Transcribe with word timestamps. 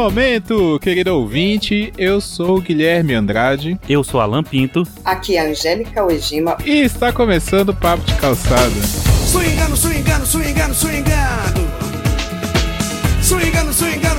momento, 0.00 0.78
querido 0.80 1.14
ouvinte. 1.14 1.92
Eu 1.98 2.22
sou 2.22 2.56
o 2.56 2.60
Guilherme 2.62 3.12
Andrade. 3.12 3.78
Eu 3.86 4.02
sou 4.02 4.18
Alan 4.18 4.42
Pinto. 4.42 4.82
Aqui 5.04 5.36
é 5.36 5.40
a 5.40 5.50
Angélica 5.50 6.02
Ojima. 6.02 6.56
E 6.64 6.80
está 6.80 7.12
começando 7.12 7.68
o 7.68 7.74
Papo 7.74 8.02
de 8.04 8.14
Calçada. 8.14 8.70
Swingando, 9.26 9.76
swingando, 9.76 10.24
swingando, 10.24 10.74
swingando. 10.74 11.70
Swingando, 13.22 13.72
swingando, 13.74 14.09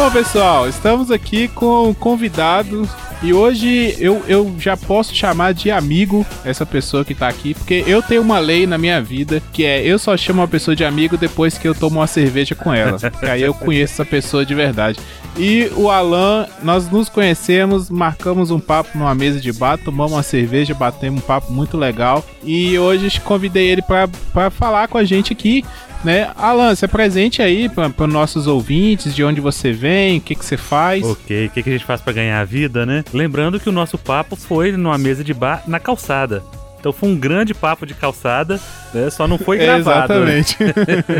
Bom, 0.00 0.10
pessoal, 0.10 0.66
estamos 0.66 1.10
aqui 1.10 1.46
com 1.48 1.90
um 1.90 1.92
convidado 1.92 2.88
e 3.22 3.34
hoje 3.34 3.94
eu, 3.98 4.24
eu 4.26 4.54
já 4.58 4.74
posso 4.74 5.14
chamar 5.14 5.52
de 5.52 5.70
amigo 5.70 6.24
essa 6.42 6.64
pessoa 6.64 7.04
que 7.04 7.14
tá 7.14 7.28
aqui, 7.28 7.52
porque 7.52 7.84
eu 7.86 8.00
tenho 8.00 8.22
uma 8.22 8.38
lei 8.38 8.66
na 8.66 8.78
minha 8.78 9.02
vida 9.02 9.42
que 9.52 9.62
é 9.62 9.84
eu 9.84 9.98
só 9.98 10.16
chamo 10.16 10.40
uma 10.40 10.48
pessoa 10.48 10.74
de 10.74 10.86
amigo 10.86 11.18
depois 11.18 11.58
que 11.58 11.68
eu 11.68 11.74
tomo 11.74 12.00
uma 12.00 12.06
cerveja 12.06 12.54
com 12.54 12.72
ela. 12.72 12.98
que 12.98 13.26
aí 13.28 13.42
eu 13.42 13.52
conheço 13.52 13.92
essa 13.92 14.06
pessoa 14.06 14.44
de 14.44 14.54
verdade. 14.54 14.98
E 15.36 15.70
o 15.76 15.90
Alan, 15.90 16.46
nós 16.62 16.90
nos 16.90 17.10
conhecemos, 17.10 17.90
marcamos 17.90 18.50
um 18.50 18.58
papo 18.58 18.96
numa 18.96 19.14
mesa 19.14 19.38
de 19.38 19.52
bar, 19.52 19.76
tomamos 19.76 20.12
uma 20.12 20.22
cerveja, 20.22 20.72
batemos 20.72 21.22
um 21.22 21.26
papo 21.26 21.52
muito 21.52 21.76
legal. 21.76 22.24
E 22.42 22.78
hoje 22.78 23.20
convidei 23.20 23.68
ele 23.68 23.82
para 23.82 24.48
falar 24.48 24.88
com 24.88 24.96
a 24.96 25.04
gente 25.04 25.34
aqui 25.34 25.62
né? 26.04 26.30
Alan, 26.36 26.74
se 26.74 26.86
presente 26.88 27.42
aí 27.42 27.68
para 27.68 27.92
os 27.98 28.12
nossos 28.12 28.46
ouvintes, 28.46 29.14
de 29.14 29.22
onde 29.22 29.40
você 29.40 29.72
vem, 29.72 30.18
o 30.18 30.20
que, 30.20 30.34
que 30.34 30.44
você 30.44 30.56
faz. 30.56 31.04
Ok, 31.04 31.46
o 31.46 31.50
que, 31.50 31.62
que 31.62 31.68
a 31.68 31.72
gente 31.72 31.84
faz 31.84 32.00
para 32.00 32.12
ganhar 32.12 32.40
a 32.40 32.44
vida, 32.44 32.86
né? 32.86 33.04
Lembrando 33.12 33.60
que 33.60 33.68
o 33.68 33.72
nosso 33.72 33.98
papo 33.98 34.36
foi 34.36 34.72
numa 34.72 34.98
mesa 34.98 35.22
de 35.22 35.34
bar 35.34 35.62
na 35.66 35.78
calçada. 35.78 36.42
Então 36.78 36.92
foi 36.92 37.10
um 37.10 37.16
grande 37.16 37.52
papo 37.52 37.84
de 37.84 37.92
calçada, 37.92 38.58
né? 38.94 39.10
Só 39.10 39.28
não 39.28 39.36
foi 39.36 39.58
gravado. 39.58 40.14
Exatamente. 40.14 40.56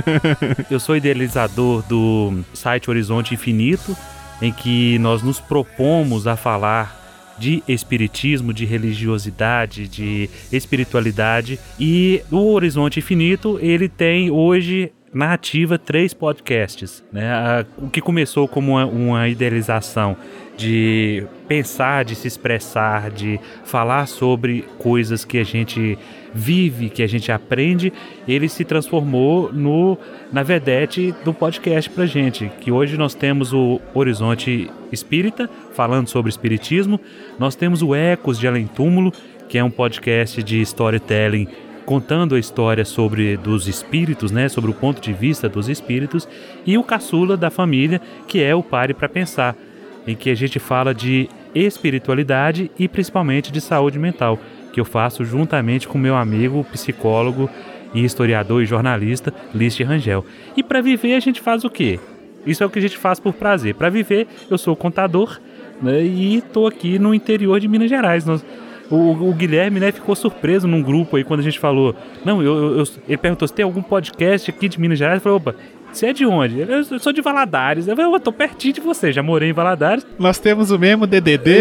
Eu 0.71 0.81
sou 0.81 0.97
idealizador 0.97 1.83
do 1.87 2.41
site 2.55 2.89
Horizonte 2.89 3.35
Infinito, 3.35 3.95
em 4.41 4.51
que 4.51 4.99
nós 5.01 5.23
nos 5.23 5.39
propomos 5.39 6.27
a 6.27 6.35
falar 6.35 7.00
de 7.41 7.63
espiritismo, 7.67 8.53
de 8.53 8.67
religiosidade, 8.67 9.89
de 9.89 10.29
espiritualidade. 10.53 11.59
E 11.81 12.23
o 12.31 12.53
Horizonte 12.53 12.99
Infinito, 12.99 13.59
ele 13.63 13.89
tem 13.89 14.31
hoje 14.31 14.93
na 15.13 15.33
ativa 15.33 15.79
três 15.79 16.13
podcasts. 16.13 17.03
Né? 17.11 17.67
O 17.79 17.89
que 17.89 18.03
começou 18.03 18.47
como 18.47 18.73
uma, 18.73 18.85
uma 18.85 19.29
idealização 19.29 20.17
de 20.55 21.25
pensar, 21.49 22.05
de 22.05 22.15
se 22.15 22.29
expressar, 22.29 23.11
de 23.11 23.41
falar 23.65 24.07
sobre 24.07 24.63
coisas 24.79 25.25
que 25.25 25.39
a 25.39 25.45
gente 25.45 25.99
vive, 26.35 26.89
que 26.89 27.03
a 27.03 27.07
gente 27.07 27.31
aprende, 27.33 27.93
ele 28.27 28.49
se 28.49 28.65
transformou 28.65 29.53
no 29.53 29.99
na 30.33 30.43
vedete 30.43 31.15
do 31.25 31.35
podcast 31.35 31.91
pra 31.91 32.07
gente, 32.07 32.51
que 32.61 32.71
hoje 32.71 32.97
nós 32.97 33.15
temos 33.15 33.53
o 33.53 33.81
Horizonte 33.95 34.71
Espírita, 34.93 35.49
falando 35.75 36.09
sobre 36.09 36.31
espiritismo, 36.31 37.01
nós 37.39 37.55
temos 37.55 37.83
o 37.83 37.95
Ecos 37.95 38.39
de 38.39 38.47
Além 38.47 38.67
Túmulo, 38.67 39.13
que 39.49 39.59
é 39.59 39.65
um 39.65 39.71
podcast 39.71 40.43
de 40.43 40.61
storytelling 40.61 41.49
contando 41.85 42.37
a 42.37 42.39
história 42.39 42.85
sobre 42.85 43.37
dos 43.37 43.67
espíritos, 43.67 44.31
né, 44.31 44.49
sobre 44.49 44.71
o 44.71 44.75
ponto 44.75 45.01
de 45.01 45.13
vista 45.13 45.49
dos 45.49 45.69
espíritos, 45.69 46.29
e 46.65 46.79
o 46.79 46.85
caçula 46.85 47.37
da 47.37 47.51
família, 47.51 48.01
que 48.29 48.41
é 48.41 48.55
o 48.55 48.63
Pare 48.63 48.95
para 48.95 49.09
Pensar, 49.09 49.57
em 50.07 50.15
que 50.15 50.31
a 50.31 50.35
gente 50.37 50.61
fala 50.61 50.95
de 50.95 51.29
espiritualidade 51.53 52.71
e 52.79 52.87
principalmente 52.87 53.51
de 53.51 53.61
saúde 53.61 53.99
mental, 53.99 54.39
que 54.73 54.81
eu 54.81 54.85
faço 54.85 55.25
juntamente 55.25 55.87
com 55.89 55.99
meu 55.99 56.15
amigo 56.17 56.65
psicólogo 56.73 57.49
e 57.95 58.05
historiador 58.05 58.63
e 58.63 58.67
jornalista 58.67 59.33
Liste 59.55 59.83
Rangel. 59.83 60.25
E 60.57 60.63
para 60.63 60.81
viver 60.81 61.15
a 61.15 61.21
gente 61.21 61.41
faz 61.41 61.65
o 61.65 61.71
quê? 61.71 61.99
Isso 62.47 62.63
é 62.63 62.67
o 62.67 62.71
que 62.71 62.79
a 62.79 62.83
gente 62.83 62.97
faz 62.97 63.19
por 63.21 63.33
prazer. 63.35 63.75
Para 63.75 63.91
viver, 63.91 64.27
eu 64.51 64.57
sou 64.57 64.75
contador 64.77 65.39
né, 65.83 66.03
e 66.03 66.37
estou 66.37 66.67
aqui 66.67 66.99
no 66.99 67.13
interior 67.15 67.59
de 67.61 67.69
Minas 67.69 67.89
Gerais. 67.91 68.25
Nós- 68.25 68.45
o, 68.91 69.29
o 69.29 69.33
Guilherme 69.35 69.79
né, 69.79 69.93
ficou 69.93 70.17
surpreso 70.17 70.67
num 70.67 70.83
grupo 70.83 71.17
aí 71.17 71.23
quando 71.23 71.41
a 71.41 71.43
gente 71.45 71.59
falou. 71.61 71.95
Não, 72.25 72.43
eu, 72.43 72.79
eu- 72.79 72.85
ele 73.07 73.17
perguntou 73.19 73.47
se 73.47 73.55
tem 73.55 73.65
algum 73.65 73.83
podcast 73.83 74.51
aqui 74.51 74.69
de 74.69 74.81
Minas 74.81 74.99
Gerais. 74.99 75.19
Eu 75.19 75.23
falei, 75.23 75.37
opa, 75.37 75.55
você 75.93 76.07
é 76.07 76.13
de 76.13 76.27
onde? 76.27 76.61
Eu, 76.61 76.99
sou 76.99 77.13
de 77.13 77.21
Valadares. 77.21 77.87
Eu 77.87 77.97
eu 77.97 78.21
tô 78.21 78.33
pertinho 78.33 78.75
de 78.75 78.81
você, 78.81 79.13
já 79.13 79.23
morei 79.23 79.51
em 79.51 79.53
Valadares. 79.53 80.07
Nós 80.19 80.39
temos 80.39 80.71
o 80.71 80.79
mesmo 80.79 81.07
DDD. 81.07 81.61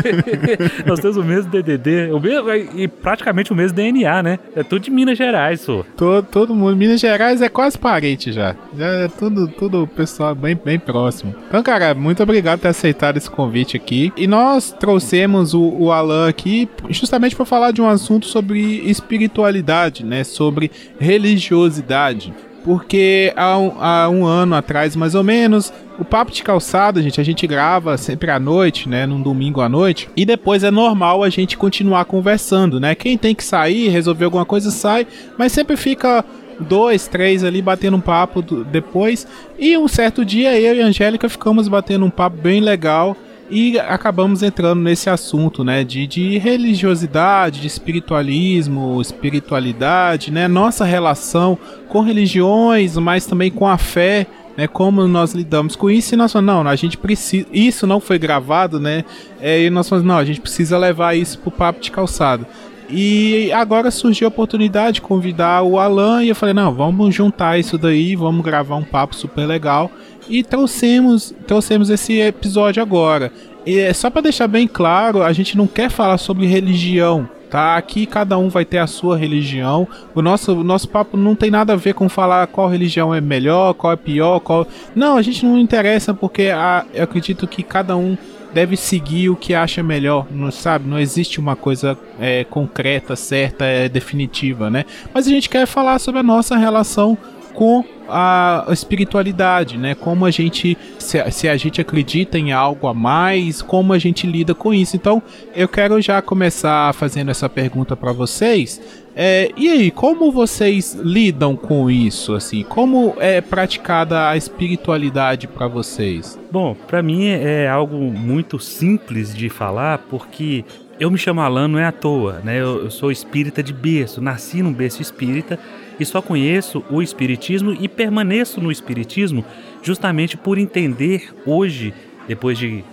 Nós 0.86 1.00
temos 1.00 1.16
o 1.16 1.24
mesmo 1.24 1.50
DDD, 1.50 2.10
o 2.12 2.20
mesmo, 2.20 2.50
e 2.50 2.88
praticamente 2.88 3.52
o 3.52 3.54
mesmo 3.54 3.76
DNA, 3.76 4.22
né? 4.22 4.38
É 4.54 4.62
tudo 4.62 4.82
de 4.82 4.90
Minas 4.90 5.18
Gerais, 5.18 5.60
só. 5.60 5.84
todo, 5.96 6.26
todo 6.26 6.54
mundo. 6.54 6.76
Minas 6.76 7.00
Gerais 7.00 7.42
é 7.42 7.48
quase 7.48 7.78
parente 7.78 8.32
já. 8.32 8.54
Já 8.76 8.86
é 8.86 9.08
tudo, 9.08 9.48
tudo 9.48 9.86
pessoal 9.86 10.34
bem, 10.34 10.58
bem 10.62 10.78
próximo. 10.78 11.34
Então, 11.48 11.62
cara, 11.62 11.94
muito 11.94 12.22
obrigado 12.22 12.58
por 12.58 12.62
ter 12.62 12.68
aceitado 12.68 13.16
esse 13.16 13.30
convite 13.30 13.76
aqui. 13.76 14.12
E 14.16 14.26
nós 14.26 14.72
trouxemos 14.72 15.54
o, 15.54 15.62
o 15.62 15.92
Alan 15.92 16.28
aqui 16.28 16.68
justamente 16.88 17.36
para 17.36 17.44
falar 17.44 17.72
de 17.72 17.80
um 17.80 17.88
assunto 17.88 18.26
sobre 18.26 18.60
espiritualidade, 18.88 20.04
né? 20.04 20.24
Sobre 20.24 20.70
religiosidade. 20.98 22.32
Porque 22.64 23.32
há 23.36 23.58
um, 23.58 23.72
há 23.80 24.08
um 24.08 24.24
ano 24.24 24.54
atrás, 24.54 24.94
mais 24.94 25.14
ou 25.14 25.24
menos, 25.24 25.72
o 25.98 26.04
Papo 26.04 26.30
de 26.30 26.42
Calçada, 26.42 27.02
gente, 27.02 27.20
a 27.20 27.24
gente 27.24 27.46
grava 27.46 27.96
sempre 27.96 28.30
à 28.30 28.38
noite, 28.38 28.88
né? 28.88 29.04
Num 29.04 29.20
domingo 29.20 29.60
à 29.60 29.68
noite. 29.68 30.08
E 30.16 30.24
depois 30.24 30.62
é 30.62 30.70
normal 30.70 31.22
a 31.22 31.28
gente 31.28 31.56
continuar 31.56 32.04
conversando, 32.04 32.78
né? 32.78 32.94
Quem 32.94 33.18
tem 33.18 33.34
que 33.34 33.44
sair, 33.44 33.88
resolver 33.88 34.24
alguma 34.24 34.44
coisa, 34.44 34.70
sai. 34.70 35.06
Mas 35.36 35.52
sempre 35.52 35.76
fica 35.76 36.24
dois, 36.60 37.08
três 37.08 37.42
ali 37.44 37.60
batendo 37.60 37.96
um 37.96 38.00
papo 38.00 38.42
depois. 38.42 39.26
E 39.58 39.76
um 39.76 39.88
certo 39.88 40.24
dia 40.24 40.58
eu 40.58 40.76
e 40.76 40.82
a 40.82 40.86
Angélica 40.86 41.28
ficamos 41.28 41.68
batendo 41.68 42.04
um 42.04 42.10
papo 42.10 42.36
bem 42.36 42.60
legal. 42.60 43.16
E 43.50 43.78
acabamos 43.78 44.42
entrando 44.42 44.80
nesse 44.80 45.10
assunto, 45.10 45.62
né? 45.62 45.84
De, 45.84 46.06
de 46.06 46.38
religiosidade, 46.38 47.60
de 47.60 47.66
espiritualismo, 47.66 49.00
espiritualidade, 49.00 50.30
né? 50.30 50.48
Nossa 50.48 50.84
relação 50.84 51.58
com 51.88 52.00
religiões, 52.00 52.96
mas 52.96 53.26
também 53.26 53.50
com 53.50 53.66
a 53.66 53.76
fé, 53.76 54.26
né? 54.56 54.66
Como 54.66 55.06
nós 55.06 55.34
lidamos 55.34 55.76
com 55.76 55.90
isso 55.90 56.14
e 56.14 56.16
nós 56.16 56.32
falamos, 56.32 56.64
não, 56.64 56.70
a 56.70 56.76
gente 56.76 56.96
precisa. 56.96 57.46
Isso 57.52 57.86
não 57.86 58.00
foi 58.00 58.18
gravado, 58.18 58.80
né? 58.80 59.04
É, 59.40 59.62
e 59.62 59.70
nós 59.70 59.88
falamos, 59.88 60.08
não, 60.08 60.16
a 60.16 60.24
gente 60.24 60.40
precisa 60.40 60.78
levar 60.78 61.14
isso 61.14 61.38
pro 61.38 61.50
papo 61.50 61.80
de 61.80 61.90
calçado. 61.90 62.46
E 62.94 63.50
agora 63.52 63.90
surgiu 63.90 64.26
a 64.26 64.28
oportunidade 64.28 64.96
de 64.96 65.00
convidar 65.00 65.62
o 65.62 65.78
Alan 65.78 66.22
e 66.22 66.28
eu 66.28 66.34
falei, 66.34 66.54
não, 66.54 66.74
vamos 66.74 67.14
juntar 67.14 67.58
isso 67.58 67.78
daí, 67.78 68.14
vamos 68.14 68.44
gravar 68.44 68.76
um 68.76 68.84
papo 68.84 69.16
super 69.16 69.46
legal. 69.46 69.90
E 70.32 70.42
trouxemos, 70.42 71.34
trouxemos 71.46 71.90
esse 71.90 72.18
episódio 72.18 72.82
agora. 72.82 73.30
E 73.66 73.78
é 73.78 73.92
só 73.92 74.08
para 74.08 74.22
deixar 74.22 74.48
bem 74.48 74.66
claro, 74.66 75.22
a 75.22 75.30
gente 75.30 75.58
não 75.58 75.66
quer 75.66 75.90
falar 75.90 76.16
sobre 76.16 76.46
religião, 76.46 77.28
tá? 77.50 77.76
Aqui 77.76 78.06
cada 78.06 78.38
um 78.38 78.48
vai 78.48 78.64
ter 78.64 78.78
a 78.78 78.86
sua 78.86 79.14
religião. 79.14 79.86
O 80.14 80.22
nosso, 80.22 80.54
o 80.54 80.64
nosso 80.64 80.88
papo 80.88 81.18
não 81.18 81.34
tem 81.34 81.50
nada 81.50 81.74
a 81.74 81.76
ver 81.76 81.92
com 81.92 82.08
falar 82.08 82.46
qual 82.46 82.66
religião 82.66 83.14
é 83.14 83.20
melhor, 83.20 83.74
qual 83.74 83.92
é 83.92 83.96
pior, 83.96 84.40
qual. 84.40 84.66
Não, 84.94 85.18
a 85.18 85.22
gente 85.22 85.44
não 85.44 85.58
interessa 85.58 86.14
porque 86.14 86.44
a, 86.44 86.86
eu 86.94 87.04
acredito 87.04 87.46
que 87.46 87.62
cada 87.62 87.94
um 87.94 88.16
deve 88.54 88.74
seguir 88.74 89.28
o 89.28 89.36
que 89.36 89.52
acha 89.52 89.82
melhor, 89.82 90.26
não 90.30 90.50
sabe? 90.50 90.88
Não 90.88 90.98
existe 90.98 91.40
uma 91.40 91.54
coisa 91.54 91.96
é, 92.18 92.42
concreta, 92.44 93.14
certa, 93.16 93.66
é, 93.66 93.86
definitiva, 93.86 94.70
né? 94.70 94.86
Mas 95.12 95.26
a 95.26 95.30
gente 95.30 95.50
quer 95.50 95.66
falar 95.66 95.98
sobre 95.98 96.20
a 96.20 96.24
nossa 96.24 96.56
relação 96.56 97.18
com 97.54 97.84
a 98.08 98.66
espiritualidade, 98.70 99.78
né? 99.78 99.94
Como 99.94 100.26
a 100.26 100.30
gente, 100.30 100.76
se, 100.98 101.30
se 101.30 101.48
a 101.48 101.56
gente 101.56 101.80
acredita 101.80 102.38
em 102.38 102.52
algo 102.52 102.86
a 102.86 102.94
mais, 102.94 103.62
como 103.62 103.92
a 103.92 103.98
gente 103.98 104.26
lida 104.26 104.54
com 104.54 104.74
isso. 104.74 104.96
Então, 104.96 105.22
eu 105.54 105.68
quero 105.68 106.00
já 106.00 106.20
começar 106.20 106.92
fazendo 106.94 107.30
essa 107.30 107.48
pergunta 107.48 107.96
para 107.96 108.12
vocês. 108.12 108.80
É, 109.14 109.50
e 109.56 109.68
aí, 109.68 109.90
como 109.90 110.32
vocês 110.32 110.94
lidam 110.94 111.54
com 111.54 111.90
isso? 111.90 112.34
Assim, 112.34 112.62
como 112.62 113.14
é 113.18 113.40
praticada 113.40 114.28
a 114.28 114.36
espiritualidade 114.36 115.46
para 115.46 115.68
vocês? 115.68 116.38
Bom, 116.50 116.74
pra 116.74 117.02
mim 117.02 117.26
é 117.26 117.68
algo 117.68 117.96
muito 117.96 118.58
simples 118.58 119.34
de 119.34 119.48
falar, 119.48 119.98
porque 120.10 120.64
eu 120.98 121.10
me 121.10 121.18
chamo 121.18 121.40
Alan 121.40 121.68
não 121.68 121.78
é 121.78 121.84
à 121.84 121.92
toa, 121.92 122.40
né? 122.44 122.60
Eu, 122.60 122.84
eu 122.84 122.90
sou 122.90 123.10
espírita 123.10 123.62
de 123.62 123.72
berço, 123.72 124.20
nasci 124.20 124.62
num 124.62 124.72
berço 124.72 125.02
espírita 125.02 125.58
e 125.98 126.04
só 126.04 126.20
conheço 126.22 126.84
o 126.90 127.02
espiritismo 127.02 127.76
e 127.78 127.88
permaneço 127.88 128.60
no 128.60 128.70
espiritismo 128.70 129.44
justamente 129.82 130.36
por 130.36 130.58
entender 130.58 131.34
hoje, 131.44 131.92
depois 132.26 132.58
de 132.58 132.84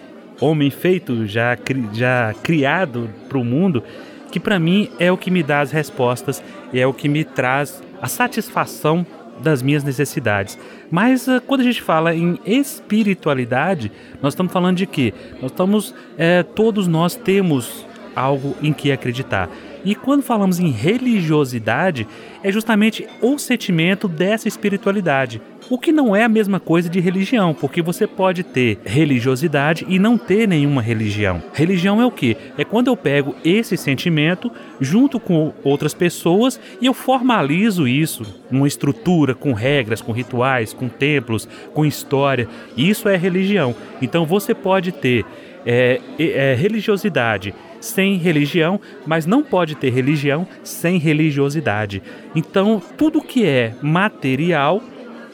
homem 0.41 0.69
feito, 0.69 1.25
já, 1.25 1.57
já 1.93 2.33
criado 2.41 3.09
para 3.27 3.37
o 3.37 3.43
mundo, 3.43 3.83
que 4.31 4.39
para 4.39 4.59
mim 4.59 4.89
é 4.99 5.11
o 5.11 5.17
que 5.17 5.31
me 5.31 5.43
dá 5.43 5.61
as 5.61 5.71
respostas 5.71 6.43
e 6.71 6.79
é 6.79 6.87
o 6.87 6.93
que 6.93 7.09
me 7.09 7.23
traz 7.23 7.81
a 8.01 8.07
satisfação 8.07 9.05
das 9.41 9.61
minhas 9.61 9.83
necessidades. 9.83 10.57
Mas 10.91 11.27
uh, 11.27 11.41
quando 11.41 11.61
a 11.61 11.63
gente 11.63 11.81
fala 11.81 12.13
em 12.13 12.39
espiritualidade, 12.45 13.91
nós 14.21 14.33
estamos 14.33 14.51
falando 14.51 14.77
de 14.77 14.85
quê? 14.85 15.13
Nós 15.41 15.51
estamos, 15.51 15.95
é, 16.17 16.43
todos 16.43 16.87
nós 16.87 17.15
temos 17.15 17.85
algo 18.15 18.55
em 18.61 18.73
que 18.73 18.91
acreditar. 18.91 19.49
E 19.83 19.95
quando 19.95 20.21
falamos 20.21 20.59
em 20.59 20.69
religiosidade, 20.69 22.07
é 22.43 22.51
justamente 22.51 23.07
o 23.21 23.37
sentimento 23.37 24.07
dessa 24.07 24.47
espiritualidade. 24.47 25.41
O 25.69 25.77
que 25.77 25.91
não 25.91 26.15
é 26.15 26.23
a 26.23 26.29
mesma 26.29 26.59
coisa 26.59 26.89
de 26.89 26.99
religião, 26.99 27.53
porque 27.53 27.81
você 27.81 28.07
pode 28.07 28.43
ter 28.43 28.79
religiosidade 28.83 29.85
e 29.87 29.99
não 29.99 30.17
ter 30.17 30.47
nenhuma 30.47 30.81
religião. 30.81 31.43
Religião 31.53 32.01
é 32.01 32.05
o 32.05 32.11
que? 32.11 32.35
É 32.57 32.65
quando 32.65 32.87
eu 32.87 32.97
pego 32.97 33.35
esse 33.45 33.77
sentimento 33.77 34.51
junto 34.81 35.19
com 35.19 35.53
outras 35.63 35.93
pessoas 35.93 36.59
e 36.81 36.87
eu 36.87 36.93
formalizo 36.93 37.87
isso 37.87 38.23
numa 38.49 38.67
estrutura, 38.67 39.35
com 39.35 39.53
regras, 39.53 40.01
com 40.01 40.11
rituais, 40.11 40.73
com 40.73 40.89
templos, 40.89 41.47
com 41.73 41.85
história. 41.85 42.47
Isso 42.75 43.07
é 43.07 43.15
religião. 43.15 43.75
Então 44.01 44.25
você 44.25 44.55
pode 44.55 44.91
ter 44.91 45.23
é, 45.65 46.01
é, 46.17 46.55
religiosidade 46.55 47.53
sem 47.79 48.15
religião, 48.17 48.79
mas 49.05 49.25
não 49.25 49.43
pode 49.43 49.75
ter 49.75 49.89
religião 49.89 50.47
sem 50.63 50.97
religiosidade. 50.97 52.01
Então, 52.35 52.81
tudo 52.97 53.21
que 53.21 53.45
é 53.45 53.73
material 53.81 54.81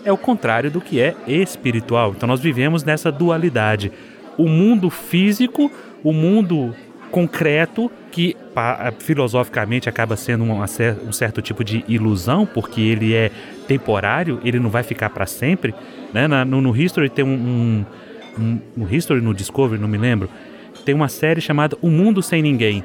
é 0.03 0.11
o 0.11 0.17
contrário 0.17 0.69
do 0.69 0.79
que 0.79 0.99
é 0.99 1.15
espiritual. 1.27 2.13
Então, 2.15 2.27
nós 2.27 2.39
vivemos 2.39 2.83
nessa 2.83 3.11
dualidade. 3.11 3.91
O 4.37 4.47
mundo 4.47 4.89
físico, 4.89 5.71
o 6.03 6.13
mundo 6.13 6.75
concreto, 7.09 7.89
que 8.11 8.35
filosoficamente 8.99 9.87
acaba 9.87 10.15
sendo 10.15 10.43
um 10.43 11.11
certo 11.11 11.41
tipo 11.41 11.63
de 11.63 11.83
ilusão, 11.87 12.45
porque 12.45 12.81
ele 12.81 13.13
é 13.13 13.31
temporário, 13.67 14.39
ele 14.43 14.59
não 14.59 14.69
vai 14.69 14.83
ficar 14.83 15.09
para 15.09 15.25
sempre. 15.25 15.73
Né? 16.13 16.27
No, 16.27 16.75
History 16.75 17.09
tem 17.09 17.23
um, 17.23 17.85
um, 18.37 18.59
um, 18.77 18.87
History, 18.89 19.21
no 19.21 19.33
Discovery, 19.33 19.81
não 19.81 19.87
me 19.87 19.97
lembro, 19.97 20.29
tem 20.83 20.93
uma 20.93 21.07
série 21.07 21.41
chamada 21.41 21.77
O 21.81 21.89
Mundo 21.89 22.21
Sem 22.21 22.41
Ninguém, 22.41 22.83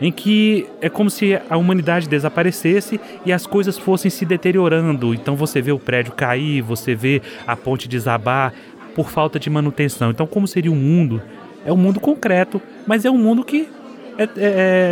em 0.00 0.10
que 0.10 0.66
é 0.80 0.88
como 0.88 1.10
se 1.10 1.38
a 1.48 1.56
humanidade 1.56 2.08
desaparecesse 2.08 2.98
e 3.24 3.32
as 3.32 3.46
coisas 3.46 3.78
fossem 3.78 4.10
se 4.10 4.24
deteriorando. 4.24 5.14
Então 5.14 5.36
você 5.36 5.60
vê 5.60 5.72
o 5.72 5.78
prédio 5.78 6.12
cair, 6.12 6.62
você 6.62 6.94
vê 6.94 7.20
a 7.46 7.54
ponte 7.54 7.88
desabar 7.88 8.52
por 8.94 9.10
falta 9.10 9.38
de 9.38 9.48
manutenção. 9.48 10.10
Então, 10.10 10.26
como 10.26 10.46
seria 10.46 10.70
o 10.70 10.74
um 10.74 10.78
mundo? 10.78 11.22
É 11.64 11.72
um 11.72 11.76
mundo 11.76 12.00
concreto, 12.00 12.60
mas 12.86 13.04
é 13.04 13.10
um 13.10 13.18
mundo 13.18 13.44
que 13.44 13.68
é, 14.18 14.24
é, 14.24 14.28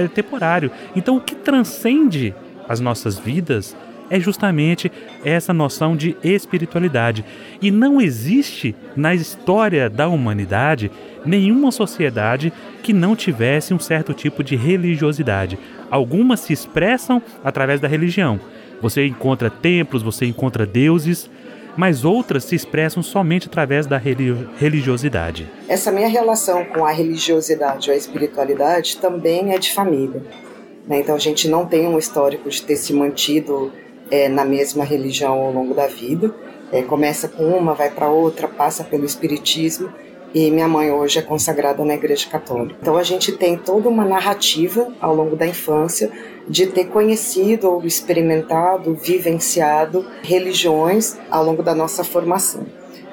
é 0.05 0.09
temporário. 0.09 0.71
Então, 0.95 1.17
o 1.17 1.21
que 1.21 1.35
transcende 1.35 2.35
as 2.69 2.81
nossas 2.81 3.19
vidas 3.19 3.77
é 4.11 4.19
justamente 4.19 4.91
essa 5.25 5.53
noção 5.53 5.97
de 5.97 6.17
espiritualidade. 6.23 7.25
E 7.61 7.71
não 7.71 8.01
existe 8.01 8.75
na 8.97 9.15
história 9.15 9.89
da 9.89 10.09
humanidade 10.09 10.91
nenhuma 11.25 11.71
sociedade 11.71 12.53
que 12.83 12.93
não 12.93 13.15
tivesse 13.15 13.75
um 13.75 13.79
certo 13.79 14.15
tipo 14.15 14.43
de 14.43 14.57
religiosidade. 14.57 15.59
Algumas 15.91 16.41
se 16.41 16.53
expressam 16.53 17.23
através 17.45 17.81
da 17.81 17.89
religião. 17.89 18.41
Você 18.81 19.07
encontra 19.07 19.51
templos, 19.51 20.03
você 20.03 20.25
encontra 20.27 20.65
deuses, 20.65 21.29
mas 21.77 22.05
outras 22.05 22.45
se 22.45 22.55
expressam 22.55 23.03
somente 23.03 23.47
através 23.47 23.87
da 23.87 23.99
religiosidade. 23.99 25.49
Essa 25.69 25.93
minha 25.93 26.09
relação 26.09 26.65
com 26.65 26.85
a 26.85 26.91
religiosidade 26.91 27.89
ou 27.89 27.95
a 27.95 27.99
espiritualidade 27.99 28.97
também 28.97 29.53
é 29.53 29.59
de 29.59 29.73
família. 29.73 30.23
Né? 30.87 31.01
Então 31.01 31.15
a 31.15 31.19
gente 31.19 31.47
não 31.49 31.67
tem 31.67 31.87
um 31.87 31.99
histórico 31.99 32.49
de 32.49 32.63
ter 32.63 32.77
se 32.77 32.93
mantido 32.93 33.71
é, 34.11 34.29
na 34.29 34.45
mesma 34.45 34.85
religião 34.85 35.33
ao 35.33 35.53
longo 35.53 35.75
da 35.75 35.87
vida. 35.87 36.35
É, 36.71 36.83
começa 36.83 37.29
com 37.29 37.45
uma, 37.45 37.75
vai 37.75 37.91
para 37.91 38.11
outra, 38.11 38.47
passa 38.47 38.85
pelo 38.85 39.05
espiritismo 39.05 39.91
e 40.35 40.51
minha 40.51 40.69
mãe 40.69 40.91
hoje 40.91 41.19
é 41.19 41.23
consagrada 41.23 41.83
na 41.85 41.95
Igreja 41.95 42.29
Católica. 42.29 42.77
Então 42.81 42.97
a 42.97 43.03
gente 43.03 43.33
tem 43.33 43.57
toda 43.57 43.89
uma 43.89 44.05
narrativa 44.05 44.93
ao 45.01 45.15
longo 45.15 45.35
da 45.35 45.47
infância 45.47 46.11
de 46.47 46.67
ter 46.67 46.87
conhecido 46.87 47.71
ou 47.71 47.85
experimentado, 47.85 48.95
vivenciado 48.95 50.05
religiões 50.23 51.17
ao 51.31 51.43
longo 51.45 51.63
da 51.63 51.75
nossa 51.75 52.05
formação. 52.05 52.67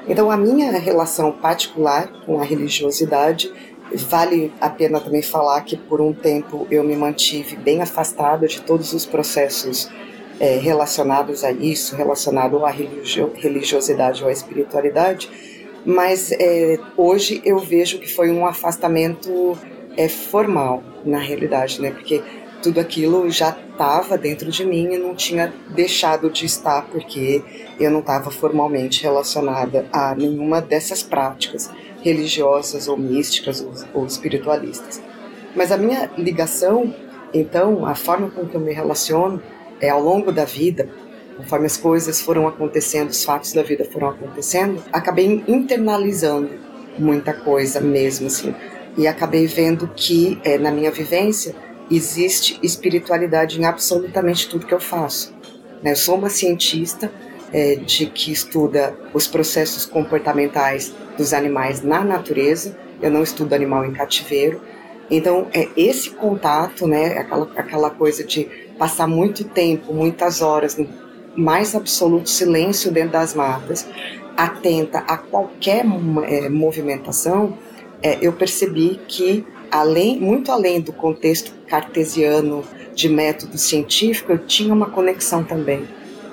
Então 0.08 0.30
a 0.30 0.36
minha 0.36 0.72
relação 0.78 1.32
particular 1.32 2.12
com 2.26 2.42
a 2.42 2.44
religiosidade 2.44 3.52
Vale 3.94 4.52
a 4.60 4.70
pena 4.70 5.00
também 5.00 5.22
falar 5.22 5.62
que 5.62 5.78
por 5.78 6.02
um 6.02 6.12
tempo 6.12 6.68
eu 6.72 6.84
me 6.84 6.96
mantive 6.96 7.56
bem 7.56 7.82
afastada 7.82 8.48
de 8.48 8.62
todos 8.62 8.94
os 8.94 9.06
processos 9.06 9.90
é, 10.40 10.58
relacionados 10.58 11.44
a 11.44 11.52
isso, 11.52 11.96
relacionado 11.96 12.66
à 12.66 12.70
religio 12.70 13.32
religiosidade 13.36 14.24
ou 14.24 14.30
à 14.30 14.32
espiritualidade, 14.32 15.30
mas 15.86 16.32
é, 16.32 16.80
hoje 16.98 17.42
eu 17.46 17.60
vejo 17.60 18.00
que 18.00 18.12
foi 18.12 18.32
um 18.32 18.46
afastamento 18.46 19.58
é, 19.96 20.10
formal, 20.10 20.84
na 21.06 21.20
realidade, 21.20 21.80
né? 21.82 21.92
Porque 21.92 22.22
tudo 22.62 22.80
aquilo 22.80 23.30
já 23.30 23.50
estava 23.50 24.18
dentro 24.18 24.50
de 24.50 24.66
mim 24.66 24.94
e 24.94 24.98
não 24.98 25.14
tinha 25.14 25.54
deixado 25.70 26.32
de 26.32 26.46
estar 26.46 26.88
porque 26.88 27.44
eu 27.80 27.92
não 27.92 28.00
estava 28.00 28.32
formalmente 28.32 29.04
relacionada 29.04 29.88
a 29.94 30.16
nenhuma 30.16 30.60
dessas 30.62 31.04
práticas 31.04 31.70
religiosas 32.02 32.88
ou 32.88 32.98
místicas 32.98 33.62
ou, 33.62 33.72
ou 33.94 34.06
espiritualistas. 34.08 35.00
Mas 35.56 35.72
a 35.72 35.78
minha 35.78 36.10
ligação, 36.18 36.94
então, 37.34 37.86
a 37.86 37.94
forma 37.94 38.32
com 38.32 38.48
que 38.48 38.56
eu 38.56 38.62
me 38.62 38.74
relaciono 38.74 39.42
é, 39.80 39.90
ao 39.90 40.02
longo 40.02 40.32
da 40.32 40.46
vida, 40.46 40.90
conforme 41.38 41.66
as 41.66 41.78
coisas 41.78 42.22
foram 42.22 42.48
acontecendo, 42.48 43.10
os 43.10 43.24
fatos 43.24 43.54
da 43.54 43.62
vida 43.62 43.86
foram 43.86 44.10
acontecendo, 44.10 44.82
acabei 44.92 45.44
internalizando 45.48 46.52
muita 46.98 47.34
coisa 47.34 47.82
mesmo, 47.82 48.28
assim. 48.28 48.56
E 48.98 49.08
acabei 49.08 49.46
vendo 49.46 49.90
que, 49.96 50.40
é, 50.44 50.58
na 50.58 50.72
minha 50.72 50.90
vivência, 50.90 51.54
existe 51.92 52.58
espiritualidade 52.64 53.60
em 53.60 53.66
absolutamente 53.66 54.48
tudo 54.50 54.66
que 54.66 54.74
eu 54.74 54.80
faço. 54.80 55.34
Né? 55.84 55.92
Eu 55.92 55.96
sou 55.96 56.16
uma 56.16 56.30
cientista 56.30 57.12
é, 57.52 57.76
de 57.76 58.08
que 58.08 58.32
estuda 58.32 58.98
os 59.14 59.28
processos 59.28 59.86
comportamentais 59.86 60.94
dos 61.18 61.34
animais 61.34 61.82
na 61.82 62.04
natureza, 62.04 62.78
eu 63.02 63.12
não 63.12 63.22
estudo 63.22 63.54
animal 63.54 63.86
em 63.86 63.92
cativeiro. 63.92 64.62
Então, 65.12 65.48
é 65.54 65.68
esse 65.78 66.10
contato, 66.10 66.88
né, 66.88 67.18
aquela, 67.20 67.52
aquela 67.56 67.90
coisa 67.90 68.24
de 68.24 68.50
passar 68.78 69.08
muito 69.08 69.44
tempo, 69.44 69.94
muitas 69.94 70.42
horas 70.42 70.78
no 70.78 70.88
mais 71.36 71.76
absoluto 71.76 72.30
silêncio 72.30 72.92
dentro 72.92 73.12
das 73.12 73.34
matas, 73.34 73.88
atenta 74.38 75.00
a 75.00 75.18
qualquer 75.18 75.86
é, 76.28 76.50
movimentação, 76.50 77.58
é, 78.02 78.18
eu 78.22 78.34
percebi 78.34 79.00
que 79.08 79.46
além, 79.72 80.20
muito 80.20 80.52
além 80.52 80.80
do 80.80 80.94
contexto 80.94 81.54
cartesiano 81.68 82.64
de 82.94 83.10
método 83.10 83.58
científico, 83.58 84.32
eu 84.32 84.38
tinha 84.40 84.74
uma 84.74 84.90
conexão 84.90 85.44
também. 85.44 85.86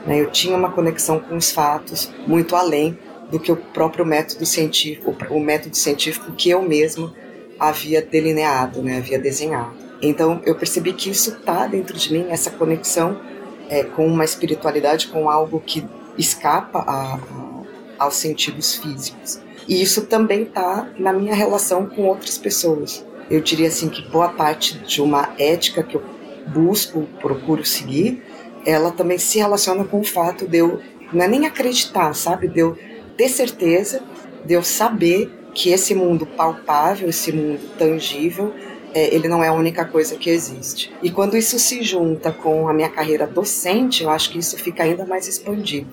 Né? 0.06 0.20
Eu 0.20 0.30
tinha 0.30 0.56
uma 0.56 0.70
conexão 0.70 1.18
com 1.18 1.37
os 1.37 1.50
fatos 1.50 2.12
muito 2.26 2.54
além 2.54 2.99
do 3.30 3.40
que 3.40 3.50
o 3.50 3.56
próprio 3.56 4.04
método 4.04 4.44
científico, 4.44 5.16
o 5.30 5.40
método 5.40 5.76
científico 5.76 6.32
que 6.32 6.50
eu 6.50 6.62
mesmo 6.62 7.12
havia 7.58 8.02
delineado, 8.02 8.82
né? 8.82 8.99
havia 8.99 9.18
desenhado. 9.18 9.82
Então 10.02 10.42
eu 10.44 10.54
percebi 10.56 10.92
que 10.92 11.09
isso 11.09 11.30
está 11.30 11.66
dentro 11.66 11.97
de 11.97 12.12
mim, 12.12 12.26
essa 12.28 12.50
conexão 12.50 13.21
é, 13.68 13.85
com 13.85 14.06
uma 14.06 14.25
espiritualidade, 14.25 15.06
com 15.06 15.30
algo 15.30 15.61
que 15.61 15.87
escapa 16.18 16.80
a, 16.80 17.14
a, 17.14 18.04
aos 18.04 18.16
sentidos 18.16 18.75
físicos. 18.76 19.40
E 19.68 19.80
isso 19.80 20.06
também 20.06 20.42
está 20.42 20.90
na 20.99 21.12
minha 21.12 21.35
relação 21.35 21.87
com 21.87 22.02
outras 22.02 22.37
pessoas. 22.37 23.04
Eu 23.30 23.40
diria 23.40 23.68
assim 23.68 23.88
que 23.88 24.02
boa 24.09 24.28
parte 24.28 24.76
de 24.78 25.00
uma 25.00 25.30
ética 25.38 25.82
que 25.82 25.94
eu 25.94 26.02
busco, 26.49 27.09
procuro 27.21 27.64
seguir, 27.64 28.23
ela 28.66 28.90
também 28.90 29.18
se 29.18 29.38
relaciona 29.38 29.85
com 29.85 30.00
o 30.00 30.04
fato 30.04 30.47
de 30.47 30.59
eu 30.59 30.80
não 31.12 31.25
é 31.25 31.28
nem 31.28 31.47
acreditar, 31.47 32.12
sabe, 32.14 32.49
de 32.49 32.61
eu 32.61 32.76
ter 33.16 33.28
certeza, 33.28 34.02
de 34.44 34.54
eu 34.54 34.62
saber 34.62 35.30
que 35.54 35.71
esse 35.71 35.94
mundo 35.94 36.26
palpável, 36.26 37.09
esse 37.09 37.30
mundo 37.30 37.61
tangível, 37.78 38.52
é, 38.94 39.14
ele 39.14 39.28
não 39.28 39.42
é 39.42 39.49
a 39.49 39.52
única 39.52 39.84
coisa 39.84 40.16
que 40.16 40.30
existe. 40.30 40.92
E 41.02 41.11
quando 41.11 41.37
isso 41.37 41.58
se 41.58 41.82
junta 41.82 42.32
com 42.32 42.68
a 42.68 42.75
minha 42.75 42.88
carreira 42.88 43.26
docente, 43.26 44.02
eu 44.02 44.11
acho 44.11 44.30
que 44.30 44.38
isso 44.38 44.56
fica 44.56 44.82
ainda 44.82 45.04
mais 45.06 45.26
expandido. 45.26 45.88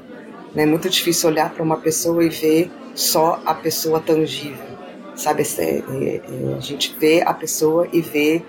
Né? 0.54 0.64
É 0.64 0.66
muito 0.66 0.90
difícil 0.90 1.30
olhar 1.30 1.50
para 1.52 1.64
uma 1.64 1.78
pessoa 1.78 2.24
e 2.24 2.30
ver 2.30 2.72
só 2.94 3.42
a 3.46 3.54
pessoa 3.54 4.00
tangível, 4.00 4.66
sabe? 5.16 5.44
É, 5.58 5.64
é, 5.64 5.76
é, 5.76 6.56
a 6.58 6.60
gente 6.60 6.96
vê 7.00 7.22
a 7.22 7.34
pessoa 7.34 7.88
e 7.94 8.02
vê 8.02 8.42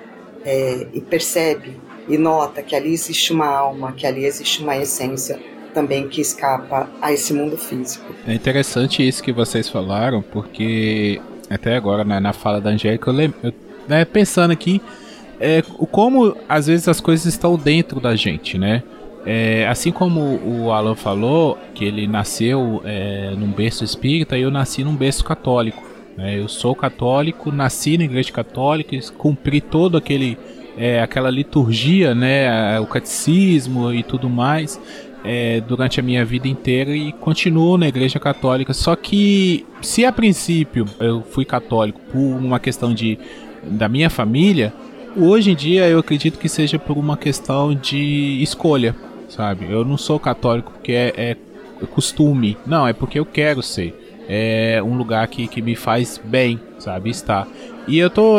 é, 0.44 0.86
e 0.92 1.00
percebe 1.00 1.78
e 2.08 2.18
nota 2.18 2.62
que 2.62 2.74
ali 2.74 2.92
existe 2.92 3.32
uma 3.32 3.46
alma, 3.46 3.92
que 3.92 4.06
ali 4.06 4.24
existe 4.24 4.62
uma 4.62 4.76
essência 4.76 5.38
também 5.72 6.08
que 6.08 6.20
escapa 6.20 6.88
a 7.00 7.12
esse 7.12 7.32
mundo 7.32 7.56
físico. 7.56 8.12
É 8.26 8.34
interessante 8.34 9.06
isso 9.06 9.22
que 9.22 9.32
vocês 9.32 9.68
falaram, 9.68 10.20
porque 10.20 11.20
até 11.48 11.76
agora 11.76 12.02
né, 12.02 12.18
na 12.18 12.32
fala 12.32 12.60
da 12.60 12.70
Angélica 12.70 13.10
eu, 13.10 13.32
eu 13.44 13.52
né, 13.90 14.04
pensando 14.04 14.52
aqui, 14.52 14.80
é, 15.40 15.62
como 15.90 16.36
às 16.48 16.68
vezes 16.68 16.86
as 16.86 17.00
coisas 17.00 17.26
estão 17.26 17.56
dentro 17.56 18.00
da 18.00 18.14
gente, 18.14 18.56
né? 18.56 18.84
É, 19.26 19.66
assim 19.68 19.90
como 19.90 20.40
o 20.44 20.72
Alan 20.72 20.94
falou, 20.94 21.58
que 21.74 21.84
ele 21.84 22.06
nasceu 22.06 22.80
é, 22.84 23.34
num 23.36 23.50
berço 23.50 23.84
espírita, 23.84 24.38
eu 24.38 24.50
nasci 24.50 24.84
num 24.84 24.94
berço 24.94 25.24
católico. 25.24 25.82
Né? 26.16 26.38
Eu 26.38 26.48
sou 26.48 26.74
católico, 26.74 27.52
nasci 27.52 27.98
na 27.98 28.04
igreja 28.04 28.32
católica, 28.32 28.96
cumpri 29.18 29.60
todo 29.60 29.98
aquele 29.98 30.38
é, 30.76 31.02
aquela 31.02 31.30
liturgia, 31.30 32.14
né, 32.14 32.80
o 32.80 32.86
catecismo 32.86 33.92
e 33.92 34.02
tudo 34.02 34.30
mais. 34.30 34.80
É, 35.22 35.60
durante 35.60 36.00
a 36.00 36.02
minha 36.02 36.24
vida 36.24 36.48
inteira 36.48 36.96
e 36.96 37.12
continuo 37.12 37.76
na 37.76 37.86
igreja 37.86 38.18
católica. 38.18 38.72
Só 38.72 38.96
que 38.96 39.66
se 39.82 40.02
a 40.02 40.10
princípio 40.10 40.86
eu 40.98 41.20
fui 41.20 41.44
católico 41.44 42.00
por 42.10 42.18
uma 42.18 42.58
questão 42.58 42.94
de 42.94 43.18
da 43.62 43.88
minha 43.88 44.10
família, 44.10 44.72
hoje 45.16 45.50
em 45.50 45.54
dia 45.54 45.88
eu 45.88 45.98
acredito 45.98 46.38
que 46.38 46.48
seja 46.48 46.78
por 46.78 46.96
uma 46.96 47.16
questão 47.16 47.74
de 47.74 48.42
escolha, 48.42 48.94
sabe? 49.28 49.66
Eu 49.70 49.84
não 49.84 49.96
sou 49.96 50.18
católico 50.18 50.72
porque 50.72 50.92
é, 50.92 51.12
é 51.16 51.36
costume, 51.86 52.56
não, 52.66 52.86
é 52.86 52.92
porque 52.92 53.18
eu 53.18 53.24
quero 53.24 53.62
ser. 53.62 53.96
É 54.28 54.80
um 54.82 54.96
lugar 54.96 55.26
que, 55.26 55.48
que 55.48 55.60
me 55.60 55.74
faz 55.74 56.20
bem, 56.22 56.60
sabe? 56.78 57.10
Estar. 57.10 57.48
E 57.88 57.98
eu 57.98 58.08
tô 58.08 58.38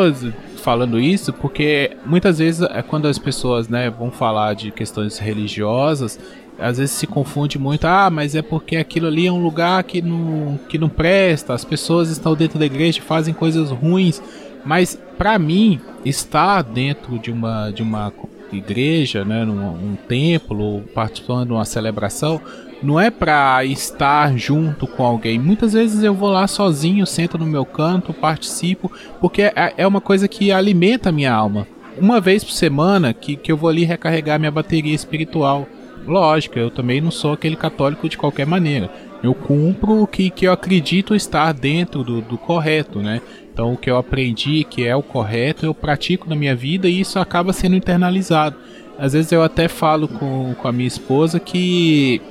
falando 0.57 0.99
isso 0.99 1.33
porque 1.33 1.91
muitas 2.05 2.37
vezes 2.37 2.61
é 2.61 2.81
quando 2.81 3.07
as 3.07 3.17
pessoas 3.17 3.67
né, 3.67 3.89
vão 3.89 4.11
falar 4.11 4.53
de 4.53 4.71
questões 4.71 5.17
religiosas, 5.17 6.17
às 6.57 6.77
vezes 6.77 6.91
se 6.91 7.07
confunde 7.07 7.57
muito, 7.57 7.85
ah, 7.85 8.09
mas 8.09 8.35
é 8.35 8.41
porque 8.41 8.77
aquilo 8.77 9.07
ali 9.07 9.25
é 9.25 9.31
um 9.31 9.41
lugar 9.43 9.83
que 9.83 10.01
não, 10.01 10.59
que 10.69 10.77
não 10.77 10.87
presta, 10.87 11.53
as 11.53 11.65
pessoas 11.65 12.09
estão 12.09 12.35
dentro 12.35 12.59
da 12.59 12.65
igreja 12.65 13.01
fazem 13.01 13.33
coisas 13.33 13.71
ruins. 13.71 14.21
Mas 14.65 14.99
para 15.17 15.37
mim, 15.37 15.79
estar 16.03 16.61
dentro 16.61 17.19
de 17.19 17.31
uma, 17.31 17.71
de 17.71 17.81
uma 17.83 18.11
igreja, 18.51 19.23
né, 19.23 19.45
num 19.45 19.67
um 19.67 19.95
templo, 19.95 20.81
participando 20.93 21.47
de 21.47 21.53
uma 21.53 21.65
celebração, 21.65 22.41
não 22.81 22.99
é 22.99 23.11
para 23.11 23.63
estar 23.63 24.35
junto 24.37 24.87
com 24.87 25.03
alguém. 25.03 25.37
Muitas 25.37 25.73
vezes 25.73 26.03
eu 26.03 26.13
vou 26.13 26.29
lá 26.29 26.47
sozinho, 26.47 27.05
sento 27.05 27.37
no 27.37 27.45
meu 27.45 27.65
canto, 27.65 28.13
participo, 28.13 28.91
porque 29.19 29.43
é, 29.43 29.73
é 29.77 29.87
uma 29.87 30.01
coisa 30.01 30.27
que 30.27 30.51
alimenta 30.51 31.09
a 31.09 31.11
minha 31.11 31.33
alma. 31.33 31.67
Uma 31.97 32.19
vez 32.19 32.43
por 32.43 32.51
semana 32.51 33.13
que, 33.13 33.35
que 33.35 33.51
eu 33.51 33.57
vou 33.57 33.69
ali 33.69 33.83
recarregar 33.83 34.39
minha 34.39 34.51
bateria 34.51 34.95
espiritual. 34.95 35.67
Lógico, 36.07 36.57
eu 36.57 36.71
também 36.71 36.99
não 36.99 37.11
sou 37.11 37.33
aquele 37.33 37.55
católico 37.55 38.09
de 38.09 38.17
qualquer 38.17 38.47
maneira. 38.47 38.89
Eu 39.21 39.35
cumpro 39.35 40.01
o 40.01 40.07
que, 40.07 40.31
que 40.31 40.47
eu 40.47 40.51
acredito 40.51 41.13
estar 41.13 41.53
dentro 41.53 42.03
do, 42.03 42.21
do 42.21 42.37
correto, 42.39 42.99
né? 42.99 43.21
Então, 43.53 43.73
o 43.73 43.77
que 43.77 43.89
eu 43.89 43.97
aprendi 43.97 44.63
que 44.63 44.85
é 44.85 44.95
o 44.95 45.03
correto, 45.03 45.65
eu 45.65 45.73
pratico 45.73 46.29
na 46.29 46.35
minha 46.35 46.55
vida 46.55 46.87
e 46.87 47.01
isso 47.01 47.19
acaba 47.19 47.51
sendo 47.51 47.75
internalizado. 47.75 48.55
Às 48.97 49.13
vezes 49.13 49.31
eu 49.31 49.43
até 49.43 49.67
falo 49.67 50.07
com, 50.07 50.53
com 50.53 50.67
a 50.67 50.71
minha 50.71 50.87
esposa 50.87 51.39
que 51.39 52.21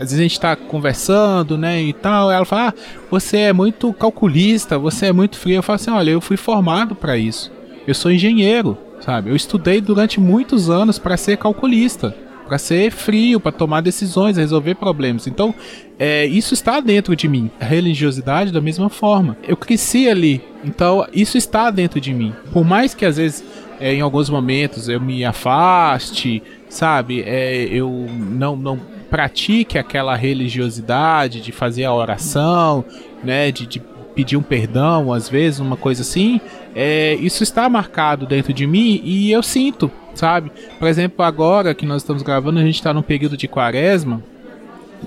às 0.00 0.04
vezes 0.04 0.18
a 0.18 0.22
gente 0.22 0.32
está 0.32 0.56
conversando, 0.56 1.58
né, 1.58 1.82
e 1.82 1.92
tal, 1.92 2.30
ela 2.30 2.44
fala: 2.44 2.68
ah, 2.68 2.74
você 3.10 3.38
é 3.38 3.52
muito 3.52 3.92
calculista, 3.92 4.78
você 4.78 5.06
é 5.06 5.12
muito 5.12 5.36
frio. 5.36 5.56
Eu 5.56 5.62
falo 5.62 5.76
assim: 5.76 5.90
olha, 5.90 6.10
eu 6.10 6.20
fui 6.20 6.36
formado 6.36 6.94
para 6.94 7.18
isso. 7.18 7.52
Eu 7.86 7.94
sou 7.94 8.10
engenheiro, 8.10 8.78
sabe? 9.00 9.30
Eu 9.30 9.36
estudei 9.36 9.80
durante 9.80 10.20
muitos 10.20 10.70
anos 10.70 10.98
para 10.98 11.16
ser 11.16 11.36
calculista, 11.36 12.14
para 12.50 12.58
ser 12.58 12.90
frio, 12.90 13.38
para 13.38 13.52
tomar 13.52 13.80
decisões, 13.80 14.36
resolver 14.36 14.74
problemas. 14.74 15.28
Então, 15.28 15.54
é, 15.96 16.26
isso 16.26 16.52
está 16.52 16.80
dentro 16.80 17.14
de 17.14 17.28
mim. 17.28 17.48
A 17.60 17.64
religiosidade, 17.64 18.50
da 18.50 18.60
mesma 18.60 18.90
forma. 18.90 19.36
Eu 19.46 19.56
cresci 19.56 20.08
ali, 20.08 20.42
então 20.64 21.06
isso 21.12 21.38
está 21.38 21.70
dentro 21.70 22.00
de 22.00 22.12
mim. 22.12 22.34
Por 22.52 22.64
mais 22.64 22.92
que 22.92 23.06
às 23.06 23.18
vezes, 23.18 23.44
é, 23.78 23.94
em 23.94 24.00
alguns 24.00 24.28
momentos, 24.28 24.88
eu 24.88 25.00
me 25.00 25.24
afaste, 25.24 26.42
sabe? 26.68 27.22
É, 27.24 27.68
eu 27.70 27.88
não, 28.18 28.56
não 28.56 28.80
pratique 29.08 29.78
aquela 29.78 30.16
religiosidade 30.16 31.40
de 31.40 31.52
fazer 31.52 31.84
a 31.84 31.94
oração, 31.94 32.84
né, 33.22 33.52
de, 33.52 33.64
de 33.64 33.80
pedir 34.12 34.36
um 34.36 34.42
perdão, 34.42 35.12
às 35.12 35.28
vezes, 35.28 35.60
uma 35.60 35.76
coisa 35.76 36.02
assim, 36.02 36.40
é, 36.74 37.14
isso 37.14 37.42
está 37.42 37.68
marcado 37.68 38.26
dentro 38.26 38.52
de 38.52 38.66
mim 38.66 39.00
e 39.04 39.30
eu 39.30 39.42
sinto, 39.42 39.90
sabe? 40.14 40.52
Por 40.78 40.88
exemplo, 40.88 41.24
agora 41.24 41.74
que 41.74 41.86
nós 41.86 42.02
estamos 42.02 42.22
gravando, 42.22 42.58
a 42.58 42.62
gente 42.62 42.76
está 42.76 42.92
num 42.94 43.02
período 43.02 43.36
de 43.36 43.48
quaresma, 43.48 44.22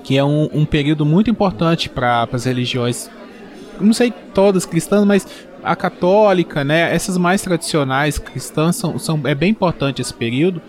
que 0.02 0.18
é 0.18 0.24
um, 0.24 0.48
um 0.52 0.64
período 0.64 1.06
muito 1.06 1.30
importante 1.30 1.88
para 1.88 2.28
as 2.32 2.44
religiões, 2.44 3.10
não 3.80 3.92
sei 3.92 4.12
todas 4.32 4.66
cristãs, 4.66 5.04
mas 5.04 5.26
a 5.62 5.74
católica, 5.74 6.62
né? 6.62 6.94
Essas 6.94 7.16
mais 7.16 7.40
tradicionais 7.40 8.18
cristãs 8.18 8.76
são, 8.76 8.98
são 8.98 9.20
é 9.24 9.34
bem 9.34 9.50
importante 9.50 10.02
esse 10.02 10.12
período. 10.12 10.60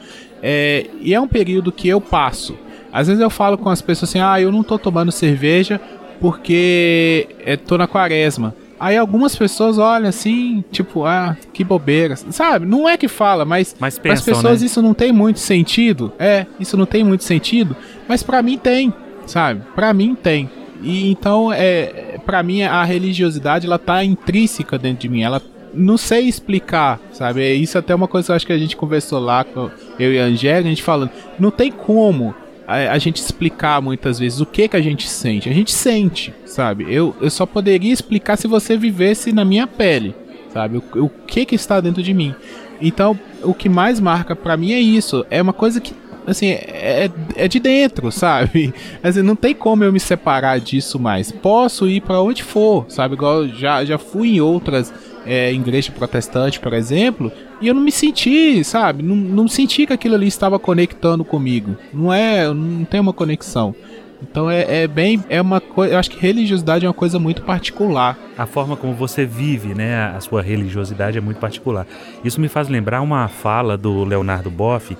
É, 0.41 0.87
e 1.01 1.13
é 1.13 1.19
um 1.19 1.27
período 1.27 1.71
que 1.71 1.87
eu 1.87 1.99
passo 1.99 2.55
às 2.95 3.07
vezes 3.07 3.21
eu 3.21 3.29
falo 3.29 3.57
com 3.57 3.69
as 3.69 3.81
pessoas 3.81 4.09
assim: 4.09 4.21
ah, 4.21 4.39
eu 4.39 4.53
não 4.53 4.63
tô 4.63 4.79
tomando 4.79 5.11
cerveja 5.11 5.81
porque 6.21 7.27
é, 7.45 7.57
tô 7.57 7.77
na 7.77 7.89
quaresma. 7.89 8.55
Aí 8.79 8.97
algumas 8.97 9.35
pessoas 9.35 9.77
olham 9.77 10.09
assim, 10.09 10.63
tipo, 10.71 11.05
ah, 11.05 11.37
que 11.53 11.63
bobeira. 11.63 12.15
Sabe? 12.15 12.65
Não 12.65 12.87
é 12.87 12.97
que 12.97 13.07
fala, 13.07 13.45
mas, 13.45 13.75
mas 13.79 13.97
para 13.97 14.13
as 14.13 14.21
pessoas 14.21 14.61
né? 14.61 14.67
isso 14.67 14.81
não 14.81 14.93
tem 14.93 15.11
muito 15.11 15.39
sentido. 15.39 16.11
É, 16.19 16.45
isso 16.59 16.75
não 16.75 16.85
tem 16.85 17.03
muito 17.03 17.23
sentido, 17.23 17.75
mas 18.07 18.21
para 18.21 18.41
mim 18.41 18.57
tem, 18.57 18.93
sabe? 19.25 19.61
Para 19.75 19.93
mim 19.93 20.15
tem. 20.15 20.49
E 20.81 21.09
então, 21.09 21.51
é, 21.53 22.19
para 22.25 22.43
mim 22.43 22.63
a 22.63 22.83
religiosidade 22.83 23.65
ela 23.65 23.79
tá 23.79 24.03
intrínseca 24.03 24.77
dentro 24.77 24.99
de 25.01 25.09
mim. 25.09 25.23
Ela 25.23 25.41
não 25.73 25.97
sei 25.97 26.27
explicar, 26.27 26.99
sabe? 27.11 27.43
É 27.43 27.53
isso 27.53 27.77
até 27.77 27.93
uma 27.93 28.07
coisa 28.07 28.27
que 28.27 28.31
eu 28.31 28.35
acho 28.35 28.47
que 28.47 28.53
a 28.53 28.57
gente 28.57 28.75
conversou 28.75 29.19
lá 29.19 29.43
com 29.43 29.69
eu 29.99 30.13
e 30.13 30.19
a 30.19 30.23
Angélica, 30.23 30.67
a 30.67 30.69
gente 30.69 30.83
falando, 30.83 31.11
não 31.39 31.51
tem 31.51 31.71
como 31.71 32.33
a, 32.67 32.93
a, 32.93 32.97
gente 32.97 33.17
explicar 33.17 33.81
muitas 33.81 34.19
vezes 34.19 34.41
o 34.41 34.45
que 34.45 34.67
que 34.67 34.75
a 34.75 34.81
gente 34.81 35.07
sente. 35.07 35.49
A 35.49 35.53
gente 35.53 35.71
sente, 35.71 36.33
sabe? 36.45 36.85
Eu, 36.87 37.15
eu 37.21 37.29
só 37.29 37.45
poderia 37.45 37.93
explicar 37.93 38.37
se 38.37 38.47
você 38.47 38.77
vivesse 38.77 39.31
na 39.31 39.45
minha 39.45 39.67
pele, 39.67 40.15
sabe? 40.53 40.77
O, 40.77 41.05
o 41.05 41.09
que 41.09 41.45
que 41.45 41.55
está 41.55 41.79
dentro 41.79 42.01
de 42.01 42.13
mim. 42.13 42.33
Então, 42.81 43.17
o 43.43 43.53
que 43.53 43.69
mais 43.69 43.99
marca 43.99 44.35
para 44.35 44.57
mim 44.57 44.73
é 44.73 44.79
isso. 44.79 45.25
É 45.29 45.41
uma 45.41 45.53
coisa 45.53 45.79
que 45.79 45.93
assim, 46.27 46.49
é, 46.49 47.09
é 47.35 47.47
de 47.47 47.59
dentro, 47.59 48.09
sabe? 48.13 48.73
Assim, 49.03 49.21
não 49.21 49.35
tem 49.35 49.53
como 49.53 49.83
eu 49.83 49.93
me 49.93 49.99
separar 49.99 50.59
disso 50.59 50.99
mais. 50.99 51.31
Posso 51.31 51.87
ir 51.87 52.01
para 52.01 52.21
onde 52.21 52.43
for, 52.43 52.85
sabe? 52.89 53.15
Igual 53.15 53.47
já, 53.47 53.85
já 53.85 53.97
fui 53.97 54.35
em 54.35 54.41
outras 54.41 54.93
é, 55.25 55.51
igreja 55.51 55.91
protestante, 55.91 56.59
por 56.59 56.73
exemplo, 56.73 57.31
e 57.59 57.67
eu 57.67 57.73
não 57.73 57.81
me 57.81 57.91
senti, 57.91 58.63
sabe? 58.63 59.03
Não, 59.03 59.15
não 59.15 59.47
senti 59.47 59.85
que 59.85 59.93
aquilo 59.93 60.15
ali 60.15 60.27
estava 60.27 60.59
conectando 60.59 61.25
comigo. 61.25 61.75
Não 61.93 62.13
é, 62.13 62.47
não 62.53 62.85
tem 62.85 62.99
uma 62.99 63.13
conexão. 63.13 63.75
Então 64.21 64.49
é, 64.49 64.83
é, 64.83 64.87
bem, 64.87 65.23
é 65.29 65.41
uma 65.41 65.59
coisa, 65.59 65.93
eu 65.93 65.99
acho 65.99 66.09
que 66.09 66.17
religiosidade 66.17 66.85
é 66.85 66.87
uma 66.87 66.93
coisa 66.93 67.19
muito 67.19 67.41
particular. 67.41 68.17
A 68.37 68.45
forma 68.45 68.75
como 68.75 68.93
você 68.93 69.25
vive, 69.25 69.73
né, 69.73 70.13
a 70.15 70.19
sua 70.19 70.41
religiosidade 70.41 71.17
é 71.17 71.21
muito 71.21 71.39
particular. 71.39 71.85
Isso 72.23 72.39
me 72.39 72.47
faz 72.47 72.69
lembrar 72.69 73.01
uma 73.01 73.27
fala 73.27 73.77
do 73.77 74.03
Leonardo 74.03 74.49
Boff, 74.49 74.97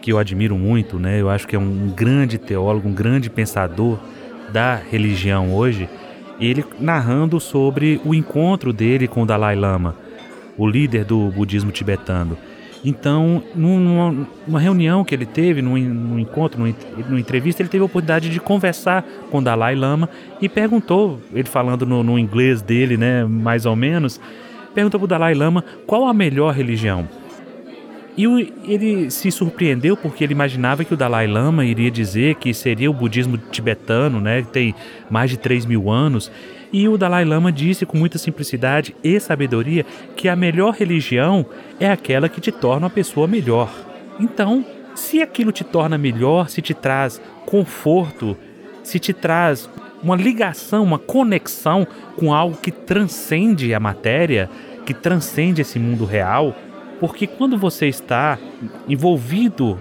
que 0.00 0.12
eu 0.12 0.18
admiro 0.18 0.56
muito, 0.56 0.98
né? 0.98 1.18
Eu 1.18 1.30
acho 1.30 1.48
que 1.48 1.56
é 1.56 1.58
um 1.58 1.88
grande 1.88 2.36
teólogo, 2.36 2.86
um 2.86 2.92
grande 2.92 3.30
pensador 3.30 3.98
da 4.52 4.76
religião 4.76 5.54
hoje 5.54 5.88
ele 6.44 6.64
narrando 6.78 7.40
sobre 7.40 8.00
o 8.04 8.14
encontro 8.14 8.72
dele 8.72 9.08
com 9.08 9.22
o 9.22 9.26
Dalai 9.26 9.56
Lama, 9.56 9.96
o 10.56 10.66
líder 10.66 11.04
do 11.04 11.30
budismo 11.30 11.70
tibetano. 11.70 12.36
Então, 12.84 13.42
numa, 13.54 14.26
numa 14.46 14.60
reunião 14.60 15.04
que 15.04 15.14
ele 15.14 15.24
teve, 15.24 15.62
num, 15.62 15.78
num 15.78 16.18
encontro, 16.18 16.60
numa, 16.60 16.74
numa, 17.08 17.18
entrevista, 17.18 17.62
ele 17.62 17.70
teve 17.70 17.80
a 17.82 17.86
oportunidade 17.86 18.28
de 18.28 18.38
conversar 18.38 19.02
com 19.30 19.38
o 19.38 19.42
Dalai 19.42 19.74
Lama 19.74 20.08
e 20.40 20.50
perguntou, 20.50 21.18
ele 21.32 21.48
falando 21.48 21.86
no, 21.86 22.02
no 22.02 22.18
inglês 22.18 22.60
dele, 22.60 22.98
né, 22.98 23.24
mais 23.24 23.64
ou 23.64 23.74
menos, 23.74 24.20
perguntou 24.74 25.00
para 25.00 25.04
o 25.04 25.08
Dalai 25.08 25.34
Lama 25.34 25.64
qual 25.86 26.06
a 26.06 26.12
melhor 26.12 26.52
religião. 26.52 27.08
E 28.16 28.24
ele 28.64 29.10
se 29.10 29.30
surpreendeu 29.30 29.96
porque 29.96 30.22
ele 30.22 30.32
imaginava 30.32 30.84
que 30.84 30.94
o 30.94 30.96
Dalai 30.96 31.26
Lama 31.26 31.64
iria 31.64 31.90
dizer 31.90 32.36
que 32.36 32.54
seria 32.54 32.88
o 32.88 32.94
budismo 32.94 33.36
tibetano, 33.36 34.20
né, 34.20 34.42
que 34.42 34.48
tem 34.48 34.74
mais 35.10 35.30
de 35.30 35.36
3 35.36 35.66
mil 35.66 35.90
anos. 35.90 36.30
E 36.72 36.88
o 36.88 36.96
Dalai 36.96 37.24
Lama 37.24 37.50
disse 37.50 37.84
com 37.84 37.98
muita 37.98 38.18
simplicidade 38.18 38.94
e 39.02 39.18
sabedoria 39.18 39.84
que 40.16 40.28
a 40.28 40.36
melhor 40.36 40.74
religião 40.74 41.44
é 41.80 41.90
aquela 41.90 42.28
que 42.28 42.40
te 42.40 42.52
torna 42.52 42.86
uma 42.86 42.90
pessoa 42.90 43.26
melhor. 43.26 43.70
Então, 44.18 44.64
se 44.94 45.20
aquilo 45.20 45.50
te 45.50 45.64
torna 45.64 45.98
melhor, 45.98 46.48
se 46.48 46.62
te 46.62 46.72
traz 46.72 47.20
conforto, 47.44 48.36
se 48.82 48.98
te 48.98 49.12
traz 49.12 49.68
uma 50.02 50.14
ligação, 50.14 50.84
uma 50.84 50.98
conexão 50.98 51.86
com 52.16 52.32
algo 52.32 52.56
que 52.56 52.70
transcende 52.70 53.74
a 53.74 53.80
matéria, 53.80 54.48
que 54.84 54.92
transcende 54.92 55.62
esse 55.62 55.78
mundo 55.78 56.04
real, 56.04 56.54
porque 57.00 57.26
quando 57.26 57.58
você 57.58 57.86
está 57.88 58.38
envolvido 58.88 59.80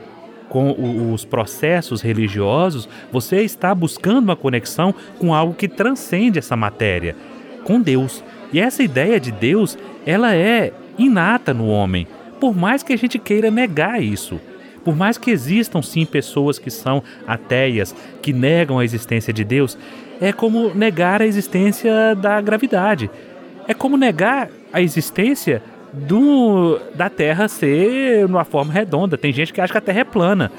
com 0.49 1.11
os 1.11 1.25
processos 1.25 2.01
religiosos, 2.01 2.87
você 3.11 3.41
está 3.41 3.73
buscando 3.73 4.25
uma 4.25 4.35
conexão 4.35 4.93
com 5.17 5.33
algo 5.33 5.53
que 5.53 5.67
transcende 5.67 6.37
essa 6.37 6.55
matéria, 6.55 7.15
com 7.63 7.81
Deus. 7.81 8.23
E 8.51 8.59
essa 8.59 8.83
ideia 8.83 9.19
de 9.19 9.31
Deus, 9.31 9.77
ela 10.05 10.35
é 10.35 10.71
inata 10.97 11.53
no 11.53 11.67
homem, 11.67 12.07
por 12.39 12.55
mais 12.55 12.83
que 12.83 12.93
a 12.93 12.97
gente 12.97 13.17
queira 13.17 13.49
negar 13.49 14.01
isso. 14.01 14.39
Por 14.83 14.95
mais 14.95 15.17
que 15.17 15.31
existam 15.31 15.81
sim 15.81 16.05
pessoas 16.05 16.59
que 16.59 16.69
são 16.69 17.01
ateias, 17.25 17.95
que 18.21 18.33
negam 18.33 18.77
a 18.77 18.85
existência 18.85 19.33
de 19.33 19.43
Deus, 19.43 19.77
é 20.19 20.31
como 20.31 20.73
negar 20.75 21.21
a 21.21 21.25
existência 21.25 22.13
da 22.15 22.39
gravidade. 22.41 23.09
É 23.67 23.73
como 23.73 23.95
negar 23.95 24.49
a 24.73 24.81
existência 24.81 25.63
do, 25.93 26.79
da 26.95 27.09
Terra 27.09 27.47
ser 27.47 28.27
numa 28.27 28.43
forma 28.43 28.73
redonda. 28.73 29.17
Tem 29.17 29.31
gente 29.31 29.53
que 29.53 29.61
acha 29.61 29.71
que 29.71 29.77
a 29.77 29.81
Terra 29.81 29.99
é 29.99 30.03
plana. 30.03 30.51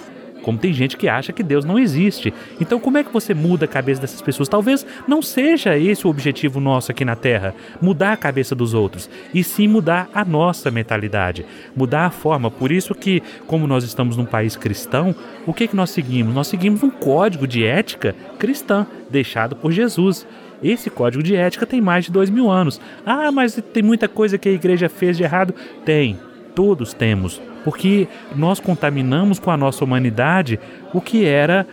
Como 0.44 0.58
tem 0.58 0.74
gente 0.74 0.98
que 0.98 1.08
acha 1.08 1.32
que 1.32 1.42
Deus 1.42 1.64
não 1.64 1.78
existe. 1.78 2.32
Então, 2.60 2.78
como 2.78 2.98
é 2.98 3.02
que 3.02 3.10
você 3.10 3.32
muda 3.32 3.64
a 3.64 3.68
cabeça 3.68 4.02
dessas 4.02 4.20
pessoas? 4.20 4.46
Talvez 4.46 4.86
não 5.08 5.22
seja 5.22 5.78
esse 5.78 6.06
o 6.06 6.10
objetivo 6.10 6.60
nosso 6.60 6.92
aqui 6.92 7.02
na 7.02 7.16
Terra, 7.16 7.54
mudar 7.80 8.12
a 8.12 8.16
cabeça 8.16 8.54
dos 8.54 8.74
outros, 8.74 9.08
e 9.32 9.42
sim 9.42 9.66
mudar 9.66 10.06
a 10.14 10.22
nossa 10.22 10.70
mentalidade, 10.70 11.46
mudar 11.74 12.04
a 12.04 12.10
forma. 12.10 12.50
Por 12.50 12.70
isso 12.70 12.94
que, 12.94 13.22
como 13.46 13.66
nós 13.66 13.84
estamos 13.84 14.18
num 14.18 14.26
país 14.26 14.54
cristão, 14.54 15.14
o 15.46 15.54
que, 15.54 15.66
que 15.66 15.74
nós 15.74 15.88
seguimos? 15.88 16.34
Nós 16.34 16.46
seguimos 16.46 16.82
um 16.82 16.90
código 16.90 17.46
de 17.46 17.64
ética 17.64 18.14
cristã, 18.38 18.86
deixado 19.08 19.56
por 19.56 19.72
Jesus. 19.72 20.26
Esse 20.64 20.90
código 20.90 21.22
de 21.22 21.36
ética 21.36 21.66
tem 21.66 21.80
mais 21.80 22.06
de 22.06 22.10
dois 22.10 22.30
mil 22.30 22.50
anos. 22.50 22.80
Ah, 23.04 23.30
mas 23.30 23.62
tem 23.72 23.82
muita 23.82 24.08
coisa 24.08 24.38
que 24.38 24.48
a 24.48 24.52
igreja 24.52 24.88
fez 24.88 25.16
de 25.16 25.22
errado? 25.22 25.54
Tem. 25.84 26.18
Todos 26.54 26.92
temos 26.94 27.40
porque 27.64 28.06
nós 28.36 28.60
contaminamos 28.60 29.40
com 29.40 29.50
a 29.50 29.56
nossa 29.56 29.82
humanidade 29.82 30.60
o 30.92 31.00
que 31.00 31.24
era 31.24 31.66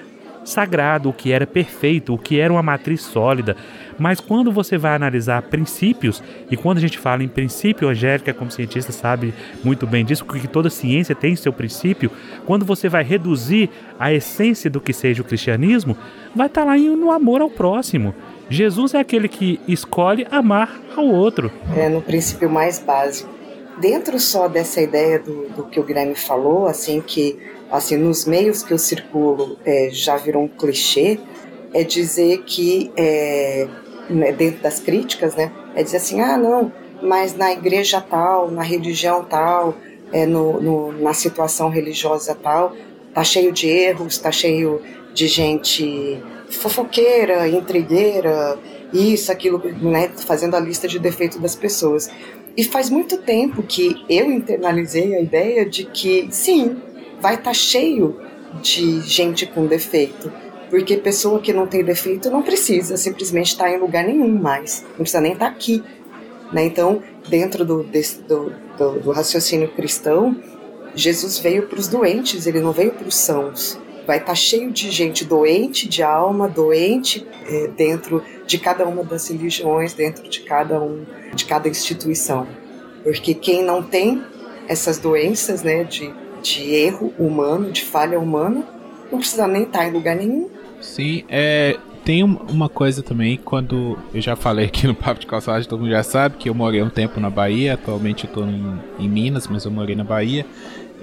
sagrado, 0.43 1.09
o 1.09 1.13
que 1.13 1.31
era 1.31 1.45
perfeito, 1.45 2.15
o 2.15 2.17
que 2.17 2.39
era 2.39 2.51
uma 2.51 2.63
matriz 2.63 3.01
sólida. 3.01 3.55
Mas 3.99 4.19
quando 4.19 4.51
você 4.51 4.75
vai 4.75 4.95
analisar 4.95 5.43
princípios, 5.43 6.23
e 6.49 6.57
quando 6.57 6.79
a 6.79 6.81
gente 6.81 6.97
fala 6.97 7.23
em 7.23 7.27
princípio, 7.27 7.87
Angélica, 7.87 8.33
como 8.33 8.49
cientista, 8.49 8.91
sabe 8.91 9.35
muito 9.63 9.85
bem 9.85 10.03
disso, 10.03 10.25
porque 10.25 10.47
toda 10.47 10.71
ciência 10.71 11.13
tem 11.13 11.35
seu 11.35 11.53
princípio, 11.53 12.09
quando 12.45 12.65
você 12.65 12.89
vai 12.89 13.03
reduzir 13.03 13.69
a 13.99 14.11
essência 14.11 14.67
do 14.67 14.81
que 14.81 14.93
seja 14.93 15.21
o 15.21 15.25
cristianismo, 15.25 15.95
vai 16.35 16.47
estar 16.47 16.63
lá 16.63 16.75
no 16.75 17.11
amor 17.11 17.41
ao 17.41 17.49
próximo. 17.49 18.15
Jesus 18.51 18.93
é 18.93 18.99
aquele 18.99 19.27
que 19.27 19.59
escolhe 19.67 20.27
amar 20.29 20.79
ao 20.95 21.05
outro. 21.05 21.51
É 21.75 21.87
no 21.87 22.01
princípio 22.01 22.49
mais 22.49 22.77
básico 22.77 23.41
dentro 23.81 24.19
só 24.19 24.47
dessa 24.47 24.79
ideia 24.79 25.17
do, 25.17 25.49
do 25.49 25.63
que 25.63 25.79
o 25.79 25.83
Guilherme 25.83 26.15
falou, 26.15 26.67
assim, 26.67 27.01
que 27.01 27.37
assim, 27.71 27.97
nos 27.97 28.25
meios 28.25 28.61
que 28.61 28.71
eu 28.71 28.77
circulo 28.77 29.57
é, 29.65 29.89
já 29.91 30.17
virou 30.17 30.43
um 30.43 30.47
clichê, 30.47 31.19
é 31.73 31.83
dizer 31.83 32.43
que, 32.43 32.91
é, 32.95 33.67
né, 34.09 34.31
dentro 34.31 34.61
das 34.61 34.79
críticas, 34.79 35.35
né, 35.35 35.51
é 35.73 35.81
dizer 35.81 35.97
assim, 35.97 36.21
ah, 36.21 36.37
não, 36.37 36.71
mas 37.01 37.35
na 37.35 37.51
igreja 37.51 37.99
tal, 37.99 38.51
na 38.51 38.61
religião 38.61 39.23
tal, 39.23 39.73
é, 40.11 40.25
no, 40.25 40.61
no, 40.61 40.91
na 40.91 41.13
situação 41.13 41.69
religiosa 41.69 42.35
tal, 42.35 42.75
tá 43.13 43.23
cheio 43.23 43.51
de 43.51 43.67
erros, 43.67 44.17
tá 44.17 44.31
cheio 44.31 44.81
de 45.13 45.27
gente 45.27 46.21
fofoqueira, 46.49 47.47
intrigueira, 47.47 48.57
isso, 48.93 49.31
aquilo, 49.31 49.61
né, 49.81 50.09
fazendo 50.15 50.55
a 50.55 50.59
lista 50.59 50.87
de 50.87 50.99
defeitos 50.99 51.39
das 51.39 51.55
pessoas. 51.55 52.09
E 52.55 52.63
faz 52.63 52.89
muito 52.89 53.17
tempo 53.17 53.63
que 53.63 54.03
eu 54.09 54.29
internalizei 54.31 55.15
a 55.15 55.21
ideia 55.21 55.65
de 55.65 55.85
que, 55.85 56.27
sim, 56.31 56.77
vai 57.19 57.35
estar 57.35 57.45
tá 57.45 57.53
cheio 57.53 58.19
de 58.61 58.99
gente 59.01 59.45
com 59.45 59.65
defeito. 59.65 60.31
Porque 60.69 60.97
pessoa 60.97 61.39
que 61.39 61.53
não 61.53 61.67
tem 61.67 61.83
defeito 61.83 62.29
não 62.29 62.41
precisa 62.41 62.97
simplesmente 62.97 63.47
estar 63.47 63.65
tá 63.65 63.71
em 63.71 63.77
lugar 63.77 64.05
nenhum 64.05 64.29
mais. 64.29 64.85
Não 64.91 64.97
precisa 64.99 65.21
nem 65.21 65.33
estar 65.33 65.45
tá 65.45 65.51
aqui. 65.51 65.83
Né? 66.51 66.65
Então, 66.65 67.01
dentro 67.29 67.63
do, 67.63 67.83
desse, 67.83 68.21
do, 68.21 68.51
do, 68.77 68.99
do 68.99 69.11
raciocínio 69.11 69.69
cristão, 69.69 70.35
Jesus 70.93 71.39
veio 71.39 71.67
para 71.67 71.79
os 71.79 71.87
doentes, 71.87 72.47
ele 72.47 72.59
não 72.59 72.71
veio 72.71 72.91
para 72.91 73.07
os 73.07 73.15
sãos. 73.15 73.79
Vai 74.05 74.17
estar 74.17 74.35
cheio 74.35 74.71
de 74.71 74.89
gente 74.89 75.23
doente 75.23 75.87
de 75.87 76.01
alma, 76.03 76.47
doente 76.47 77.25
é, 77.45 77.67
dentro 77.67 78.23
de 78.45 78.57
cada 78.57 78.85
uma 78.87 79.03
das 79.03 79.27
religiões, 79.29 79.93
dentro 79.93 80.27
de 80.29 80.41
cada 80.41 80.81
um 80.81 81.05
de 81.33 81.45
cada 81.45 81.69
instituição. 81.69 82.47
Porque 83.03 83.33
quem 83.33 83.63
não 83.63 83.81
tem 83.81 84.23
essas 84.67 84.97
doenças 84.97 85.63
né, 85.63 85.83
de, 85.83 86.11
de 86.41 86.73
erro 86.73 87.13
humano, 87.17 87.71
de 87.71 87.83
falha 87.83 88.19
humana, 88.19 88.63
não 89.11 89.19
precisa 89.19 89.47
nem 89.47 89.63
estar 89.63 89.87
em 89.87 89.91
lugar 89.91 90.15
nenhum. 90.15 90.49
Sim, 90.79 91.23
é, 91.29 91.77
tem 92.03 92.23
uma 92.23 92.67
coisa 92.67 93.03
também, 93.03 93.37
quando 93.37 93.97
eu 94.13 94.21
já 94.21 94.35
falei 94.35 94.65
aqui 94.65 94.87
no 94.87 94.95
Papo 94.95 95.19
de 95.19 95.27
Calçagem, 95.27 95.69
todo 95.69 95.81
mundo 95.81 95.91
já 95.91 96.03
sabe 96.03 96.37
que 96.37 96.49
eu 96.49 96.53
morei 96.53 96.81
um 96.81 96.89
tempo 96.89 97.19
na 97.19 97.29
Bahia, 97.29 97.75
atualmente 97.75 98.25
estou 98.25 98.47
em, 98.47 98.79
em, 98.97 99.07
Minas, 99.07 99.47
mas 99.47 99.65
eu 99.65 99.71
morei 99.71 99.95
na 99.95 100.03
Bahia. 100.03 100.45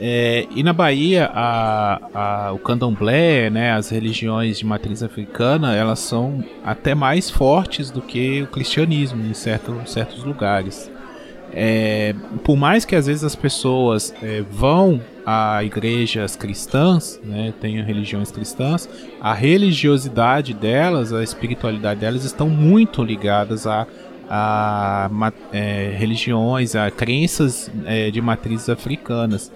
É, 0.00 0.46
e 0.54 0.62
na 0.62 0.72
Bahia, 0.72 1.28
a, 1.34 2.00
a, 2.14 2.52
o 2.52 2.58
candomblé, 2.58 3.50
né, 3.50 3.72
as 3.72 3.88
religiões 3.88 4.58
de 4.58 4.64
matriz 4.64 5.02
africana, 5.02 5.74
elas 5.74 5.98
são 5.98 6.44
até 6.64 6.94
mais 6.94 7.28
fortes 7.28 7.90
do 7.90 8.00
que 8.00 8.42
o 8.42 8.46
cristianismo 8.46 9.20
em 9.24 9.34
certo, 9.34 9.80
certos 9.87 10.22
lugares. 10.22 10.90
É, 11.52 12.14
por 12.44 12.56
mais 12.56 12.84
que 12.84 12.94
às 12.94 13.06
vezes 13.06 13.24
as 13.24 13.34
pessoas 13.34 14.14
é, 14.22 14.42
vão 14.42 15.00
a 15.26 15.64
igrejas 15.64 16.37
cristãs, 16.37 17.20
né, 17.24 17.52
tenham 17.61 17.84
religiões 17.84 18.30
cristãs, 18.30 18.88
a 19.20 19.34
religiosidade 19.34 20.54
delas, 20.54 21.12
a 21.12 21.22
espiritualidade 21.22 22.00
delas 22.00 22.24
estão 22.24 22.48
muito 22.48 23.02
ligadas 23.02 23.66
a, 23.66 23.87
a, 24.28 25.11
é, 25.52 25.94
religiões, 25.96 26.76
a 26.76 26.90
crenças 26.90 27.70
é, 27.84 28.11
de 28.11 28.20
matrizes 28.20 28.68
africanas. 28.68 29.50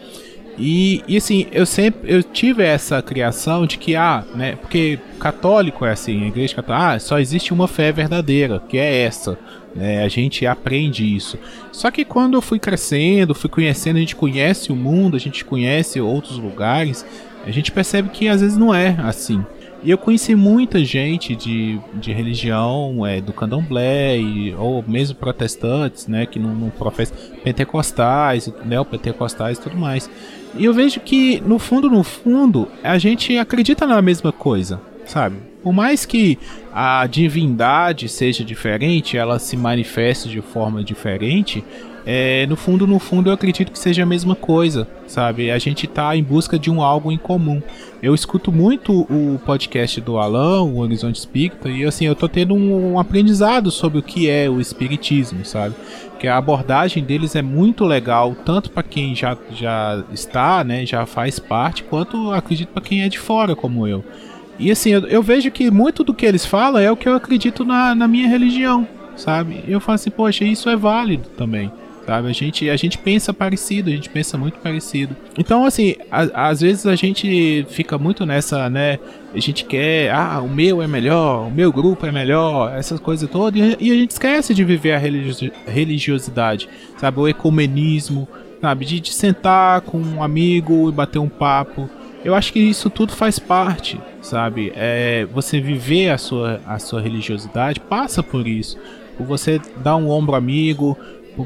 E, 0.58 1.02
e, 1.08 1.16
assim, 1.16 1.46
eu 1.50 1.64
sempre 1.64 2.12
eu 2.12 2.22
tive 2.22 2.62
essa 2.62 3.00
criação 3.00 3.66
de 3.66 3.78
que, 3.78 3.96
ah, 3.96 4.24
né, 4.34 4.56
porque 4.56 4.98
católico 5.18 5.84
é 5.84 5.92
assim, 5.92 6.24
a 6.24 6.26
igreja 6.28 6.54
católica, 6.54 6.94
ah, 6.94 6.98
só 6.98 7.18
existe 7.18 7.52
uma 7.52 7.66
fé 7.66 7.90
verdadeira, 7.90 8.62
que 8.68 8.76
é 8.76 9.02
essa. 9.02 9.38
Né, 9.74 10.04
a 10.04 10.08
gente 10.08 10.46
aprende 10.46 11.04
isso. 11.04 11.38
Só 11.70 11.90
que 11.90 12.04
quando 12.04 12.34
eu 12.34 12.42
fui 12.42 12.58
crescendo, 12.58 13.34
fui 13.34 13.48
conhecendo, 13.48 13.96
a 13.96 14.00
gente 14.00 14.16
conhece 14.16 14.70
o 14.70 14.76
mundo, 14.76 15.16
a 15.16 15.20
gente 15.20 15.44
conhece 15.44 16.00
outros 16.00 16.38
lugares, 16.38 17.06
a 17.46 17.50
gente 17.50 17.72
percebe 17.72 18.10
que 18.10 18.28
às 18.28 18.40
vezes 18.40 18.56
não 18.56 18.74
é 18.74 18.96
assim. 19.02 19.44
E 19.84 19.90
eu 19.90 19.98
conheci 19.98 20.34
muita 20.36 20.84
gente 20.84 21.34
de, 21.34 21.80
de 21.94 22.12
religião, 22.12 23.04
é, 23.04 23.20
do 23.20 23.32
candomblé, 23.32 24.16
e, 24.16 24.54
ou 24.54 24.84
mesmo 24.86 25.16
protestantes, 25.16 26.06
né, 26.06 26.24
que 26.24 26.38
não, 26.38 26.54
não 26.54 26.70
professam, 26.70 27.16
pentecostais, 27.42 28.52
neopentecostais 28.64 29.58
e 29.58 29.60
tudo 29.60 29.76
mais. 29.76 30.08
E 30.56 30.64
eu 30.64 30.72
vejo 30.72 31.00
que, 31.00 31.40
no 31.40 31.58
fundo, 31.58 31.90
no 31.90 32.04
fundo, 32.04 32.68
a 32.82 32.96
gente 32.96 33.36
acredita 33.36 33.84
na 33.84 34.00
mesma 34.00 34.30
coisa, 34.30 34.80
sabe? 35.04 35.36
Por 35.62 35.72
mais 35.72 36.04
que 36.04 36.38
a 36.72 37.06
divindade 37.06 38.08
seja 38.08 38.44
diferente, 38.44 39.16
ela 39.16 39.38
se 39.38 39.56
manifeste 39.56 40.28
de 40.28 40.40
forma 40.40 40.82
diferente, 40.84 41.64
é, 42.04 42.46
no 42.46 42.56
fundo, 42.56 42.86
no 42.86 42.98
fundo, 42.98 43.30
eu 43.30 43.34
acredito 43.34 43.70
que 43.70 43.78
seja 43.78 44.02
a 44.02 44.06
mesma 44.06 44.34
coisa, 44.34 44.88
sabe? 45.06 45.50
A 45.50 45.58
gente 45.58 45.86
tá 45.86 46.16
em 46.16 46.22
busca 46.22 46.58
de 46.58 46.70
um 46.70 46.82
algo 46.82 47.12
em 47.12 47.18
comum. 47.18 47.62
Eu 48.02 48.14
escuto 48.14 48.50
muito 48.50 49.02
o 49.02 49.40
podcast 49.46 50.00
do 50.00 50.18
Alan, 50.18 50.62
o 50.62 50.78
Horizonte 50.78 51.16
Espírita, 51.16 51.68
e 51.68 51.84
assim, 51.84 52.06
eu 52.06 52.16
tô 52.16 52.28
tendo 52.28 52.54
um, 52.54 52.94
um 52.94 52.98
aprendizado 52.98 53.70
sobre 53.70 53.98
o 53.98 54.02
que 54.02 54.28
é 54.28 54.50
o 54.50 54.60
espiritismo, 54.60 55.44
sabe? 55.44 55.76
Que 56.18 56.26
a 56.26 56.36
abordagem 56.36 57.04
deles 57.04 57.36
é 57.36 57.42
muito 57.42 57.84
legal, 57.84 58.34
tanto 58.44 58.70
para 58.70 58.82
quem 58.82 59.14
já, 59.14 59.36
já 59.52 60.02
está, 60.12 60.64
né, 60.64 60.84
já 60.84 61.06
faz 61.06 61.38
parte, 61.38 61.84
quanto 61.84 62.32
acredito 62.32 62.70
para 62.70 62.82
quem 62.82 63.02
é 63.02 63.08
de 63.08 63.18
fora, 63.18 63.54
como 63.54 63.86
eu. 63.86 64.04
E 64.58 64.70
assim, 64.70 64.90
eu, 64.90 65.06
eu, 65.06 65.22
vejo 65.22 65.50
que 65.50 65.70
muito 65.70 66.04
do 66.04 66.12
que 66.12 66.26
eles 66.26 66.44
falam 66.44 66.80
é 66.80 66.90
o 66.90 66.96
que 66.96 67.08
eu 67.08 67.14
acredito 67.14 67.64
na, 67.64 67.94
na 67.94 68.06
minha 68.06 68.28
religião, 68.28 68.86
sabe? 69.16 69.64
Eu 69.66 69.80
falo 69.80 69.94
assim, 69.94 70.10
poxa, 70.10 70.44
isso 70.44 70.68
é 70.68 70.76
válido 70.76 71.28
também. 71.36 71.70
Sabe? 72.06 72.28
A 72.28 72.32
gente, 72.32 72.68
a 72.68 72.76
gente 72.76 72.98
pensa 72.98 73.32
parecido, 73.32 73.88
a 73.88 73.92
gente 73.92 74.08
pensa 74.08 74.36
muito 74.36 74.58
parecido. 74.58 75.16
Então, 75.38 75.64
assim, 75.64 75.94
a, 76.10 76.48
às 76.48 76.60
vezes 76.60 76.84
a 76.86 76.96
gente 76.96 77.64
fica 77.68 77.96
muito 77.96 78.26
nessa, 78.26 78.68
né? 78.68 78.98
A 79.32 79.38
gente 79.38 79.64
quer, 79.64 80.12
ah, 80.12 80.40
o 80.42 80.48
meu 80.48 80.82
é 80.82 80.86
melhor, 80.86 81.46
o 81.46 81.50
meu 81.50 81.72
grupo 81.72 82.04
é 82.04 82.12
melhor, 82.12 82.76
essas 82.76 82.98
coisas 82.98 83.30
todas, 83.30 83.60
e, 83.60 83.76
e 83.80 83.92
a 83.92 83.94
gente 83.94 84.10
esquece 84.10 84.52
de 84.52 84.64
viver 84.64 84.92
a 84.92 84.98
religiosidade, 85.70 86.68
sabe? 86.98 87.20
O 87.20 87.28
ecumenismo, 87.28 88.28
sabe? 88.60 88.84
De, 88.84 89.00
de 89.00 89.12
sentar 89.12 89.82
com 89.82 89.98
um 89.98 90.22
amigo 90.22 90.88
e 90.88 90.92
bater 90.92 91.20
um 91.20 91.28
papo. 91.28 91.88
Eu 92.24 92.34
acho 92.34 92.52
que 92.52 92.60
isso 92.60 92.90
tudo 92.90 93.12
faz 93.12 93.38
parte, 93.38 94.00
sabe? 94.20 94.72
É, 94.76 95.26
você 95.32 95.60
viver 95.60 96.10
a 96.10 96.18
sua, 96.18 96.60
a 96.66 96.78
sua 96.78 97.00
religiosidade 97.00 97.80
passa 97.80 98.22
por 98.22 98.46
isso. 98.46 98.76
Por 99.16 99.26
você 99.26 99.60
dar 99.76 99.96
um 99.96 100.08
ombro 100.08 100.34
amigo, 100.34 100.96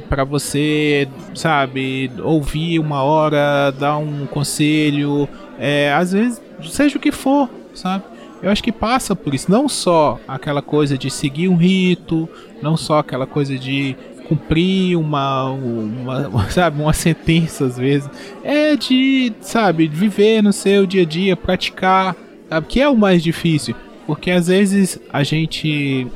para 0.09 0.25
você, 0.25 1.09
sabe, 1.35 2.11
ouvir 2.22 2.79
uma 2.79 3.03
hora, 3.03 3.70
dar 3.70 3.99
um 3.99 4.27
conselho, 4.27 5.29
é, 5.59 5.92
às 5.92 6.12
vezes, 6.12 6.40
seja 6.62 6.99
o 6.99 7.01
que 7.01 7.12
for, 7.12 7.49
sabe? 7.75 8.05
Eu 8.42 8.51
acho 8.51 8.62
que 8.62 8.72
passa 8.72 9.16
por 9.16 9.35
isso, 9.35 9.51
não 9.51 9.68
só 9.68 10.20
aquela 10.29 10.61
coisa 10.61 10.99
de 10.99 11.11
seguir 11.11 11.49
um 11.49 11.57
rito, 11.57 12.29
não 12.61 12.77
só 12.77 12.99
aquela 12.99 13.27
coisa 13.27 13.57
de 13.59 13.96
cumprir 14.29 14.96
uma, 14.96 15.51
uma, 15.51 16.46
sabe, 16.51 16.81
uma 16.81 16.92
sentença 16.92 17.64
às 17.64 17.79
vezes. 17.79 18.09
É 18.44 18.77
de, 18.77 19.33
sabe, 19.40 19.87
viver 19.87 20.42
no 20.42 20.53
seu 20.53 20.87
dia 20.87 21.03
a 21.03 21.07
dia, 21.07 21.37
praticar, 21.37 22.14
sabe, 22.49 22.66
que 22.66 22.81
é 22.81 22.88
o 22.88 22.96
mais 22.96 23.22
difícil. 23.22 23.75
Porque 24.07 24.31
às 24.31 24.46
vezes 24.49 25.01
a 25.12 25.22
gente 25.25 26.07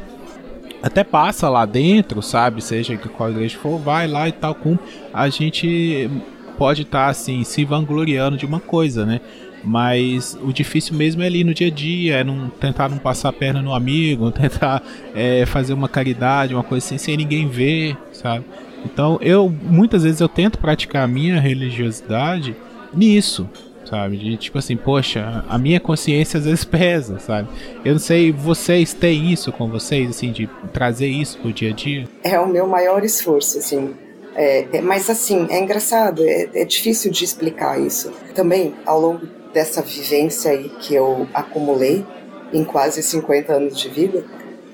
até 0.82 1.04
passa 1.04 1.48
lá 1.48 1.66
dentro, 1.66 2.22
sabe? 2.22 2.62
Seja 2.62 2.96
que 2.96 3.08
qual 3.08 3.30
igreja 3.30 3.58
for, 3.58 3.78
vai 3.78 4.06
lá 4.06 4.28
e 4.28 4.32
tal, 4.32 4.54
com 4.54 4.78
a 5.12 5.28
gente 5.28 6.10
pode 6.56 6.82
estar 6.82 7.04
tá, 7.04 7.10
assim 7.10 7.42
se 7.44 7.64
vangloriando 7.64 8.36
de 8.36 8.44
uma 8.44 8.60
coisa, 8.60 9.06
né? 9.06 9.20
Mas 9.62 10.38
o 10.42 10.52
difícil 10.52 10.94
mesmo 10.94 11.22
é 11.22 11.26
ali 11.26 11.44
no 11.44 11.52
dia 11.52 11.66
a 11.66 11.70
dia, 11.70 12.16
é 12.16 12.24
não, 12.24 12.48
tentar 12.48 12.88
não 12.88 12.98
passar 12.98 13.28
a 13.28 13.32
perna 13.32 13.60
no 13.60 13.74
amigo, 13.74 14.30
tentar 14.32 14.82
é, 15.14 15.44
fazer 15.46 15.74
uma 15.74 15.88
caridade, 15.88 16.54
uma 16.54 16.62
coisa 16.62 16.84
assim, 16.84 16.98
sem 16.98 17.16
ninguém 17.16 17.48
ver, 17.48 17.96
sabe? 18.12 18.44
Então 18.84 19.18
eu 19.20 19.50
muitas 19.50 20.04
vezes 20.04 20.20
eu 20.20 20.28
tento 20.28 20.58
praticar 20.58 21.04
a 21.04 21.08
minha 21.08 21.38
religiosidade 21.38 22.56
nisso, 22.92 23.48
sabe? 23.84 24.16
De 24.16 24.36
tipo 24.36 24.58
assim, 24.58 24.76
poxa, 24.76 25.44
a 25.48 25.58
minha 25.58 25.80
consciência 25.80 26.38
às 26.38 26.44
vezes 26.44 26.64
pesa, 26.64 27.18
sabe? 27.18 27.48
Eu 27.84 27.92
não 27.92 28.00
sei, 28.00 28.32
vocês 28.32 28.92
têm 28.92 29.32
isso 29.32 29.52
com 29.52 29.68
vocês, 29.68 30.10
assim, 30.10 30.32
de 30.32 30.48
trazer 30.72 31.08
isso 31.08 31.38
pro 31.38 31.52
dia 31.52 31.70
a 31.70 31.72
dia? 31.72 32.08
É 32.22 32.38
o 32.38 32.46
meu 32.46 32.66
maior 32.66 33.04
esforço, 33.04 33.58
assim. 33.58 33.94
É, 34.34 34.66
é, 34.72 34.80
mas 34.80 35.10
assim, 35.10 35.46
é 35.50 35.58
engraçado, 35.58 36.22
é, 36.24 36.48
é 36.54 36.64
difícil 36.64 37.10
de 37.10 37.24
explicar 37.24 37.80
isso. 37.80 38.12
Também, 38.34 38.74
ao 38.86 39.00
longo 39.00 39.26
dessa 39.52 39.82
vivência 39.82 40.52
aí 40.52 40.68
que 40.80 40.94
eu 40.94 41.26
acumulei 41.34 42.04
em 42.52 42.64
quase 42.64 43.02
50 43.02 43.52
anos 43.52 43.78
de 43.78 43.88
vida, 43.88 44.24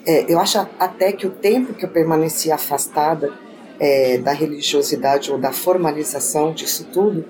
é, 0.07 0.31
eu 0.33 0.39
acho 0.39 0.59
até 0.79 1.11
que 1.11 1.27
o 1.27 1.31
tempo 1.31 1.73
que 1.73 1.85
eu 1.85 1.89
permaneci 1.89 2.53
afastada 2.53 3.33
é, 3.81 4.19
da 4.19 4.33
religiosidade 4.33 5.33
ou 5.33 5.39
da 5.39 5.53
formalização 5.53 6.53
disso 6.53 6.87
tudo 6.93 7.25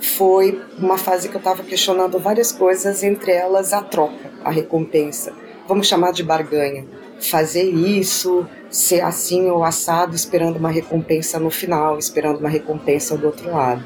foi 0.00 0.60
uma 0.78 0.98
fase 0.98 1.28
que 1.28 1.34
eu 1.34 1.38
estava 1.38 1.62
questionando 1.62 2.18
várias 2.18 2.52
coisas, 2.52 3.02
entre 3.02 3.32
elas 3.32 3.72
a 3.72 3.82
troca, 3.82 4.30
a 4.44 4.50
recompensa. 4.50 5.32
Vamos 5.66 5.86
chamar 5.86 6.12
de 6.12 6.22
barganha. 6.22 6.84
Fazer 7.18 7.64
isso, 7.64 8.46
ser 8.68 9.00
assim 9.00 9.48
ou 9.50 9.64
assado, 9.64 10.14
esperando 10.14 10.56
uma 10.56 10.70
recompensa 10.70 11.40
no 11.40 11.50
final, 11.50 11.98
esperando 11.98 12.40
uma 12.40 12.48
recompensa 12.48 13.16
do 13.16 13.26
outro 13.26 13.50
lado. 13.50 13.84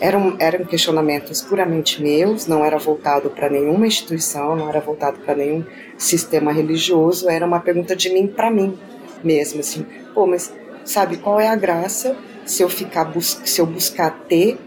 Eram, 0.00 0.34
eram 0.38 0.64
questionamentos 0.64 1.42
puramente 1.42 2.02
meus, 2.02 2.46
não 2.46 2.64
era 2.64 2.78
voltado 2.78 3.28
para 3.28 3.50
nenhuma 3.50 3.86
instituição, 3.86 4.56
não 4.56 4.68
era 4.68 4.80
voltado 4.80 5.18
para 5.20 5.34
nenhum 5.34 5.62
sistema 5.98 6.52
religioso, 6.52 7.28
era 7.28 7.44
uma 7.44 7.60
pergunta 7.60 7.94
de 7.94 8.08
mim 8.08 8.26
para 8.26 8.50
mim 8.50 8.78
mesmo, 9.22 9.60
assim, 9.60 9.84
pô, 10.14 10.26
mas 10.26 10.50
sabe 10.84 11.18
qual 11.18 11.38
é 11.38 11.48
a 11.48 11.56
graça 11.56 12.16
se 12.46 12.62
eu 12.62 12.70
ficar 12.70 13.12
se 13.20 13.60
eu 13.60 13.66
buscar 13.66 14.10
ter 14.26 14.58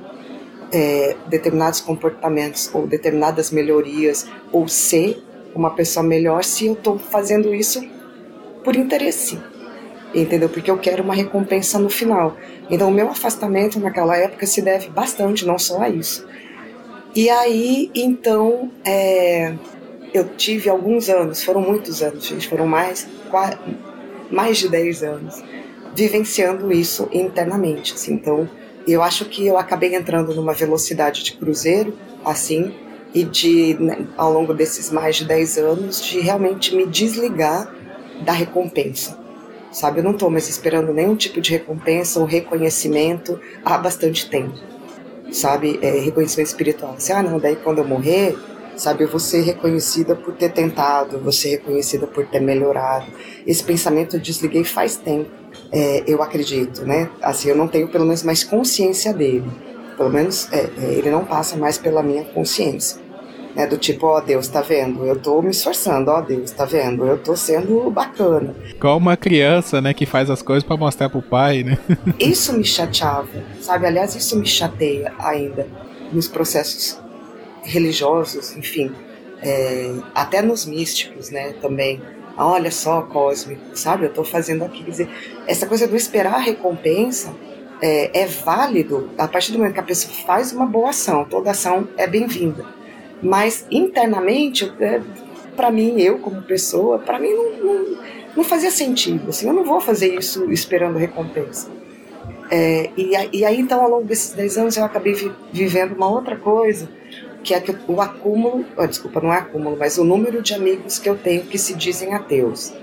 é, 0.73 1.15
determinados 1.27 1.79
comportamentos 1.79 2.69
ou 2.73 2.88
determinadas 2.88 3.51
melhorias 3.51 4.27
ou 4.51 4.67
ser 4.67 5.23
uma 5.53 5.69
pessoa 5.69 6.03
melhor 6.03 6.43
se 6.43 6.65
eu 6.65 6.73
estou 6.73 6.97
fazendo 6.97 7.53
isso 7.53 7.88
por 8.63 8.75
interesse, 8.75 9.39
entendeu? 10.15 10.49
Porque 10.49 10.71
eu 10.71 10.77
quero 10.79 11.03
uma 11.03 11.13
recompensa 11.13 11.77
no 11.77 11.89
final. 11.89 12.36
Então, 12.71 12.89
o 12.89 12.91
meu 12.91 13.09
afastamento 13.09 13.79
naquela 13.79 14.17
época 14.17 14.47
se 14.47 14.62
deve 14.62 14.89
bastante, 14.89 15.45
não 15.45 15.59
só 15.59 15.81
a 15.81 15.89
isso. 15.89 16.25
E 17.15 17.29
aí, 17.29 17.91
então, 17.93 18.71
é, 18.83 19.53
eu 20.12 20.29
tive 20.29 20.69
alguns 20.69 21.07
anos, 21.07 21.43
foram 21.43 21.62
muitos 21.62 22.01
anos, 22.01 22.25
gente, 22.25 22.47
foram 22.47 22.65
mais, 22.65 23.07
mais 24.31 24.57
de 24.57 24.69
10 24.69 25.03
anos, 25.03 25.43
vivenciando 25.93 26.71
isso 26.71 27.07
internamente. 27.12 27.93
Assim, 27.93 28.13
então, 28.13 28.49
eu 28.88 29.02
acho 29.02 29.26
que 29.26 29.46
eu 29.46 29.58
acabei 29.58 29.96
entrando 29.96 30.34
numa 30.34 30.54
velocidade 30.54 31.24
de 31.24 31.34
cruzeiro, 31.34 31.98
assim, 32.26 32.74
e 33.13 33.24
de, 33.24 33.76
né, 33.80 34.08
ao 34.17 34.32
longo 34.34 34.54
desses 34.54 34.89
mais 34.89 35.15
de 35.15 35.26
10 35.26 35.58
anos, 35.58 36.02
de 36.02 36.19
realmente 36.19 36.76
me 36.76 36.86
desligar 36.86 37.74
da 38.26 38.32
recompensa. 38.32 39.17
Sabe, 39.72 40.00
eu 40.00 40.04
não 40.04 40.12
estou 40.12 40.30
mais 40.30 40.48
esperando 40.50 40.93
nenhum 40.93 41.15
tipo 41.15 41.41
de 41.41 41.52
recompensa 41.52 42.19
ou 42.19 42.26
reconhecimento 42.26 43.39
há 43.65 43.78
bastante 43.78 44.30
tempo. 44.30 44.56
Sabe, 45.32 45.80
é, 45.82 46.00
reconhecimento 46.00 46.48
espiritual. 46.48 46.93
Assim, 46.93 47.12
ah, 47.12 47.24
não, 47.24 47.39
daí 47.39 47.56
quando 47.56 47.80
eu 47.80 47.88
morrer, 47.88 48.38
sabe, 48.76 49.04
eu 49.04 49.08
vou 49.08 49.19
ser 49.19 49.41
reconhecida 49.41 50.15
por 50.15 50.34
ter 50.36 50.52
tentado, 50.52 51.19
vou 51.19 51.32
ser 51.32 51.50
reconhecida 51.50 52.06
por 52.06 52.26
ter 52.28 52.39
melhorado. 52.39 53.08
Esse 53.48 53.63
pensamento 53.63 54.15
eu 54.15 54.19
desliguei 54.19 54.63
faz 54.63 54.96
tempo 54.96 55.42
é, 55.73 56.03
eu 56.05 56.21
acredito, 56.21 56.86
né? 56.86 57.09
Assim, 57.19 57.49
eu 57.49 57.55
não 57.55 57.67
tenho 57.67 57.88
pelo 57.88 58.05
menos 58.05 58.21
mais 58.21 58.43
consciência 58.43 59.12
dele. 59.12 59.49
Pelo 59.97 60.09
menos 60.09 60.47
é, 60.53 60.69
é, 60.77 60.93
ele 60.93 61.09
não 61.09 61.25
passa 61.25 61.57
mais 61.57 61.79
pela 61.79 62.03
minha 62.03 62.23
consciência. 62.23 63.01
Né, 63.55 63.67
do 63.67 63.77
tipo, 63.77 64.07
ó 64.07 64.17
oh, 64.17 64.21
Deus, 64.21 64.47
tá 64.47 64.62
vendo? 64.62 65.05
Eu 65.05 65.19
tô 65.19 65.39
me 65.39 65.51
esforçando, 65.51 66.09
ó 66.09 66.17
oh, 66.17 66.21
Deus, 66.23 66.49
tá 66.49 66.65
vendo? 66.65 67.05
Eu 67.05 67.19
tô 67.19 67.36
sendo 67.36 67.88
bacana. 67.91 68.55
Igual 68.67 68.97
uma 68.97 69.15
criança, 69.15 69.79
né, 69.79 69.93
que 69.93 70.07
faz 70.07 70.27
as 70.31 70.41
coisas 70.41 70.63
para 70.63 70.75
mostrar 70.75 71.07
pro 71.07 71.21
pai, 71.21 71.62
né? 71.62 71.77
isso 72.19 72.51
me 72.53 72.63
chateava, 72.63 73.27
sabe? 73.62 73.86
Aliás, 73.86 74.15
isso 74.15 74.39
me 74.39 74.47
chateia 74.47 75.13
ainda 75.19 75.67
nos 76.12 76.27
processos 76.27 76.99
religiosos, 77.62 78.57
enfim, 78.57 78.91
é, 79.43 79.93
até 80.15 80.41
nos 80.41 80.65
místicos, 80.65 81.29
né, 81.29 81.53
também 81.62 82.01
olha 82.38 82.72
só, 82.72 83.02
cósmico, 83.02 83.62
sabe? 83.76 84.06
Eu 84.06 84.10
estou 84.10 84.24
fazendo 84.24 84.63
aqui. 84.63 84.84
Quer 84.84 84.91
dizer, 84.91 85.10
essa 85.48 85.67
coisa 85.67 85.88
do 85.88 85.96
esperar 85.96 86.36
a 86.36 86.39
recompensa 86.39 87.34
é, 87.82 88.22
é, 88.22 88.26
válido 88.26 89.10
a 89.17 89.28
partir 89.28 89.52
do 89.52 89.58
momento 89.58 89.74
que 89.74 89.80
a 89.80 89.84
pessoa 89.84 90.13
faz 90.26 90.52
uma 90.52 90.65
boa 90.65 90.89
ação. 90.89 91.26
Toda 91.26 91.52
ação 91.52 91.88
é 91.98 92.08
bem-vinda. 92.08 92.65
Mas 93.22 93.65
internamente, 93.69 94.72
é, 94.80 95.02
para 95.56 95.72
mim, 95.72 96.00
eu 96.00 96.19
como 96.19 96.41
pessoa, 96.41 97.00
para 97.00 97.19
mim 97.19 97.32
não, 97.34 97.52
não, 97.58 97.98
não, 98.38 98.43
fazia 98.43 98.72
sentido. 98.72 99.30
Assim, 99.30 99.48
eu 99.48 99.54
não 99.54 99.63
vou 99.63 99.80
fazer 99.80 100.13
isso 100.15 100.52
esperando 100.52 100.98
recompensa. 100.98 101.69
É, 102.50 102.89
e, 102.98 103.12
e, 103.32 103.46
aí, 103.46 103.60
então, 103.60 103.82
ao 103.82 103.89
longo 103.89 104.06
desses 104.06 104.34
10 104.34 104.58
anos, 104.58 104.78
eu 104.78 104.84
acabei 104.84 105.13
vi, 105.13 105.32
vivendo 105.52 105.93
uma 105.93 106.10
outra 106.10 106.36
coisa 106.36 106.89
que 107.43 107.53
é 107.53 107.62
o 107.88 108.01
acúmulo, 108.01 108.65
desculpa, 108.88 109.19
não 109.19 109.34
é 109.34 109.38
acúmulo, 109.38 109.75
mas 109.77 109.97
o 109.97 110.03
número 110.03 110.41
de 110.41 110.53
amigos 110.53 110.97
que 110.97 111.10
eu 111.10 111.17
tenho 111.17 111.43
que 111.43 111.58
se 111.58 111.75
dizem 111.75 112.13
ateus. 112.13 112.73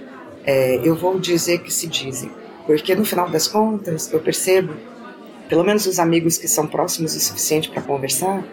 É, 0.44 0.81
eu 0.85 0.94
vou 0.94 1.18
dizer 1.18 1.59
que 1.62 1.73
se 1.73 1.87
dizem, 1.87 2.31
porque 2.66 2.94
no 2.94 3.05
final 3.05 3.29
das 3.29 3.49
contas 3.49 4.12
eu 4.12 4.20
percebo, 4.20 4.75
pelo 5.49 5.64
menos 5.64 5.87
os 5.87 5.99
amigos 5.99 6.37
que 6.37 6.46
são 6.46 6.66
próximos 6.66 7.14
o 7.16 7.20
suficiente 7.20 7.70
para 7.70 7.83
conversar, 7.83 8.44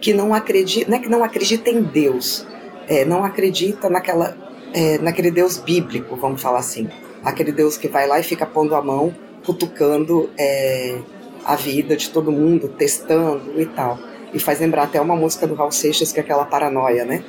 que 0.00 0.12
não 0.12 0.34
acreditam, 0.34 0.90
não 0.90 0.98
é 0.98 1.00
que 1.00 1.08
não 1.08 1.24
acreditam 1.24 1.72
em 1.72 1.82
Deus, 1.82 2.46
é, 2.88 3.04
não 3.04 3.24
acredita 3.24 3.88
naquela, 3.88 4.36
é, 4.74 4.98
naquele 4.98 5.30
Deus 5.30 5.58
bíblico, 5.58 6.16
vamos 6.16 6.42
falar 6.42 6.58
assim, 6.58 6.88
aquele 7.24 7.52
Deus 7.52 7.76
que 7.76 7.88
vai 7.88 8.06
lá 8.06 8.18
e 8.18 8.22
fica 8.22 8.44
pondo 8.44 8.74
a 8.74 8.82
mão, 8.82 9.14
cutucando 9.44 10.30
é, 10.36 10.98
a 11.44 11.54
vida 11.54 11.96
de 11.96 12.10
todo 12.10 12.32
mundo, 12.32 12.68
testando 12.68 13.60
e 13.60 13.66
tal 13.66 14.11
e 14.32 14.38
faz 14.38 14.60
lembrar 14.60 14.84
até 14.84 15.00
uma 15.00 15.16
música 15.16 15.46
do 15.46 15.54
Raul 15.54 15.72
Seixas, 15.72 16.12
que 16.12 16.20
é 16.20 16.22
aquela 16.22 16.44
paranoia, 16.44 17.04
né? 17.04 17.22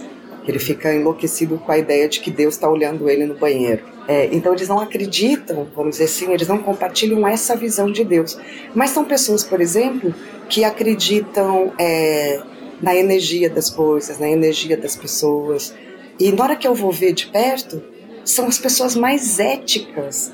Ele 0.47 0.59
fica 0.59 0.93
enlouquecido 0.93 1.57
com 1.57 1.71
a 1.71 1.77
ideia 1.77 2.07
de 2.07 2.19
que 2.19 2.29
Deus 2.29 2.55
está 2.55 2.69
olhando 2.69 3.09
ele 3.09 3.25
no 3.25 3.35
banheiro. 3.35 3.83
É, 4.07 4.27
então 4.33 4.53
eles 4.53 4.67
não 4.67 4.79
acreditam, 4.79 5.67
vamos 5.73 5.91
dizer 5.91 6.05
assim, 6.05 6.31
eles 6.33 6.47
não 6.47 6.57
compartilham 6.57 7.25
essa 7.25 7.55
visão 7.55 7.89
de 7.91 8.03
Deus. 8.03 8.37
Mas 8.75 8.89
são 8.89 9.05
pessoas, 9.05 9.43
por 9.43 9.61
exemplo, 9.61 10.13
que 10.49 10.63
acreditam 10.63 11.71
é, 11.79 12.41
na 12.81 12.93
energia 12.93 13.49
das 13.49 13.69
coisas, 13.69 14.19
na 14.19 14.29
energia 14.29 14.75
das 14.75 14.95
pessoas. 14.95 15.73
E 16.19 16.31
na 16.31 16.43
hora 16.43 16.55
que 16.57 16.67
eu 16.67 16.75
vou 16.75 16.91
ver 16.91 17.13
de 17.13 17.27
perto, 17.27 17.81
são 18.25 18.47
as 18.47 18.57
pessoas 18.57 18.95
mais 18.95 19.39
éticas, 19.39 20.33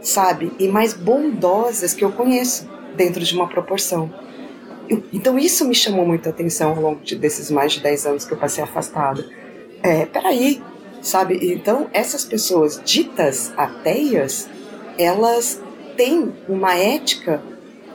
sabe? 0.00 0.52
E 0.58 0.68
mais 0.68 0.94
bondosas 0.94 1.94
que 1.94 2.04
eu 2.04 2.12
conheço 2.12 2.68
dentro 2.96 3.24
de 3.24 3.34
uma 3.34 3.48
proporção. 3.48 4.12
Então 5.12 5.38
isso 5.38 5.66
me 5.66 5.74
chamou 5.74 6.06
muita 6.06 6.30
atenção 6.30 6.70
ao 6.70 6.80
longo 6.80 7.00
de, 7.02 7.16
desses 7.16 7.50
mais 7.50 7.72
de 7.72 7.80
10 7.80 8.06
anos 8.06 8.24
que 8.24 8.32
eu 8.32 8.38
passei 8.38 8.62
afastada. 8.62 9.24
É, 9.82 10.06
peraí, 10.06 10.62
sabe? 11.02 11.38
Então 11.52 11.88
essas 11.92 12.24
pessoas 12.24 12.80
ditas 12.84 13.52
ateias, 13.56 14.48
elas 14.98 15.60
têm 15.96 16.32
uma 16.48 16.74
ética 16.74 17.42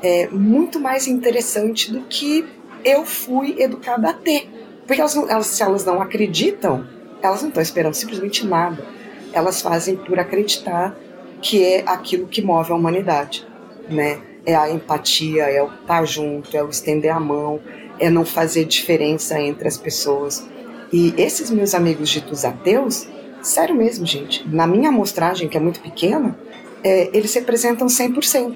é, 0.01 0.27
muito 0.27 0.79
mais 0.79 1.07
interessante 1.07 1.91
do 1.91 2.01
que 2.01 2.45
eu 2.83 3.05
fui 3.05 3.55
educada 3.59 4.09
a 4.09 4.13
ter. 4.13 4.49
Porque 4.85 4.99
elas, 4.99 5.15
elas, 5.15 5.47
se 5.47 5.63
elas 5.63 5.85
não 5.85 6.01
acreditam, 6.01 6.85
elas 7.21 7.41
não 7.41 7.47
estão 7.47 7.63
esperando 7.63 7.93
simplesmente 7.93 8.45
nada. 8.45 8.85
Elas 9.31 9.61
fazem 9.61 9.95
por 9.95 10.19
acreditar 10.19 10.95
que 11.41 11.63
é 11.63 11.83
aquilo 11.85 12.27
que 12.27 12.41
move 12.41 12.71
a 12.71 12.75
humanidade, 12.75 13.47
né? 13.89 14.21
É 14.45 14.55
a 14.55 14.69
empatia, 14.69 15.43
é 15.43 15.61
o 15.61 15.67
estar 15.67 15.99
tá 15.99 16.05
junto, 16.05 16.55
é 16.55 16.63
o 16.63 16.69
estender 16.69 17.15
a 17.15 17.19
mão, 17.19 17.59
é 17.99 18.09
não 18.09 18.25
fazer 18.25 18.65
diferença 18.65 19.39
entre 19.39 19.67
as 19.67 19.77
pessoas. 19.77 20.45
E 20.91 21.13
esses 21.17 21.49
meus 21.49 21.73
amigos 21.73 22.09
ditos 22.09 22.45
ateus, 22.45 23.07
sério 23.41 23.75
mesmo, 23.75 24.05
gente, 24.05 24.47
na 24.47 24.67
minha 24.67 24.89
amostragem, 24.89 25.47
que 25.47 25.57
é 25.57 25.59
muito 25.59 25.79
pequena, 25.79 26.37
é, 26.83 27.09
eles 27.13 27.33
representam 27.33 27.87
100% 27.87 28.55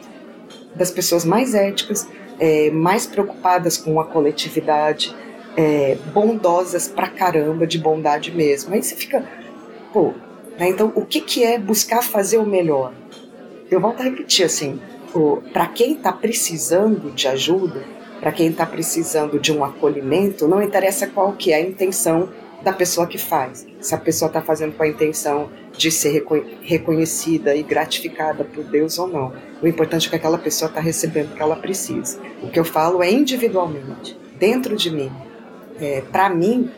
das 0.76 0.91
pessoas 0.91 1.26
mais 1.26 1.54
éticas, 1.54 2.08
é, 2.39 2.69
mais 2.69 3.06
preocupadas 3.06 3.78
com 3.78 4.00
a 4.00 4.06
coletividade, 4.06 5.15
é, 5.56 5.97
bondosas 6.13 6.88
pra 6.88 7.08
caramba, 7.08 7.65
de 7.65 7.80
bondade 7.80 8.32
mesmo. 8.32 8.73
Aí 8.73 8.84
você 8.84 8.95
fica, 8.95 9.28
pô, 9.91 10.13
né, 10.60 10.69
então 10.69 10.91
o 10.95 11.06
que, 11.06 11.21
que 11.21 11.43
é 11.43 11.58
buscar 11.58 12.04
fazer 12.04 12.38
o 12.38 12.45
melhor? 12.45 12.93
Eu 13.69 13.82
volto 13.82 14.02
a 14.02 14.04
repetir 14.04 14.45
assim, 14.45 14.80
para 15.54 15.67
quem 15.67 15.93
está 15.93 16.12
precisando 16.12 17.12
de 17.12 17.28
ajuda, 17.28 17.84
para 18.20 18.32
quem 18.32 18.50
está 18.50 18.65
precisando 18.65 19.39
de 19.39 19.52
um 19.52 19.63
acolhimento, 19.63 20.48
não 20.48 20.62
interessa 20.62 21.08
qual 21.08 21.34
que 21.34 21.52
é 21.52 21.56
a 21.56 21.62
intenção 21.62 22.30
da 22.63 22.74
pessoa 22.74 23.08
que 23.08 23.17
faz. 23.17 23.65
Se 23.80 23.93
a 23.93 23.98
pessoa 23.98 24.28
está 24.28 24.41
fazendo 24.41 24.76
com 24.76 24.84
a 24.84 24.88
intenção 24.88 25.50
de 25.78 25.91
ser 25.91 26.26
reconhecida 26.62 27.56
e 27.56 27.62
gratificada 27.62 28.43
por 28.43 28.63
Deus 28.63 28.98
ou 28.98 29.08
não. 29.08 29.32
O 29.62 29.67
importante 29.67 30.08
é 30.08 30.10
que 30.10 30.15
aquela 30.15 30.38
pessoa 30.38 30.67
está 30.67 30.82
recebendo 30.82 31.32
o 31.32 31.36
que 31.36 31.41
ela 31.41 31.56
precisa. 31.56 32.20
O 32.41 32.50
que 32.50 32.60
eu 32.60 32.65
falo 32.65 33.04
é 33.04 33.12
individualmente, 33.12 34.17
dentro 34.39 34.76
de 34.76 34.89
mim. 34.89 35.12
É, 35.80 36.02
Para 36.12 36.30
mim, 36.30 36.70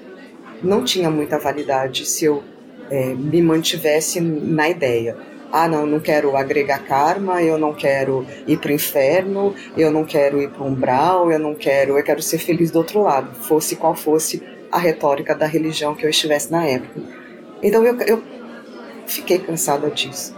não 0.61 0.83
tinha 0.83 1.09
muita 1.09 1.39
validade 1.39 2.05
se 2.05 2.25
eu 2.25 2.43
é, 2.91 3.13
me 3.13 3.41
mantivesse 3.41 4.19
na 4.19 4.69
ideia. 4.69 5.15
Ah, 5.51 5.67
não, 5.67 5.85
não 5.85 5.99
quero 5.99 6.37
agregar 6.37 6.79
karma, 6.85 7.41
eu 7.41 7.57
não 7.57 7.73
quero 7.73 8.25
ir 8.47 8.59
para 8.59 8.69
o 8.69 8.73
inferno, 8.73 9.55
eu 9.75 9.89
não 9.89 10.05
quero 10.05 10.39
ir 10.41 10.49
para 10.49 10.63
o 10.63 10.67
umbral, 10.67 11.31
eu 11.31 11.39
não 11.39 11.55
quero, 11.55 11.97
eu 11.97 12.03
quero 12.03 12.21
ser 12.21 12.37
feliz 12.37 12.69
do 12.69 12.77
outro 12.77 13.01
lado, 13.01 13.33
fosse 13.35 13.75
qual 13.75 13.95
fosse 13.95 14.43
a 14.71 14.77
retórica 14.77 15.33
da 15.33 15.47
religião 15.47 15.95
que 15.95 16.05
eu 16.05 16.09
estivesse 16.09 16.51
na 16.51 16.65
época. 16.65 17.01
Então 17.63 17.83
eu, 17.83 17.99
eu 18.01 18.23
fiquei 19.07 19.39
cansada 19.39 19.89
disso 19.89 20.35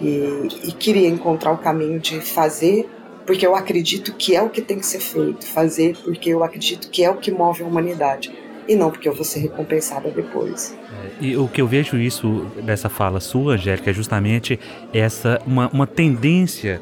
e, 0.00 0.48
e 0.64 0.72
queria 0.72 1.08
encontrar 1.08 1.52
o 1.52 1.58
caminho 1.58 1.98
de 1.98 2.20
fazer 2.20 2.88
porque 3.26 3.46
eu 3.46 3.54
acredito 3.54 4.12
que 4.14 4.34
é 4.34 4.42
o 4.42 4.48
que 4.48 4.60
tem 4.60 4.78
que 4.78 4.86
ser 4.86 5.00
feito, 5.00 5.46
fazer 5.46 5.96
porque 6.04 6.30
eu 6.30 6.42
acredito 6.42 6.88
que 6.90 7.04
é 7.04 7.10
o 7.10 7.16
que 7.16 7.30
move 7.30 7.62
a 7.62 7.66
humanidade 7.66 8.32
e 8.68 8.76
não 8.76 8.90
porque 8.90 9.08
eu 9.08 9.14
vou 9.14 9.24
ser 9.24 9.40
recompensada 9.40 10.10
depois. 10.10 10.76
É, 11.20 11.24
e 11.24 11.36
o 11.36 11.48
que 11.48 11.60
eu 11.60 11.66
vejo 11.66 11.96
isso 11.96 12.46
nessa 12.62 12.88
fala 12.88 13.20
sua, 13.20 13.54
Angélica, 13.54 13.90
é 13.90 13.92
justamente 13.92 14.58
essa 14.92 15.40
uma, 15.46 15.68
uma 15.68 15.86
tendência 15.86 16.80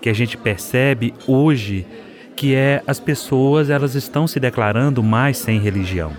que 0.00 0.08
a 0.08 0.12
gente 0.12 0.36
percebe 0.36 1.12
hoje, 1.26 1.86
que 2.36 2.54
é 2.54 2.82
as 2.86 3.00
pessoas 3.00 3.70
elas 3.70 3.94
estão 3.94 4.26
se 4.26 4.38
declarando 4.38 5.02
mais 5.02 5.38
sem 5.38 5.58
religião. 5.58 6.12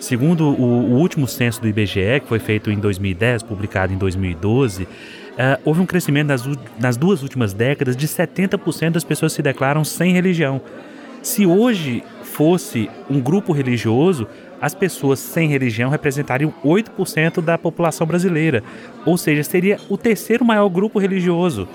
Segundo 0.00 0.48
o, 0.48 0.92
o, 0.92 0.94
último 0.94 1.28
censo 1.28 1.60
do 1.60 1.68
IBGE, 1.68 2.20
que 2.22 2.26
foi 2.26 2.38
feito 2.38 2.70
em 2.70 2.78
2010, 2.78 3.42
publicado 3.42 3.92
em 3.92 3.98
2012, 3.98 4.84
uh, 4.84 4.88
eh, 5.36 5.58
houve 5.62 5.80
um 5.82 5.86
crescimento 5.86 6.28
nas, 6.28 6.42
nas 6.78 6.96
duas 6.96 7.22
últimas 7.22 7.52
décadas 7.52 7.94
de 7.94 8.08
70% 8.08 8.92
das 8.92 9.04
pessoas 9.04 9.34
se 9.34 9.42
declaram 9.42 9.84
sem 9.84 10.14
religião. 10.14 10.62
Se 11.22 11.44
hoje 11.44 12.02
fosse 12.22 12.88
um 13.10 13.20
grupo 13.20 13.52
religioso, 13.52 14.26
as 14.60 14.74
pessoas 14.74 15.18
sem 15.18 15.48
religião 15.48 15.90
representariam 15.90 16.52
8% 16.64 17.40
da 17.40 17.56
população 17.56 18.06
brasileira, 18.06 18.62
ou 19.06 19.16
seja, 19.16 19.42
seria 19.42 19.78
o 19.88 19.96
terceiro 19.96 20.44
maior 20.44 20.68
grupo 20.68 20.98
religioso. 20.98 21.66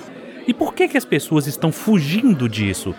E 0.48 0.54
por 0.54 0.74
que, 0.74 0.88
que 0.88 0.98
as 0.98 1.06
pessoas 1.06 1.48
estão 1.48 1.72
fugindo 1.72 2.48
disso? 2.48 2.94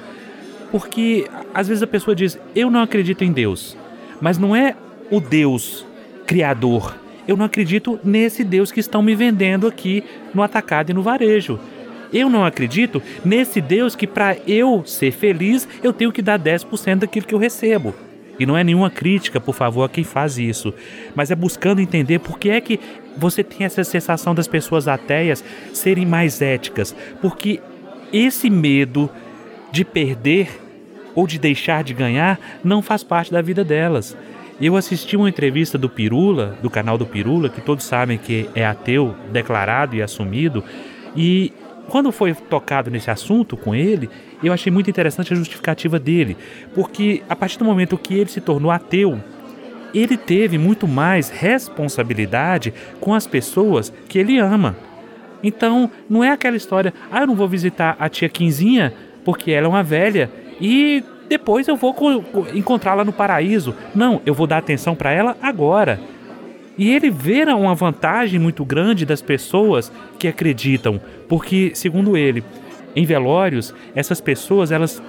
Porque 0.71 1.29
às 1.55 1.69
vezes 1.69 1.83
a 1.83 1.87
pessoa 1.87 2.15
diz: 2.15 2.39
Eu 2.55 2.71
não 2.71 2.81
acredito 2.81 3.23
em 3.23 3.33
Deus. 3.33 3.77
Mas 4.21 4.39
não 4.39 4.57
é 4.57 4.75
o 5.11 5.21
Deus 5.21 5.87
criador. 6.27 6.97
Eu 7.29 7.37
não 7.37 7.45
acredito 7.45 7.99
nesse 8.03 8.43
Deus 8.43 8.73
que 8.73 8.81
estão 8.81 9.03
me 9.03 9.15
vendendo 9.15 9.67
aqui 9.67 10.03
no 10.35 10.43
atacado 10.43 10.91
e 10.91 10.95
no 10.95 11.03
varejo. 11.03 11.59
Eu 12.13 12.31
não 12.31 12.45
acredito 12.45 13.03
nesse 13.25 13.61
Deus 13.61 13.97
que, 13.97 14.07
para 14.07 14.37
eu 14.47 14.85
ser 14.87 15.13
feliz, 15.13 15.69
eu 15.83 15.93
tenho 15.93 16.13
que 16.13 16.23
dar 16.23 16.39
10% 16.39 16.97
daquilo 16.97 17.27
que 17.27 17.35
eu 17.35 17.39
recebo. 17.39 17.95
E 18.39 18.47
não 18.47 18.57
é 18.57 18.63
nenhuma 18.63 18.91
crítica, 18.91 19.41
por 19.41 19.55
favor, 19.55 19.85
a 19.85 19.89
quem 19.89 20.05
faz 20.05 20.39
isso, 20.39 20.75
mas 21.15 21.31
é 21.31 21.35
buscando 21.35 21.81
entender 21.81 22.19
por 22.19 22.39
que 22.39 22.51
é 22.51 22.61
que 22.61 22.79
você 23.17 23.43
tem 23.43 23.65
essa 23.65 23.83
sensação 23.83 24.35
das 24.35 24.47
pessoas 24.47 24.87
ateias 24.87 25.43
serem 25.73 26.05
mais 26.05 26.43
éticas. 26.43 26.95
Porque 27.21 27.61
esse 28.13 28.51
medo 28.51 29.11
de 29.73 29.85
perder 29.85 30.49
ou 31.15 31.27
de 31.27 31.39
deixar 31.39 31.83
de 31.83 31.95
ganhar 31.95 32.39
não 32.63 32.83
faz 32.83 33.03
parte 33.03 33.33
da 33.33 33.41
vida 33.41 33.65
delas. 33.65 34.17
Eu 34.61 34.77
assisti 34.77 35.17
uma 35.17 35.29
entrevista 35.29 35.77
do 35.77 35.89
Pirula, 35.89 36.57
do 36.63 36.71
canal 36.71 36.97
do 36.97 37.05
Pirula, 37.05 37.49
que 37.49 37.61
todos 37.61 37.85
sabem 37.85 38.17
que 38.17 38.49
é 38.55 38.65
ateu 38.65 39.15
declarado 39.31 39.95
e 39.97 40.03
assumido, 40.03 40.65
e 41.15 41.53
quando 41.89 42.13
foi 42.13 42.35
tocado 42.35 42.91
nesse 42.91 43.11
assunto 43.11 43.57
com 43.57 43.75
ele, 43.75 44.11
eu 44.43 44.53
achei 44.53 44.73
muito 44.73 44.91
interessante 44.91 45.33
a 45.33 45.37
justificativa 45.37 45.99
dele, 45.99 46.37
porque 46.75 47.23
a 47.29 47.37
partir 47.37 47.59
do 47.59 47.65
momento 47.65 47.97
que 47.97 48.15
ele 48.15 48.31
se 48.31 48.41
tornou 48.41 48.71
ateu, 48.71 49.21
ele 49.95 50.17
teve 50.17 50.59
muito 50.59 50.87
mais 50.87 51.31
responsabilidade 51.31 52.75
com 53.01 53.15
as 53.15 53.27
pessoas 53.27 53.93
que 54.09 54.19
ele 54.19 54.39
ama. 54.39 54.77
Então, 55.43 55.91
não 56.09 56.25
é 56.25 56.31
aquela 56.31 56.57
história, 56.57 56.93
ah, 57.11 57.21
eu 57.21 57.27
não 57.27 57.35
vou 57.35 57.49
visitar 57.49 57.97
a 57.99 58.09
tia 58.09 58.29
Quinzinha 58.29 58.93
porque 59.25 59.53
ela 59.53 59.67
é 59.67 59.69
uma 59.69 59.83
velha 59.83 60.31
e 60.61 61.03
depois 61.29 61.67
eu 61.69 61.77
vou 61.77 61.95
encontrá-la 62.55 63.05
no 63.05 63.13
paraíso. 63.13 63.75
Não, 63.95 64.21
eu 64.25 64.35
vou 64.35 64.47
dar 64.47 64.59
atenção 64.59 64.95
para 64.95 65.13
ela 65.13 65.37
agora. 65.43 65.99
E 66.79 66.91
ele 66.91 67.11
vê 67.11 67.45
uma 67.45 67.75
vantagem 67.75 68.39
muito 68.39 68.65
grande 68.65 69.07
das 69.07 69.23
pessoas 69.23 69.91
que 70.19 70.29
acreditam, 70.29 71.01
porque, 71.29 71.73
segundo 71.75 72.17
ele, 72.17 72.45
em 72.95 73.05
velórios, 73.05 73.75
essas 73.95 74.21
pessoas 74.21 74.71
elas 74.71 75.03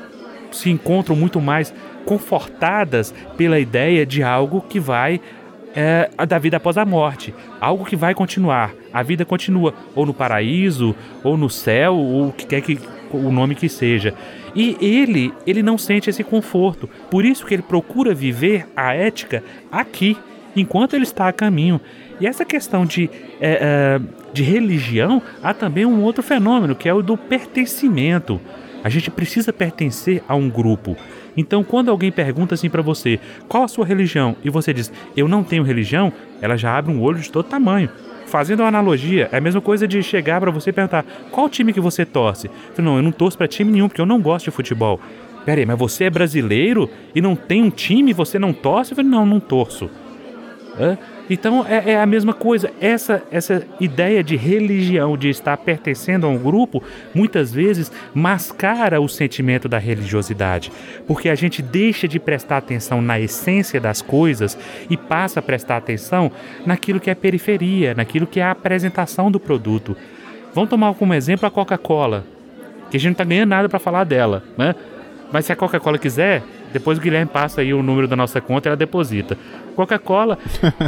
se 0.51 0.69
encontram 0.69 1.15
muito 1.15 1.41
mais 1.41 1.73
confortadas 2.06 3.13
pela 3.36 3.60
ideia 3.60 4.06
de 4.06 4.23
algo 4.23 4.62
que 4.62 4.80
vai 4.80 5.19
é, 5.75 6.10
da 6.25 6.39
vida 6.39 6.58
após 6.58 6.77
a 6.77 6.86
morte, 6.86 7.34
algo 7.60 7.86
que 7.86 7.95
vai 7.95 8.15
continuar. 8.15 8.73
A 8.91 9.03
vida 9.03 9.23
continua 9.25 9.73
ou 9.93 10.06
no 10.06 10.13
paraíso, 10.13 10.95
ou 11.23 11.38
no 11.38 11.49
céu, 11.49 11.95
ou 11.95 12.30
o 12.30 12.32
que 12.32 12.45
quer 12.45 12.62
que 12.62 12.80
o 13.12 13.32
nome 13.32 13.56
que 13.56 13.69
seja. 13.69 14.13
E 14.56 14.75
ele, 14.82 15.32
ele 15.45 15.62
não 15.62 15.77
sente 15.77 16.10
esse 16.10 16.23
conforto. 16.23 16.89
Por 17.12 17.23
isso 17.23 17.45
que 17.45 17.53
ele 17.53 17.62
procura 17.62 18.13
viver 18.13 18.67
a 18.75 18.93
ética 18.93 19.43
aqui, 19.71 20.17
enquanto 20.62 20.96
ele 20.96 21.04
está 21.04 21.28
a 21.28 21.34
caminho. 21.34 21.80
E 22.20 22.28
essa 22.28 22.46
questão 22.46 22.86
de, 22.86 23.10
é, 23.39 24.00
é, 24.00 24.02
de 24.34 24.43
religião, 24.43 25.22
há 25.43 25.54
também 25.54 25.86
um 25.86 26.02
outro 26.04 26.24
fenômeno, 26.24 26.76
que 26.76 26.89
é 26.89 26.93
o 26.93 27.02
do 27.02 27.17
pertencimento. 27.17 28.39
A 28.84 28.89
gente 28.89 29.12
precisa 29.12 29.52
pertencer 29.52 30.24
a 30.28 30.36
um 30.36 30.50
grupo. 30.50 30.96
Então, 31.36 31.63
quando 31.63 31.91
alguém 31.91 32.12
pergunta 32.12 32.56
assim 32.56 32.70
para 32.70 32.82
você, 32.82 33.20
qual 33.48 33.63
a 33.63 33.67
sua 33.67 33.86
religião? 33.86 34.36
E 34.43 34.50
você 34.50 34.74
diz, 34.74 34.91
eu 35.15 35.28
não 35.28 35.43
tenho 35.43 35.63
religião, 35.63 36.12
ela 36.41 36.58
já 36.58 36.76
abre 36.76 36.91
um 36.91 37.02
olho 37.02 37.20
de 37.20 37.32
todo 37.32 37.48
tamanho. 37.48 37.89
Fazendo 38.26 38.62
uma 38.62 38.67
analogia, 38.67 39.30
é 39.32 39.38
a 39.38 39.41
mesma 39.41 39.62
coisa 39.62 39.88
de 39.88 40.02
chegar 40.02 40.41
para 40.41 40.52
você 40.52 40.72
e 40.72 40.74
perguntar 40.74 41.06
qual 41.32 41.48
time 41.48 41.72
que 41.72 41.80
você 41.80 42.06
torce. 42.06 42.50
Eu 42.78 42.84
não, 42.84 42.98
eu 42.98 43.04
não 43.04 43.12
torço 43.12 43.38
para 43.38 43.48
time 43.48 43.72
nenhum 43.72 43.88
porque 43.88 44.02
eu 44.02 44.06
não 44.06 44.20
gosto 44.20 44.46
de 44.46 44.52
futebol. 44.52 45.00
Pera 45.46 45.62
aí, 45.62 45.65
mas 45.65 45.80
você 45.80 46.06
é 46.06 46.10
brasileiro 46.10 46.89
e 47.15 47.22
não 47.22 47.36
tem 47.36 47.63
um 47.63 47.70
time, 47.70 48.12
você 48.12 48.38
não 48.38 48.52
torce? 48.52 48.91
Eu 48.91 48.98
falei, 48.98 49.10
não, 49.10 49.26
não 49.26 49.39
torço. 49.39 49.89
Então 51.29 51.65
é, 51.67 51.91
é, 51.91 52.01
a 52.01 52.05
mesma 52.05 52.33
coisa. 52.33 52.71
Essa, 52.79 53.23
essa 53.31 53.65
ideia 53.79 54.23
de 54.23 54.35
religião, 54.35 55.17
de 55.17 55.29
estar 55.29 55.57
pertencendo 55.57 56.25
a 56.25 56.29
um 56.29 56.37
grupo, 56.37 56.81
muitas 57.13 57.51
vezes 57.51 57.91
mascara 58.13 59.01
o 59.01 59.07
sentimento 59.07 59.67
da 59.67 59.77
religiosidade, 59.77 60.71
porque 61.05 61.29
a 61.29 61.35
gente 61.35 61.61
deixa 61.61 62.07
de 62.07 62.19
prestar 62.19 62.57
atenção 62.57 63.01
na 63.01 63.19
essência 63.19 63.79
das 63.79 64.01
coisas 64.01 64.57
e 64.89 64.95
passa 64.95 65.39
a 65.39 65.43
prestar 65.43 65.77
atenção 65.77 66.31
naquilo 66.65 66.99
que 66.99 67.09
é 67.09 67.15
periferia, 67.15 67.93
naquilo 67.93 68.27
que 68.27 68.39
é 68.39 68.43
a 68.43 68.51
apresentação 68.51 69.29
do 69.29 69.39
produto. 69.39 69.97
Vamos 70.53 70.69
tomar 70.69 70.93
como 70.95 71.13
exemplo 71.13 71.45
a 71.47 71.51
Coca-Cola, 71.51 72.25
que 72.89 72.97
a 72.97 72.99
gente 72.99 73.09
não 73.09 73.13
está 73.13 73.23
ganhando 73.23 73.49
nada 73.49 73.69
para 73.69 73.79
falar 73.79 74.03
dela, 74.05 74.43
né? 74.57 74.73
Mas 75.31 75.45
se 75.45 75.51
a 75.51 75.55
Coca-Cola 75.55 75.97
quiser, 75.97 76.41
depois 76.71 76.97
o 76.97 77.01
Guilherme 77.01 77.29
passa 77.31 77.61
aí 77.61 77.73
o 77.73 77.83
número 77.83 78.07
da 78.07 78.15
nossa 78.15 78.39
conta 78.39 78.67
e 78.67 78.69
ela 78.69 78.77
deposita. 78.77 79.37
Coca-Cola. 79.77 80.39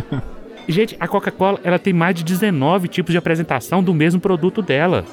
Gente, 0.68 0.98
a 1.00 1.08
Coca-Cola 1.08 1.60
ela 1.64 1.78
tem 1.78 1.94
mais 1.94 2.16
de 2.16 2.24
19 2.24 2.88
tipos 2.88 3.12
de 3.12 3.20
apresentação 3.20 3.84
do 3.84 3.94
mesmo 3.94 4.20
produto 4.20 4.64
dela. 4.64 5.06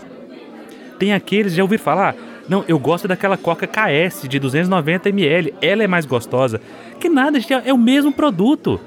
Tem 0.99 1.13
aqueles, 1.13 1.53
já 1.53 1.63
ouviram 1.63 1.85
falar? 1.85 2.17
Não, 2.49 2.65
eu 2.67 2.79
gosto 2.79 3.07
daquela 3.07 3.37
Coca 3.37 3.67
KS 3.67 4.27
de 4.27 4.39
290 4.39 5.11
ml, 5.11 5.55
ela 5.61 5.85
é 5.85 5.87
mais 5.87 6.07
gostosa. 6.07 6.59
Que 6.99 7.11
nada, 7.11 7.39
gente, 7.39 7.53
é 7.53 7.73
o 7.73 7.77
mesmo 7.77 8.13
produto. 8.13 8.81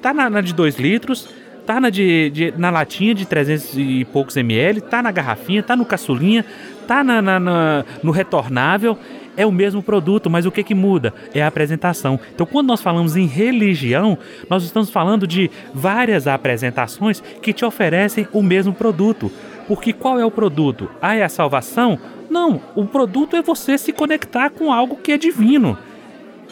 Tá 0.00 0.12
na, 0.12 0.28
na 0.28 0.40
de 0.40 0.52
2 0.52 0.76
litros, 0.76 1.28
tá 1.64 1.80
na, 1.80 1.88
de, 1.88 2.30
de, 2.30 2.54
na 2.56 2.70
latinha 2.70 3.14
de 3.14 3.24
300 3.24 3.78
e 3.78 4.04
poucos 4.06 4.36
ml, 4.36 4.80
tá 4.80 5.02
na 5.04 5.12
garrafinha, 5.12 5.62
tá 5.62 5.76
no 5.76 5.84
caçulinha, 5.84 6.44
tá 6.82 7.02
na, 7.04 7.22
na, 7.22 7.40
na 7.40 7.84
no 8.02 8.10
retornável 8.10 8.98
é 9.36 9.46
o 9.46 9.52
mesmo 9.52 9.82
produto, 9.82 10.28
mas 10.28 10.46
o 10.46 10.50
que, 10.50 10.62
que 10.62 10.74
muda? 10.74 11.12
É 11.34 11.42
a 11.42 11.46
apresentação. 11.46 12.20
Então, 12.34 12.46
quando 12.46 12.68
nós 12.68 12.82
falamos 12.82 13.16
em 13.16 13.26
religião, 13.26 14.18
nós 14.48 14.62
estamos 14.62 14.90
falando 14.90 15.26
de 15.26 15.50
várias 15.72 16.26
apresentações 16.26 17.22
que 17.40 17.52
te 17.52 17.64
oferecem 17.64 18.28
o 18.32 18.42
mesmo 18.42 18.72
produto. 18.72 19.32
Porque 19.66 19.92
qual 19.92 20.18
é 20.18 20.24
o 20.24 20.30
produto? 20.30 20.90
Ah, 21.00 21.14
é 21.14 21.22
a 21.22 21.28
salvação? 21.28 21.98
Não, 22.28 22.60
o 22.74 22.84
produto 22.84 23.36
é 23.36 23.42
você 23.42 23.78
se 23.78 23.92
conectar 23.92 24.50
com 24.50 24.72
algo 24.72 24.96
que 24.96 25.12
é 25.12 25.18
divino. 25.18 25.78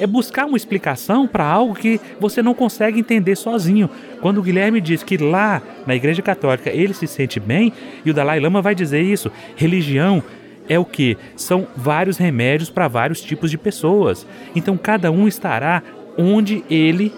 É 0.01 0.07
buscar 0.07 0.47
uma 0.47 0.57
explicação 0.57 1.29
para 1.29 1.45
algo 1.45 1.75
que 1.75 2.01
você 2.19 2.43
não 2.43 2.55
consegue 2.55 2.99
entender 2.99 3.37
sozinho. 3.37 3.89
Quando 4.21 4.39
o 4.39 4.43
Guilherme 4.43 4.81
diz 4.81 5.03
que 5.03 5.17
lá 5.17 5.63
na 5.87 5.95
Igreja 5.95 6.23
Católica 6.23 6.71
ele 6.71 6.95
se 6.95 7.07
sente 7.07 7.39
bem, 7.39 7.73
e 8.05 8.11
o 8.11 8.15
Dalai 8.15 8.41
Lama 8.41 8.63
vai 8.63 8.75
dizer 8.75 9.03
isso, 9.03 9.31
religião 9.57 10.23
é 10.69 10.79
o 10.79 10.85
que? 10.85 11.19
São 11.37 11.67
vários 11.77 12.17
remédios 12.17 12.71
para 12.71 12.89
vários 12.89 13.21
tipos 13.21 13.51
de 13.51 13.59
pessoas. 13.59 14.27
Então 14.55 14.77
cada 14.79 15.11
um 15.11 15.29
estará 15.29 15.83
onde 16.17 16.65
ele 16.71 17.13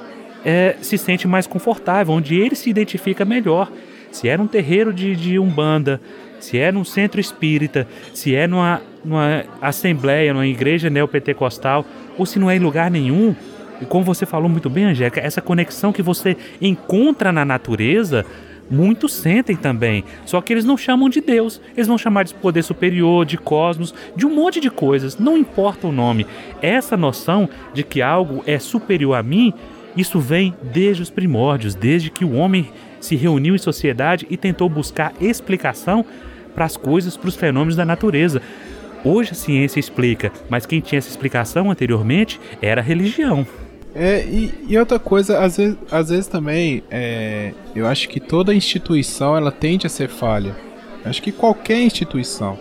é, 0.44 0.76
se 0.80 0.98
sente 0.98 1.28
mais 1.28 1.46
confortável, 1.46 2.14
onde 2.14 2.34
ele 2.34 2.54
se 2.54 2.68
identifica 2.68 3.24
melhor. 3.24 3.70
Se 4.10 4.28
é 4.28 4.36
num 4.36 4.46
terreiro 4.46 4.92
de, 4.92 5.14
de 5.16 5.38
Umbanda, 5.38 6.00
se 6.40 6.58
é 6.58 6.72
num 6.72 6.84
centro 6.84 7.20
espírita, 7.20 7.86
se 8.12 8.34
é 8.34 8.46
numa, 8.46 8.82
numa 9.04 9.44
assembleia, 9.60 10.32
numa 10.32 10.46
igreja 10.46 10.88
neopentecostal, 10.90 11.84
ou 12.16 12.26
se 12.26 12.38
não 12.38 12.50
é 12.50 12.56
em 12.56 12.60
lugar 12.60 12.90
nenhum. 12.90 13.34
E 13.80 13.84
como 13.84 14.04
você 14.04 14.24
falou 14.24 14.48
muito 14.48 14.70
bem, 14.70 14.84
Angélica, 14.84 15.20
essa 15.20 15.40
conexão 15.40 15.92
que 15.92 16.02
você 16.02 16.36
encontra 16.60 17.32
na 17.32 17.44
natureza, 17.44 18.24
muitos 18.70 19.12
sentem 19.12 19.56
também. 19.56 20.04
Só 20.24 20.40
que 20.40 20.52
eles 20.52 20.64
não 20.64 20.76
chamam 20.76 21.08
de 21.08 21.20
Deus, 21.20 21.60
eles 21.76 21.88
vão 21.88 21.98
chamar 21.98 22.24
de 22.24 22.34
poder 22.34 22.62
superior, 22.62 23.26
de 23.26 23.36
cosmos, 23.36 23.94
de 24.16 24.24
um 24.24 24.34
monte 24.34 24.60
de 24.60 24.70
coisas, 24.70 25.18
não 25.18 25.36
importa 25.36 25.86
o 25.86 25.92
nome. 25.92 26.26
Essa 26.60 26.96
noção 26.96 27.48
de 27.74 27.82
que 27.82 28.00
algo 28.00 28.42
é 28.46 28.58
superior 28.58 29.14
a 29.14 29.22
mim, 29.22 29.52
isso 29.96 30.18
vem 30.20 30.54
desde 30.62 31.02
os 31.02 31.10
primórdios, 31.10 31.74
desde 31.74 32.10
que 32.10 32.24
o 32.24 32.32
homem 32.32 32.70
se 33.00 33.16
reuniu 33.16 33.54
em 33.54 33.58
sociedade 33.58 34.26
e 34.30 34.36
tentou 34.36 34.68
buscar 34.68 35.12
explicação 35.20 36.04
para 36.54 36.64
as 36.64 36.76
coisas, 36.76 37.16
para 37.16 37.28
os 37.28 37.36
fenômenos 37.36 37.76
da 37.76 37.84
natureza. 37.84 38.40
Hoje 39.04 39.32
a 39.32 39.34
ciência 39.34 39.80
explica, 39.80 40.32
mas 40.48 40.64
quem 40.64 40.80
tinha 40.80 40.98
essa 40.98 41.08
explicação 41.08 41.70
anteriormente 41.70 42.40
era 42.60 42.80
a 42.80 42.84
religião. 42.84 43.46
É, 43.94 44.24
e, 44.24 44.54
e, 44.68 44.78
outra 44.78 44.98
coisa, 44.98 45.40
às 45.40 45.56
vezes, 45.56 45.76
às 45.90 46.08
vezes 46.08 46.26
também, 46.26 46.82
é, 46.90 47.52
eu 47.74 47.86
acho 47.86 48.08
que 48.08 48.18
toda 48.18 48.54
instituição 48.54 49.36
ela 49.36 49.52
tende 49.52 49.86
a 49.86 49.90
ser 49.90 50.08
falha. 50.08 50.56
Acho 51.04 51.20
que 51.20 51.32
qualquer 51.32 51.80
instituição. 51.80 52.58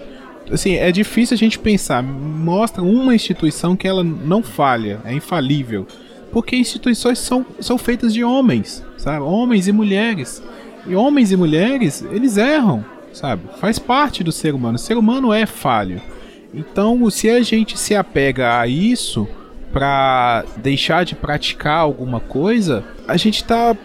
Assim, 0.51 0.75
é 0.75 0.91
difícil 0.91 1.35
a 1.35 1.37
gente 1.37 1.57
pensar, 1.57 2.03
mostra 2.03 2.83
uma 2.83 3.15
instituição 3.15 3.75
que 3.75 3.87
ela 3.87 4.03
não 4.03 4.43
falha, 4.43 4.99
é 5.05 5.13
infalível. 5.13 5.87
Porque 6.31 6.55
instituições 6.55 7.19
são, 7.19 7.45
são 7.59 7.77
feitas 7.77 8.13
de 8.13 8.23
homens, 8.23 8.83
sabe? 8.97 9.21
Homens 9.21 9.67
e 9.67 9.71
mulheres. 9.71 10.43
E 10.87 10.95
homens 10.95 11.31
e 11.31 11.37
mulheres, 11.37 12.03
eles 12.11 12.35
erram, 12.37 12.83
sabe? 13.13 13.43
Faz 13.59 13.77
parte 13.77 14.23
do 14.23 14.31
ser 14.31 14.53
humano. 14.53 14.75
O 14.75 14.79
ser 14.79 14.97
humano 14.97 15.31
é 15.31 15.45
falho. 15.45 16.01
Então, 16.53 17.09
se 17.09 17.29
a 17.29 17.41
gente 17.41 17.77
se 17.77 17.95
apega 17.95 18.59
a 18.59 18.67
isso 18.67 19.27
para 19.71 20.43
deixar 20.57 21.05
de 21.05 21.15
praticar 21.15 21.79
alguma 21.79 22.19
coisa, 22.19 22.83
a 23.07 23.15
gente 23.15 23.43
tá, 23.43 23.75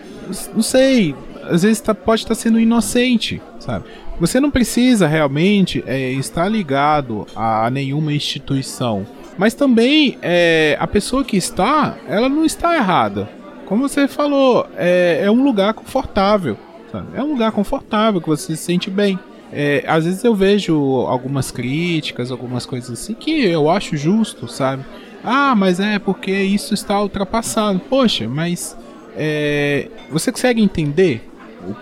não 0.52 0.62
sei, 0.62 1.14
às 1.44 1.62
vezes 1.62 1.80
tá, 1.80 1.94
pode 1.94 2.22
estar 2.22 2.34
tá 2.34 2.40
sendo 2.40 2.58
inocente, 2.58 3.40
sabe? 3.60 3.84
Você 4.18 4.40
não 4.40 4.50
precisa 4.50 5.06
realmente 5.06 5.84
é, 5.86 6.10
estar 6.12 6.48
ligado 6.48 7.26
a 7.36 7.68
nenhuma 7.70 8.12
instituição, 8.12 9.06
mas 9.36 9.54
também 9.54 10.18
é, 10.22 10.76
a 10.80 10.86
pessoa 10.86 11.22
que 11.22 11.36
está, 11.36 11.96
ela 12.08 12.28
não 12.28 12.44
está 12.44 12.74
errada. 12.74 13.28
Como 13.66 13.88
você 13.88 14.08
falou, 14.08 14.66
é, 14.76 15.20
é 15.22 15.30
um 15.30 15.44
lugar 15.44 15.74
confortável, 15.74 16.56
sabe? 16.90 17.08
é 17.14 17.22
um 17.22 17.32
lugar 17.32 17.52
confortável 17.52 18.20
que 18.20 18.28
você 18.28 18.56
se 18.56 18.62
sente 18.62 18.88
bem. 18.88 19.18
É, 19.52 19.84
às 19.86 20.04
vezes 20.04 20.24
eu 20.24 20.34
vejo 20.34 20.74
algumas 21.06 21.50
críticas, 21.50 22.30
algumas 22.30 22.66
coisas 22.66 22.90
assim 22.90 23.14
que 23.14 23.44
eu 23.44 23.70
acho 23.70 23.96
justo, 23.96 24.48
sabe? 24.48 24.84
Ah, 25.24 25.54
mas 25.54 25.80
é 25.80 25.98
porque 25.98 26.32
isso 26.32 26.74
está 26.74 27.00
ultrapassado. 27.00 27.80
Poxa, 27.80 28.28
mas 28.28 28.76
é, 29.16 29.88
você 30.10 30.30
consegue 30.30 30.62
entender 30.62 31.28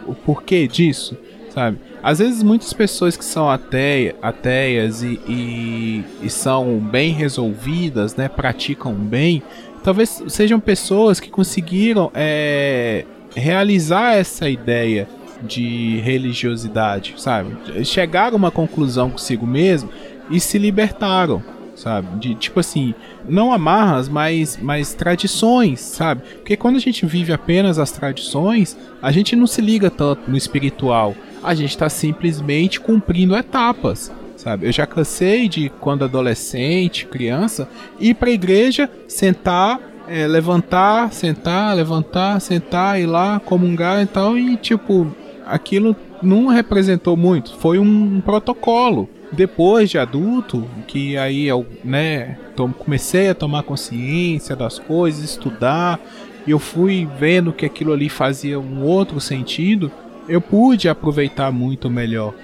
o, 0.07 0.13
o, 0.13 0.15
porquê 0.15 0.69
disso, 0.69 1.17
sabe? 1.51 1.79
Às 2.03 2.19
vezes 2.19 2.43
muitas 2.43 2.73
pessoas 2.73 3.17
que 3.17 3.25
são 3.25 3.51
ateia, 3.51 4.15
ateias 4.23 5.03
e, 5.03 5.21
e, 5.27 6.05
e 6.23 6.31
são 6.31 6.79
bem 6.79 7.13
resolvidas, 7.13 8.15
né, 8.15 8.29
praticam 8.29 8.93
bem, 8.95 9.43
talvez 9.83 10.23
sejam 10.29 10.61
pessoas 10.61 11.19
que 11.19 11.31
conseguiram 11.31 12.11
é, 12.15 13.05
realizar 13.35 14.17
essa 14.17 14.49
ideia 14.49 15.09
de 15.47 16.01
religiosidade, 16.01 17.15
sabe? 17.19 17.85
Chegaram 17.85 18.35
a 18.35 18.39
uma 18.39 18.51
conclusão 18.51 19.11
consigo 19.11 19.47
mesmo 19.47 19.91
e 20.31 20.41
se 20.41 20.59
libertaram, 20.59 21.43
sabe? 21.75 22.19
De 22.19 22.35
tipo 22.35 22.61
assim, 22.61 22.95
não 23.29 23.53
amarras, 23.53 24.09
mas, 24.09 24.59
mas 24.61 24.95
tradições, 24.95 25.81
sabe? 25.81 26.23
Porque 26.37 26.57
quando 26.57 26.77
a 26.77 26.81
gente 26.81 27.05
vive 27.07 27.33
apenas 27.33 27.79
as 27.79 27.93
tradições, 27.93 28.77
a 29.03 29.13
gente 29.13 29.37
não 29.37 29.47
se 29.47 29.61
liga 29.61 29.91
tanto 29.91 30.31
no 30.31 30.37
espiritual. 30.37 31.15
A 31.43 31.55
gente 31.55 31.71
está 31.71 31.89
simplesmente 31.89 32.81
cumprindo 32.81 33.37
etapas, 33.37 34.11
sabe? 34.37 34.67
Eu 34.67 34.73
já 34.73 34.87
cansei 34.87 35.49
de 35.49 35.71
quando 35.81 36.05
adolescente, 36.05 37.07
criança, 37.07 37.69
ir 38.01 38.15
para 38.15 38.31
a 38.31 38.33
igreja, 38.33 38.91
sentar, 39.07 39.81
é, 40.07 40.27
levantar, 40.27 41.13
sentar, 41.13 41.75
levantar, 41.75 42.41
sentar, 42.41 43.01
ir 43.01 43.07
lá, 43.07 43.41
comungar 43.41 44.03
e 44.03 44.07
tal, 44.07 44.37
e 44.37 44.57
tipo, 44.57 45.15
aquilo 45.47 45.95
não 46.23 46.47
representou 46.47 47.17
muito, 47.17 47.57
foi 47.57 47.79
um 47.79 48.21
protocolo. 48.21 49.09
Depois 49.33 49.91
de 49.91 49.99
adulto, 49.99 50.65
que 50.87 51.17
aí 51.17 51.47
eu, 51.47 51.67
né, 51.85 52.39
comecei 52.79 53.29
a 53.29 53.35
tomar 53.35 53.65
consciência 53.65 54.55
das 54.55 54.79
coisas, 54.79 55.25
estudar, 55.25 55.99
e 56.47 56.51
eu 56.51 56.59
fui 56.59 57.09
vendo 57.19 57.53
que 57.53 57.67
aquilo 57.67 57.93
ali 57.93 58.09
fazia 58.09 58.61
um 58.61 58.83
outro 58.83 59.21
sentido, 59.21 59.91
eu 60.29 60.41
pude 60.41 60.89
aproveitar 60.89 61.51
muito 61.51 61.91
melhor. 61.91 62.35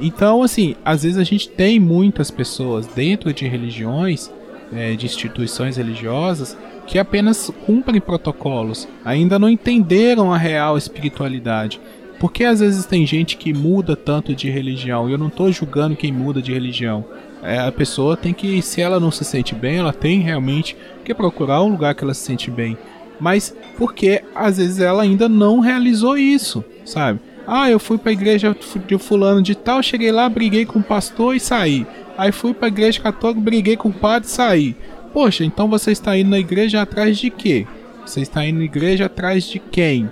Então, 0.00 0.42
assim, 0.42 0.76
às 0.84 1.02
vezes 1.02 1.18
a 1.18 1.24
gente 1.24 1.48
tem 1.48 1.80
muitas 1.80 2.30
pessoas 2.30 2.86
dentro 2.86 3.32
de 3.32 3.46
religiões, 3.46 4.30
é, 4.72 4.94
de 4.94 5.06
instituições 5.06 5.76
religiosas, 5.76 6.56
que 6.86 6.98
apenas 6.98 7.50
cumprem 7.66 8.00
protocolos, 8.00 8.88
ainda 9.04 9.38
não 9.38 9.48
entenderam 9.48 10.32
a 10.32 10.38
real 10.38 10.78
espiritualidade. 10.78 11.80
Porque 12.18 12.44
às 12.44 12.60
vezes 12.60 12.84
tem 12.84 13.06
gente 13.06 13.36
que 13.36 13.52
muda 13.52 13.94
tanto 13.94 14.34
de 14.34 14.50
religião, 14.50 15.08
e 15.08 15.12
eu 15.12 15.18
não 15.18 15.28
estou 15.28 15.50
julgando 15.52 15.96
quem 15.96 16.12
muda 16.12 16.42
de 16.42 16.52
religião. 16.52 17.04
É, 17.42 17.58
a 17.58 17.70
pessoa 17.70 18.16
tem 18.16 18.32
que, 18.32 18.60
se 18.60 18.80
ela 18.80 18.98
não 18.98 19.10
se 19.10 19.24
sente 19.24 19.54
bem, 19.54 19.76
ela 19.76 19.92
tem 19.92 20.20
realmente 20.20 20.76
que 21.04 21.14
procurar 21.14 21.62
um 21.62 21.68
lugar 21.68 21.94
que 21.94 22.02
ela 22.02 22.14
se 22.14 22.24
sente 22.24 22.50
bem. 22.50 22.76
Mas 23.20 23.54
porque 23.76 24.22
às 24.34 24.56
vezes 24.58 24.80
ela 24.80 25.02
ainda 25.02 25.28
não 25.28 25.60
realizou 25.60 26.16
isso, 26.16 26.64
sabe? 26.84 27.20
Ah, 27.46 27.70
eu 27.70 27.78
fui 27.78 27.96
para 27.96 28.10
a 28.10 28.12
igreja 28.12 28.54
de 28.86 28.98
fulano 28.98 29.40
de 29.40 29.54
tal, 29.54 29.82
cheguei 29.82 30.12
lá, 30.12 30.28
briguei 30.28 30.66
com 30.66 30.80
o 30.80 30.82
pastor 30.82 31.34
e 31.34 31.40
saí. 31.40 31.86
Aí 32.16 32.30
fui 32.32 32.52
para 32.52 32.66
a 32.66 32.68
igreja 32.68 33.00
católica, 33.00 33.40
briguei 33.40 33.76
com 33.76 33.88
o 33.88 33.92
padre 33.92 34.28
e 34.28 34.30
saí. 34.30 34.76
Poxa, 35.12 35.44
então 35.44 35.68
você 35.68 35.92
está 35.92 36.16
indo 36.16 36.30
na 36.30 36.38
igreja 36.38 36.82
atrás 36.82 37.16
de 37.16 37.30
quê? 37.30 37.66
Você 38.04 38.20
está 38.20 38.44
indo 38.44 38.58
na 38.58 38.64
igreja 38.64 39.06
atrás 39.06 39.44
de 39.44 39.58
quem? 39.58 40.10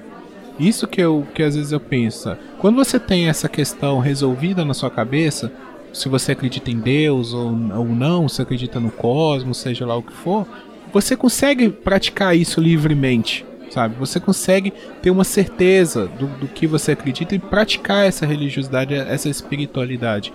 Isso 0.58 0.86
que 0.86 1.00
eu 1.00 1.26
que 1.34 1.42
às 1.42 1.54
vezes 1.54 1.72
eu 1.72 1.80
penso. 1.80 2.36
Quando 2.58 2.76
você 2.76 2.98
tem 2.98 3.28
essa 3.28 3.48
questão 3.48 3.98
resolvida 3.98 4.64
na 4.64 4.72
sua 4.72 4.90
cabeça, 4.90 5.52
se 5.92 6.08
você 6.08 6.32
acredita 6.32 6.70
em 6.70 6.78
Deus 6.78 7.32
ou, 7.32 7.48
ou 7.48 7.86
não, 7.86 8.28
se 8.28 8.40
acredita 8.40 8.80
no 8.80 8.90
cosmos, 8.90 9.58
seja 9.58 9.86
lá 9.86 9.96
o 9.96 10.02
que 10.02 10.12
for, 10.12 10.46
você 10.92 11.16
consegue 11.16 11.68
praticar 11.68 12.36
isso 12.36 12.60
livremente, 12.60 13.44
sabe? 13.70 13.96
Você 13.98 14.18
consegue 14.18 14.72
ter 15.02 15.10
uma 15.10 15.24
certeza 15.24 16.06
do, 16.06 16.26
do 16.26 16.48
que 16.48 16.66
você 16.66 16.92
acredita 16.92 17.34
e 17.34 17.38
praticar 17.38 18.06
essa 18.06 18.24
religiosidade, 18.24 18.94
essa 18.94 19.28
espiritualidade. 19.28 20.32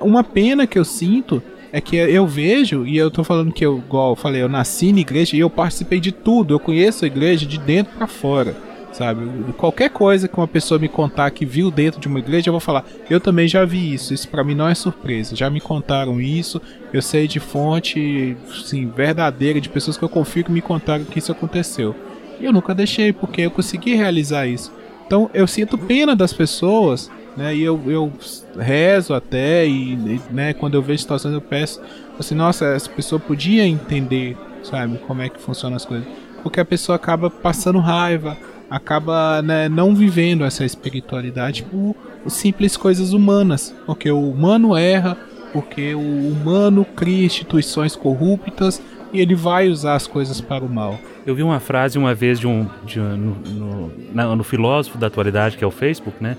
Uma 0.00 0.22
pena 0.22 0.66
que 0.66 0.78
eu 0.78 0.84
sinto 0.84 1.42
é 1.72 1.80
que 1.80 1.96
eu 1.96 2.26
vejo, 2.26 2.86
e 2.86 2.96
eu 2.96 3.10
tô 3.10 3.24
falando 3.24 3.52
que 3.52 3.64
eu, 3.64 3.78
igual 3.78 4.10
eu 4.10 4.16
falei, 4.16 4.42
eu 4.42 4.48
nasci 4.48 4.92
na 4.92 5.00
igreja 5.00 5.36
e 5.36 5.40
eu 5.40 5.50
participei 5.50 6.00
de 6.00 6.12
tudo, 6.12 6.54
eu 6.54 6.60
conheço 6.60 7.04
a 7.04 7.08
igreja 7.08 7.46
de 7.46 7.58
dentro 7.58 7.94
para 7.96 8.06
fora 8.06 8.73
sabe? 8.94 9.52
Qualquer 9.54 9.90
coisa 9.90 10.28
que 10.28 10.36
uma 10.36 10.46
pessoa 10.46 10.78
me 10.78 10.88
contar 10.88 11.30
que 11.32 11.44
viu 11.44 11.68
dentro 11.68 12.00
de 12.00 12.06
uma 12.06 12.20
igreja, 12.20 12.48
eu 12.48 12.52
vou 12.52 12.60
falar, 12.60 12.84
eu 13.10 13.18
também 13.20 13.48
já 13.48 13.64
vi 13.64 13.92
isso, 13.92 14.14
isso 14.14 14.28
para 14.28 14.44
mim 14.44 14.54
não 14.54 14.68
é 14.68 14.74
surpresa, 14.74 15.34
já 15.34 15.50
me 15.50 15.60
contaram 15.60 16.20
isso, 16.20 16.62
eu 16.92 17.02
sei 17.02 17.26
de 17.26 17.40
fonte, 17.40 18.36
sim, 18.64 18.88
verdadeira, 18.88 19.60
de 19.60 19.68
pessoas 19.68 19.96
que 19.96 20.04
eu 20.04 20.08
confio 20.08 20.44
que 20.44 20.52
me 20.52 20.62
contaram 20.62 21.04
que 21.04 21.18
isso 21.18 21.32
aconteceu. 21.32 21.94
E 22.38 22.44
eu 22.44 22.52
nunca 22.52 22.74
deixei, 22.74 23.12
porque 23.12 23.42
eu 23.42 23.50
consegui 23.50 23.94
realizar 23.96 24.46
isso. 24.46 24.72
Então 25.06 25.28
eu 25.34 25.46
sinto 25.48 25.76
pena 25.76 26.14
das 26.14 26.32
pessoas, 26.32 27.10
né? 27.36 27.54
E 27.54 27.62
eu, 27.62 27.80
eu 27.86 28.12
rezo 28.56 29.12
até, 29.12 29.66
e 29.66 30.20
né, 30.30 30.52
quando 30.52 30.74
eu 30.74 30.82
vejo 30.82 31.00
situações 31.00 31.34
eu 31.34 31.40
peço, 31.40 31.80
assim, 32.18 32.36
nossa, 32.36 32.66
essa 32.66 32.88
pessoa 32.88 33.18
podia 33.18 33.66
entender, 33.66 34.36
sabe, 34.62 34.98
como 34.98 35.20
é 35.20 35.28
que 35.28 35.40
funcionam 35.40 35.76
as 35.76 35.84
coisas. 35.84 36.06
Porque 36.44 36.60
a 36.60 36.64
pessoa 36.64 36.94
acaba 36.94 37.28
passando 37.28 37.78
raiva, 37.78 38.36
acaba 38.74 39.40
né, 39.40 39.68
não 39.68 39.94
vivendo 39.94 40.44
essa 40.44 40.64
espiritualidade 40.64 41.62
por 41.62 41.94
simples 42.26 42.76
coisas 42.76 43.12
humanas, 43.12 43.72
porque 43.86 44.10
o 44.10 44.28
humano 44.28 44.76
erra, 44.76 45.16
porque 45.52 45.94
o 45.94 46.00
humano 46.00 46.84
cria 46.84 47.24
instituições 47.24 47.94
corruptas 47.94 48.82
e 49.12 49.20
ele 49.20 49.36
vai 49.36 49.68
usar 49.68 49.94
as 49.94 50.08
coisas 50.08 50.40
para 50.40 50.64
o 50.64 50.68
mal. 50.68 50.98
Eu 51.24 51.36
vi 51.36 51.42
uma 51.44 51.60
frase 51.60 51.96
uma 51.96 52.14
vez 52.16 52.40
de 52.40 52.48
um, 52.48 52.68
de 52.84 52.98
um 52.98 53.16
no, 53.16 53.92
no, 54.12 54.36
no, 54.36 54.44
filósofo 54.44 54.98
da 54.98 55.06
atualidade, 55.06 55.56
que 55.56 55.62
é 55.62 55.66
o 55.66 55.70
Facebook, 55.70 56.20
né? 56.20 56.36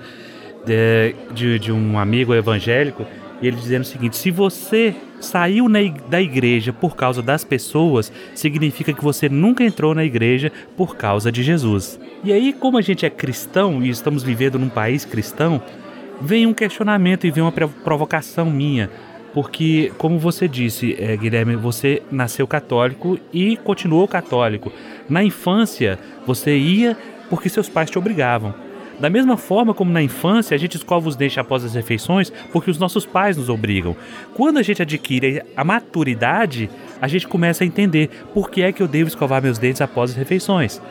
De, 0.66 1.16
de, 1.34 1.60
de 1.60 1.72
um 1.72 1.98
amigo 1.98 2.34
evangélico, 2.34 3.06
e 3.42 3.48
ele 3.48 3.56
dizendo 3.56 3.84
o 3.84 3.86
seguinte: 3.86 4.18
se 4.18 4.30
você 4.30 4.94
saiu 5.20 5.68
da 6.10 6.22
igreja 6.22 6.72
por 6.72 6.96
causa 6.96 7.22
das 7.22 7.44
pessoas, 7.44 8.12
significa 8.34 8.94
que 8.94 9.04
você 9.04 9.30
nunca 9.30 9.64
entrou 9.64 9.96
na 9.96 10.04
igreja 10.04 10.52
por 10.76 10.96
causa 10.96 11.32
de 11.32 11.44
Jesus. 11.44 12.00
E 12.24 12.32
aí, 12.32 12.54
como 12.54 12.78
a 12.78 12.82
gente 12.82 13.06
é 13.06 13.10
cristão 13.10 13.84
e 13.84 13.90
estamos 13.90 14.24
vivendo 14.24 14.60
num 14.60 14.70
país 14.70 15.06
cristão, 15.06 15.62
vem 16.22 16.46
um 16.46 16.54
questionamento 16.54 17.26
e 17.28 17.32
vem 17.32 17.44
uma 17.44 17.52
provocação 17.52 18.50
minha. 18.50 18.90
Porque, 19.34 19.92
como 19.98 20.18
você 20.18 20.48
disse, 20.48 20.96
é, 20.98 21.18
Guilherme, 21.18 21.58
você 21.58 22.02
nasceu 22.10 22.48
católico 22.48 23.20
e 23.34 23.58
continuou 23.58 24.08
católico. 24.08 24.72
Na 25.10 25.22
infância, 25.22 26.00
você 26.26 26.58
ia 26.58 26.98
porque 27.30 27.50
seus 27.50 27.68
pais 27.68 27.90
te 27.90 27.98
obrigavam. 27.98 28.65
Da 29.00 29.10
mesma 29.10 29.38
forma 29.38 29.74
como 29.74 29.92
na 29.92 30.02
infância 30.02 30.56
a 30.56 30.58
gente 30.58 30.76
escova 30.76 31.10
os 31.10 31.16
dentes 31.16 31.38
após 31.38 31.64
as 31.64 31.74
refeições 31.74 32.32
porque 32.52 32.72
os 32.72 32.78
nossos 32.78 33.06
pais 33.06 33.38
nos 33.38 33.50
obrigam. 33.50 33.96
Quando 34.34 34.58
a 34.58 34.64
gente 34.64 34.82
adquire 34.82 35.42
a 35.56 35.64
maturidade, 35.64 36.70
a 37.02 37.08
gente 37.08 37.28
começa 37.28 37.64
a 37.64 37.68
entender 37.68 38.10
por 38.34 38.50
que 38.50 38.62
é 38.62 38.72
que 38.72 38.82
eu 38.82 38.88
devo 38.88 39.10
escovar 39.10 39.42
meus 39.42 39.58
dentes 39.58 39.82
após 39.82 40.12
as 40.12 40.18
refeições. 40.18 40.82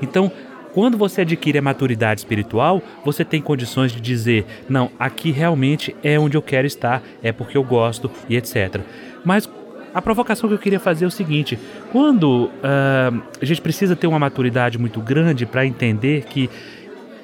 Então, 0.00 0.32
quando 0.72 0.96
você 0.96 1.22
adquire 1.22 1.58
a 1.58 1.62
maturidade 1.62 2.20
espiritual, 2.20 2.82
você 3.04 3.24
tem 3.24 3.42
condições 3.42 3.92
de 3.92 4.00
dizer: 4.00 4.46
não, 4.68 4.90
aqui 4.98 5.30
realmente 5.30 5.94
é 6.02 6.18
onde 6.18 6.36
eu 6.36 6.42
quero 6.42 6.66
estar, 6.66 7.02
é 7.22 7.32
porque 7.32 7.56
eu 7.56 7.64
gosto 7.64 8.10
e 8.28 8.36
etc. 8.36 8.80
Mas 9.24 9.48
a 9.92 10.00
provocação 10.00 10.48
que 10.48 10.54
eu 10.54 10.58
queria 10.58 10.78
fazer 10.78 11.04
é 11.04 11.08
o 11.08 11.10
seguinte: 11.10 11.58
quando 11.90 12.44
uh, 12.44 13.22
a 13.40 13.44
gente 13.44 13.60
precisa 13.60 13.96
ter 13.96 14.06
uma 14.06 14.18
maturidade 14.18 14.78
muito 14.78 15.00
grande 15.00 15.44
para 15.44 15.66
entender 15.66 16.24
que 16.24 16.48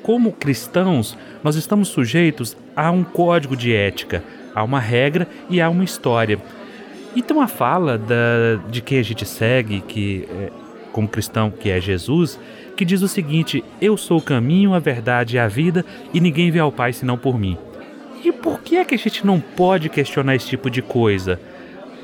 como 0.07 0.31
cristãos, 0.31 1.19
nós 1.43 1.57
estamos 1.57 1.89
sujeitos 1.89 2.57
a 2.77 2.93
um 2.93 3.03
código 3.03 3.57
de 3.57 3.75
ética, 3.75 4.23
a 4.55 4.63
uma 4.63 4.79
regra 4.79 5.27
e 5.51 5.61
a 5.61 5.69
uma 5.69 5.83
história. 5.83 6.39
Então 7.17 7.41
a 7.41 7.49
fala 7.49 7.99
da, 7.99 8.55
de 8.71 8.81
quem 8.81 9.01
a 9.01 9.03
gente 9.03 9.27
segue, 9.27 9.81
que 9.81 10.29
é, 10.31 10.53
como 10.93 11.09
cristão, 11.09 11.51
que 11.51 11.69
é 11.71 11.81
Jesus, 11.81 12.39
que 12.77 12.85
diz 12.85 13.03
o 13.03 13.09
seguinte: 13.09 13.65
Eu 13.81 13.97
sou 13.97 14.19
o 14.19 14.23
caminho, 14.23 14.75
a 14.75 14.79
verdade 14.79 15.35
e 15.35 15.39
a 15.41 15.49
vida, 15.49 15.85
e 16.15 16.21
ninguém 16.21 16.53
vê 16.53 16.61
ao 16.61 16.71
Pai 16.71 16.93
senão 16.93 17.19
por 17.19 17.37
mim. 17.37 17.59
E 18.23 18.31
por 18.31 18.61
que 18.61 18.77
é 18.77 18.85
que 18.85 18.95
a 18.95 18.99
gente 18.99 19.27
não 19.27 19.41
pode 19.41 19.89
questionar 19.89 20.37
esse 20.37 20.47
tipo 20.47 20.71
de 20.71 20.83
coisa? 20.83 21.41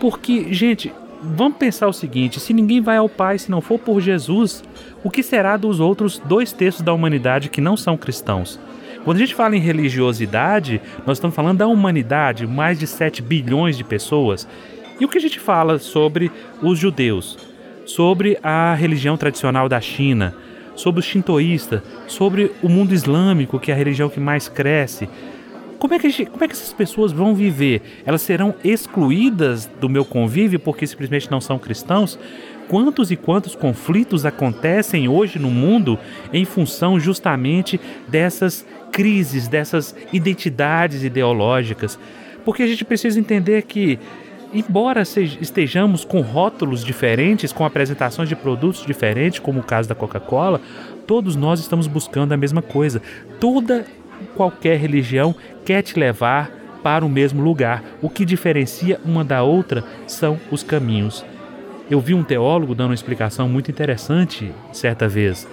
Porque, 0.00 0.52
gente, 0.52 0.92
vamos 1.22 1.58
pensar 1.58 1.88
o 1.88 1.92
seguinte: 1.92 2.40
se 2.40 2.52
ninguém 2.52 2.80
vai 2.80 2.96
ao 2.96 3.08
Pai 3.08 3.38
se 3.38 3.50
não 3.50 3.60
for 3.60 3.78
por 3.78 4.00
Jesus, 4.00 4.62
o 5.04 5.10
que 5.10 5.22
será 5.22 5.56
dos 5.56 5.80
outros 5.80 6.18
dois 6.18 6.52
terços 6.52 6.82
da 6.82 6.92
humanidade 6.92 7.48
que 7.48 7.60
não 7.60 7.76
são 7.76 7.96
cristãos? 7.96 8.58
Quando 9.04 9.16
a 9.16 9.20
gente 9.20 9.34
fala 9.34 9.56
em 9.56 9.60
religiosidade, 9.60 10.80
nós 11.06 11.18
estamos 11.18 11.34
falando 11.34 11.58
da 11.58 11.66
humanidade, 11.66 12.46
mais 12.46 12.78
de 12.78 12.86
7 12.86 13.20
bilhões 13.20 13.76
de 13.76 13.82
pessoas. 13.82 14.46
E 15.00 15.04
o 15.04 15.08
que 15.08 15.18
a 15.18 15.20
gente 15.20 15.40
fala 15.40 15.78
sobre 15.78 16.30
os 16.62 16.78
judeus, 16.78 17.36
sobre 17.84 18.38
a 18.42 18.74
religião 18.74 19.16
tradicional 19.16 19.68
da 19.68 19.80
China, 19.80 20.34
sobre 20.76 21.00
o 21.00 21.02
shintoísta, 21.02 21.82
sobre 22.06 22.52
o 22.62 22.68
mundo 22.68 22.94
islâmico, 22.94 23.58
que 23.58 23.72
é 23.72 23.74
a 23.74 23.76
religião 23.76 24.08
que 24.08 24.20
mais 24.20 24.48
cresce, 24.48 25.08
como 25.82 25.94
é, 25.94 25.98
que 25.98 26.26
como 26.26 26.44
é 26.44 26.46
que 26.46 26.54
essas 26.54 26.72
pessoas 26.72 27.10
vão 27.10 27.34
viver? 27.34 27.82
Elas 28.06 28.22
serão 28.22 28.54
excluídas 28.62 29.68
do 29.80 29.88
meu 29.88 30.04
convívio 30.04 30.60
porque 30.60 30.86
simplesmente 30.86 31.28
não 31.28 31.40
são 31.40 31.58
cristãos? 31.58 32.16
Quantos 32.68 33.10
e 33.10 33.16
quantos 33.16 33.56
conflitos 33.56 34.24
acontecem 34.24 35.08
hoje 35.08 35.40
no 35.40 35.50
mundo 35.50 35.98
em 36.32 36.44
função 36.44 37.00
justamente 37.00 37.80
dessas 38.06 38.64
crises, 38.92 39.48
dessas 39.48 39.92
identidades 40.12 41.02
ideológicas? 41.02 41.98
Porque 42.44 42.62
a 42.62 42.66
gente 42.68 42.84
precisa 42.84 43.18
entender 43.18 43.62
que 43.62 43.98
embora 44.54 45.02
estejamos 45.02 46.04
com 46.04 46.20
rótulos 46.20 46.84
diferentes, 46.84 47.52
com 47.52 47.64
apresentações 47.64 48.28
de 48.28 48.36
produtos 48.36 48.86
diferentes, 48.86 49.40
como 49.40 49.58
o 49.58 49.64
caso 49.64 49.88
da 49.88 49.96
Coca-Cola, 49.96 50.60
todos 51.08 51.34
nós 51.34 51.58
estamos 51.58 51.88
buscando 51.88 52.30
a 52.30 52.36
mesma 52.36 52.62
coisa. 52.62 53.02
Toda 53.40 53.84
qualquer 54.34 54.78
religião 54.78 55.34
quer 55.64 55.82
te 55.82 55.98
levar 55.98 56.50
para 56.82 57.04
o 57.04 57.08
mesmo 57.08 57.42
lugar. 57.42 57.82
O 58.00 58.10
que 58.10 58.24
diferencia 58.24 59.00
uma 59.04 59.24
da 59.24 59.42
outra 59.42 59.84
são 60.06 60.38
os 60.50 60.62
caminhos. 60.62 61.24
Eu 61.90 62.00
vi 62.00 62.14
um 62.14 62.24
teólogo 62.24 62.74
dando 62.74 62.90
uma 62.90 62.94
explicação 62.94 63.48
muito 63.48 63.70
interessante 63.70 64.52
certa 64.72 65.08
vez. 65.08 65.48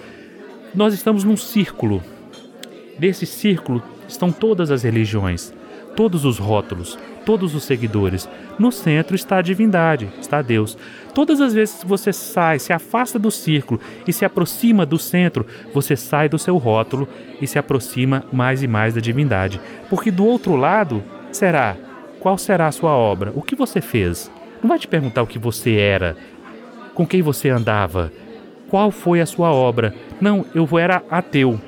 Nós 0.74 0.94
estamos 0.94 1.24
num 1.24 1.36
círculo. 1.36 2.02
Nesse 2.98 3.26
círculo 3.26 3.82
estão 4.08 4.30
todas 4.30 4.70
as 4.70 4.82
religiões, 4.82 5.52
todos 5.96 6.24
os 6.24 6.38
rótulos, 6.38 6.98
todos 7.24 7.54
os 7.54 7.64
seguidores. 7.64 8.28
No 8.58 8.70
centro 8.70 9.14
está 9.14 9.38
a 9.38 9.42
divindade, 9.42 10.08
está 10.20 10.42
Deus. 10.42 10.76
Todas 11.14 11.40
as 11.40 11.52
vezes 11.52 11.82
que 11.82 11.86
você 11.86 12.12
sai, 12.12 12.58
se 12.58 12.72
afasta 12.72 13.18
do 13.18 13.30
círculo 13.30 13.80
e 14.06 14.12
se 14.12 14.24
aproxima 14.24 14.86
do 14.86 14.98
centro, 14.98 15.46
você 15.74 15.96
sai 15.96 16.28
do 16.28 16.38
seu 16.38 16.56
rótulo 16.56 17.08
e 17.40 17.46
se 17.46 17.58
aproxima 17.58 18.24
mais 18.32 18.62
e 18.62 18.68
mais 18.68 18.94
da 18.94 19.00
divindade. 19.00 19.60
Porque 19.88 20.10
do 20.10 20.24
outro 20.24 20.56
lado, 20.56 21.02
será 21.32 21.76
qual 22.20 22.36
será 22.36 22.68
a 22.68 22.72
sua 22.72 22.92
obra? 22.92 23.32
O 23.34 23.42
que 23.42 23.56
você 23.56 23.80
fez? 23.80 24.30
Não 24.62 24.68
vai 24.68 24.78
te 24.78 24.86
perguntar 24.86 25.22
o 25.22 25.26
que 25.26 25.38
você 25.38 25.76
era, 25.76 26.16
com 26.94 27.06
quem 27.06 27.22
você 27.22 27.48
andava, 27.48 28.12
qual 28.68 28.90
foi 28.90 29.20
a 29.20 29.26
sua 29.26 29.50
obra. 29.50 29.94
Não, 30.20 30.44
eu 30.54 30.78
era 30.78 31.02
ateu. 31.10 31.58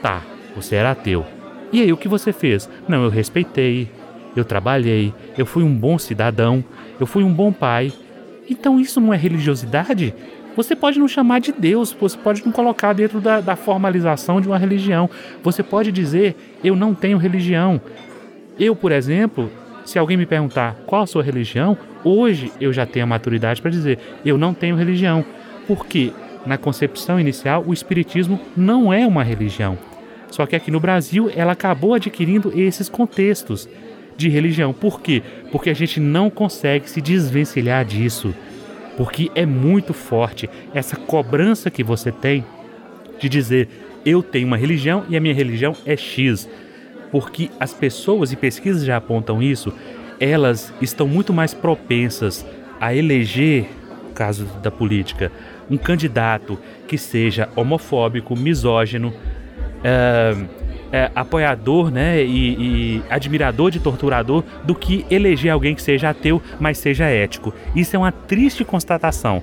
Tá, 0.00 0.22
você 0.54 0.76
era 0.76 0.92
ateu. 0.92 1.26
E 1.72 1.82
aí, 1.82 1.92
o 1.92 1.96
que 1.96 2.08
você 2.08 2.32
fez? 2.32 2.68
Não, 2.88 3.04
eu 3.04 3.10
respeitei, 3.10 3.90
eu 4.34 4.44
trabalhei, 4.44 5.12
eu 5.36 5.44
fui 5.44 5.62
um 5.62 5.74
bom 5.74 5.98
cidadão, 5.98 6.64
eu 6.98 7.06
fui 7.06 7.24
um 7.24 7.32
bom 7.32 7.52
pai. 7.52 7.92
Então 8.50 8.80
isso 8.80 9.00
não 9.00 9.14
é 9.14 9.16
religiosidade? 9.16 10.12
Você 10.56 10.74
pode 10.74 10.98
não 10.98 11.06
chamar 11.06 11.38
de 11.38 11.52
Deus, 11.52 11.96
você 11.98 12.18
pode 12.18 12.44
não 12.44 12.50
colocar 12.50 12.92
dentro 12.92 13.20
da, 13.20 13.40
da 13.40 13.54
formalização 13.54 14.40
de 14.40 14.48
uma 14.48 14.58
religião. 14.58 15.08
Você 15.42 15.62
pode 15.62 15.92
dizer, 15.92 16.34
eu 16.62 16.74
não 16.74 16.92
tenho 16.92 17.16
religião. 17.16 17.80
Eu, 18.58 18.74
por 18.74 18.90
exemplo, 18.90 19.50
se 19.84 19.98
alguém 19.98 20.16
me 20.16 20.26
perguntar 20.26 20.76
qual 20.86 21.02
a 21.02 21.06
sua 21.06 21.22
religião, 21.22 21.78
hoje 22.02 22.52
eu 22.60 22.72
já 22.72 22.84
tenho 22.84 23.04
a 23.04 23.08
maturidade 23.08 23.62
para 23.62 23.70
dizer, 23.70 23.98
eu 24.24 24.36
não 24.36 24.52
tenho 24.52 24.74
religião. 24.74 25.24
Porque 25.68 26.12
na 26.44 26.58
concepção 26.58 27.20
inicial, 27.20 27.62
o 27.66 27.72
Espiritismo 27.72 28.40
não 28.56 28.92
é 28.92 29.06
uma 29.06 29.22
religião. 29.22 29.78
Só 30.30 30.46
que 30.46 30.56
aqui 30.56 30.70
no 30.70 30.80
Brasil 30.80 31.30
ela 31.34 31.52
acabou 31.52 31.94
adquirindo 31.94 32.52
esses 32.58 32.88
contextos 32.88 33.68
de 34.20 34.28
religião. 34.28 34.72
Por 34.72 35.00
quê? 35.00 35.22
Porque 35.50 35.70
a 35.70 35.74
gente 35.74 35.98
não 35.98 36.30
consegue 36.30 36.88
se 36.88 37.00
desvencilhar 37.00 37.84
disso. 37.84 38.34
Porque 38.96 39.30
é 39.34 39.46
muito 39.46 39.94
forte 39.94 40.48
essa 40.74 40.96
cobrança 40.96 41.70
que 41.70 41.82
você 41.82 42.12
tem 42.12 42.44
de 43.18 43.28
dizer 43.28 43.68
eu 44.04 44.22
tenho 44.22 44.46
uma 44.46 44.56
religião 44.56 45.04
e 45.08 45.16
a 45.16 45.20
minha 45.20 45.34
religião 45.34 45.74
é 45.84 45.96
X. 45.96 46.48
Porque 47.10 47.50
as 47.58 47.72
pessoas, 47.72 48.32
e 48.32 48.36
pesquisas 48.36 48.84
já 48.84 48.96
apontam 48.96 49.42
isso, 49.42 49.72
elas 50.18 50.72
estão 50.80 51.08
muito 51.08 51.32
mais 51.32 51.52
propensas 51.52 52.46
a 52.80 52.94
eleger, 52.94 53.68
no 54.04 54.14
caso 54.14 54.44
da 54.62 54.70
política, 54.70 55.32
um 55.70 55.76
candidato 55.76 56.58
que 56.86 56.96
seja 56.96 57.48
homofóbico, 57.56 58.36
misógino, 58.36 59.08
uh, 59.08 60.59
é, 60.92 61.10
apoiador 61.14 61.90
né, 61.90 62.22
e, 62.22 62.98
e, 62.98 63.02
admirador 63.08 63.70
de 63.70 63.80
torturador 63.80 64.42
do 64.64 64.74
que 64.74 65.06
eleger 65.10 65.52
alguém 65.52 65.74
que 65.74 65.82
seja 65.82 66.10
ateu, 66.10 66.42
mas 66.58 66.78
seja 66.78 67.04
ético. 67.04 67.52
Isso 67.74 67.94
é 67.96 67.98
uma 67.98 68.12
triste 68.12 68.64
constatação. 68.64 69.42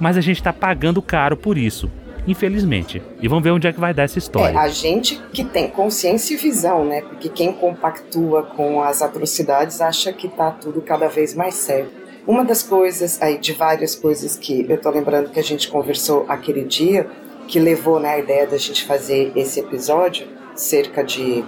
Mas 0.00 0.16
a 0.16 0.20
gente 0.20 0.36
está 0.36 0.52
pagando 0.52 1.02
caro 1.02 1.36
por 1.36 1.58
isso, 1.58 1.90
infelizmente. 2.26 3.02
E 3.20 3.26
vamos 3.26 3.42
ver 3.42 3.50
onde 3.50 3.66
é 3.66 3.72
que 3.72 3.80
vai 3.80 3.92
dar 3.92 4.04
essa 4.04 4.18
história. 4.18 4.54
É, 4.54 4.58
a 4.58 4.68
gente 4.68 5.20
que 5.32 5.44
tem 5.44 5.68
consciência 5.68 6.34
e 6.34 6.36
visão, 6.36 6.84
né? 6.84 7.00
Porque 7.00 7.28
quem 7.28 7.52
compactua 7.52 8.44
com 8.44 8.80
as 8.80 9.02
atrocidades 9.02 9.80
acha 9.80 10.12
que 10.12 10.28
está 10.28 10.50
tudo 10.50 10.80
cada 10.80 11.08
vez 11.08 11.34
mais 11.34 11.54
sério. 11.54 11.90
Uma 12.26 12.44
das 12.44 12.62
coisas, 12.62 13.20
aí 13.22 13.38
de 13.38 13.52
várias 13.54 13.94
coisas 13.94 14.36
que 14.36 14.66
eu 14.68 14.78
tô 14.78 14.90
lembrando 14.90 15.30
que 15.30 15.40
a 15.40 15.42
gente 15.42 15.68
conversou 15.68 16.26
aquele 16.28 16.62
dia, 16.62 17.08
que 17.48 17.58
levou 17.58 17.98
né, 17.98 18.10
a 18.10 18.18
ideia 18.18 18.46
da 18.46 18.58
gente 18.58 18.84
fazer 18.84 19.32
esse 19.34 19.58
episódio, 19.58 20.26
cerca 20.58 21.02
de 21.02 21.44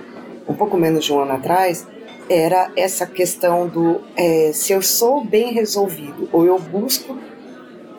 um 0.49 0.55
pouco 0.55 0.77
menos 0.77 1.05
de 1.05 1.13
um 1.13 1.21
ano 1.21 1.33
atrás, 1.33 1.87
era 2.29 2.71
essa 2.77 3.07
questão 3.07 3.67
do 3.67 4.01
é, 4.17 4.53
se 4.53 4.73
eu 4.73 4.81
sou 4.81 5.25
bem 5.25 5.53
resolvido 5.53 6.29
ou 6.33 6.47
eu 6.47 6.59
busco 6.59 7.19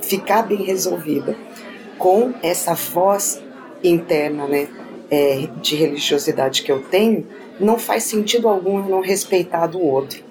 ficar 0.02 0.44
bem 0.44 0.64
resolvida 0.64 1.36
com 1.98 2.34
essa 2.42 2.74
voz 2.74 3.42
interna, 3.84 4.48
né, 4.48 4.68
é, 5.10 5.50
de 5.62 5.76
religiosidade 5.76 6.64
que 6.64 6.72
eu 6.72 6.82
tenho, 6.84 7.28
não 7.60 7.78
faz 7.78 8.04
sentido 8.04 8.48
algum 8.48 8.82
não 8.88 9.02
respeitar 9.02 9.68
do 9.68 9.82
outro. 9.82 10.24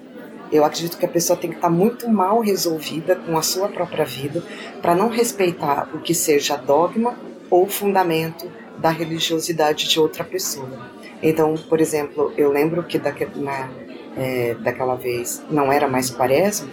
Eu 0.51 0.65
acredito 0.65 0.97
que 0.97 1.05
a 1.05 1.09
pessoa 1.09 1.37
tem 1.37 1.49
que 1.49 1.55
estar 1.55 1.69
muito 1.69 2.09
mal 2.09 2.41
resolvida 2.41 3.15
com 3.15 3.37
a 3.37 3.41
sua 3.41 3.69
própria 3.69 4.03
vida 4.03 4.43
para 4.81 4.95
não 4.95 5.07
respeitar 5.07 5.89
o 5.93 5.99
que 5.99 6.13
seja 6.13 6.57
dogma 6.57 7.15
ou 7.49 7.67
fundamento 7.67 8.51
da 8.81 8.89
religiosidade 8.89 9.87
de 9.87 9.99
outra 9.99 10.23
pessoa. 10.23 10.89
Então, 11.21 11.53
por 11.69 11.79
exemplo, 11.79 12.33
eu 12.35 12.51
lembro 12.51 12.83
que 12.83 12.97
daquele, 12.97 13.39
na, 13.39 13.69
é, 14.17 14.55
daquela 14.55 14.95
vez 14.95 15.43
não 15.49 15.71
era 15.71 15.87
mais 15.87 16.09
quaresma, 16.09 16.67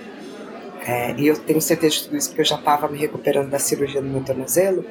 é, 0.86 1.14
e 1.18 1.26
eu 1.26 1.36
tenho 1.36 1.60
certeza 1.60 1.96
de 1.96 2.04
tudo 2.04 2.16
isso 2.16 2.28
porque 2.28 2.40
eu 2.40 2.46
já 2.46 2.56
estava 2.56 2.88
me 2.88 2.96
recuperando 2.96 3.50
da 3.50 3.58
cirurgia 3.58 4.00
do 4.00 4.08
meu 4.08 4.22
tornozelo, 4.22 4.84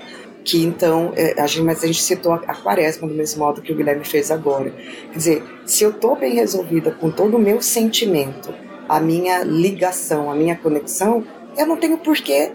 que 0.43 0.63
então, 0.63 1.11
é, 1.15 1.41
a 1.41 1.47
gente, 1.47 1.63
mas 1.63 1.83
a 1.83 1.87
gente 1.87 2.01
citou 2.01 2.33
a, 2.33 2.35
a 2.35 2.55
quaresma 2.55 3.07
do 3.07 3.13
mesmo 3.15 3.39
modo 3.39 3.61
que 3.61 3.71
o 3.71 3.75
Guilherme 3.75 4.05
fez 4.05 4.29
agora. 4.29 4.71
Quer 5.11 5.17
dizer, 5.17 5.43
se 5.65 5.83
eu 5.83 5.89
estou 5.89 6.15
bem 6.15 6.35
resolvida 6.35 6.91
com 6.91 7.09
todo 7.09 7.35
o 7.35 7.39
meu 7.39 7.61
sentimento, 7.61 8.53
a 8.87 8.99
minha 8.99 9.43
ligação, 9.43 10.31
a 10.31 10.35
minha 10.35 10.55
conexão, 10.55 11.25
eu 11.57 11.65
não 11.65 11.77
tenho 11.77 11.97
por 11.97 12.15
que 12.17 12.51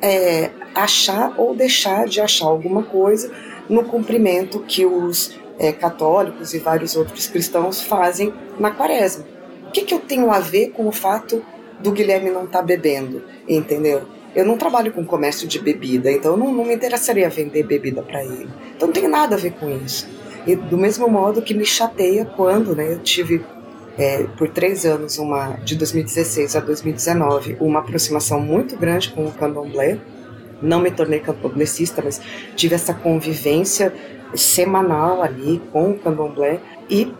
é, 0.00 0.50
achar 0.74 1.34
ou 1.36 1.54
deixar 1.54 2.06
de 2.06 2.20
achar 2.20 2.46
alguma 2.46 2.82
coisa 2.82 3.30
no 3.68 3.84
cumprimento 3.84 4.60
que 4.60 4.86
os 4.86 5.38
é, 5.58 5.72
católicos 5.72 6.54
e 6.54 6.58
vários 6.58 6.96
outros 6.96 7.26
cristãos 7.26 7.82
fazem 7.82 8.32
na 8.58 8.70
quaresma. 8.70 9.24
O 9.66 9.70
que, 9.70 9.82
que 9.82 9.94
eu 9.94 10.00
tenho 10.00 10.30
a 10.30 10.38
ver 10.38 10.70
com 10.70 10.86
o 10.86 10.92
fato 10.92 11.42
do 11.80 11.92
Guilherme 11.92 12.30
não 12.30 12.44
estar 12.44 12.60
tá 12.60 12.64
bebendo, 12.64 13.22
entendeu? 13.48 14.02
Eu 14.34 14.44
não 14.44 14.56
trabalho 14.56 14.92
com 14.92 15.04
comércio 15.04 15.48
de 15.48 15.58
bebida, 15.58 16.10
então 16.10 16.36
não, 16.36 16.52
não 16.52 16.64
me 16.64 16.74
interessaria 16.74 17.28
vender 17.28 17.64
bebida 17.64 18.02
para 18.02 18.22
ele. 18.22 18.48
Então 18.76 18.88
não 18.88 18.92
tem 18.92 19.08
nada 19.08 19.36
a 19.36 19.38
ver 19.38 19.52
com 19.52 19.68
isso. 19.68 20.08
E 20.46 20.54
do 20.54 20.78
mesmo 20.78 21.08
modo 21.08 21.42
que 21.42 21.54
me 21.54 21.64
chateia 21.64 22.24
quando 22.24 22.74
né, 22.74 22.92
eu 22.92 22.98
tive 23.00 23.44
é, 23.98 24.24
por 24.36 24.48
três 24.48 24.86
anos, 24.86 25.18
uma 25.18 25.54
de 25.64 25.74
2016 25.74 26.56
a 26.56 26.60
2019, 26.60 27.56
uma 27.60 27.80
aproximação 27.80 28.40
muito 28.40 28.76
grande 28.76 29.10
com 29.10 29.26
o 29.26 29.32
candomblé. 29.32 29.98
Não 30.60 30.80
me 30.80 30.90
tornei 30.90 31.20
candomblessista, 31.20 32.02
mas 32.04 32.20
tive 32.56 32.74
essa 32.74 32.92
convivência 32.94 33.92
semanal 34.34 35.22
ali 35.22 35.62
com 35.72 35.92
o 35.92 35.98
candomblé 35.98 36.60
e 36.88 37.12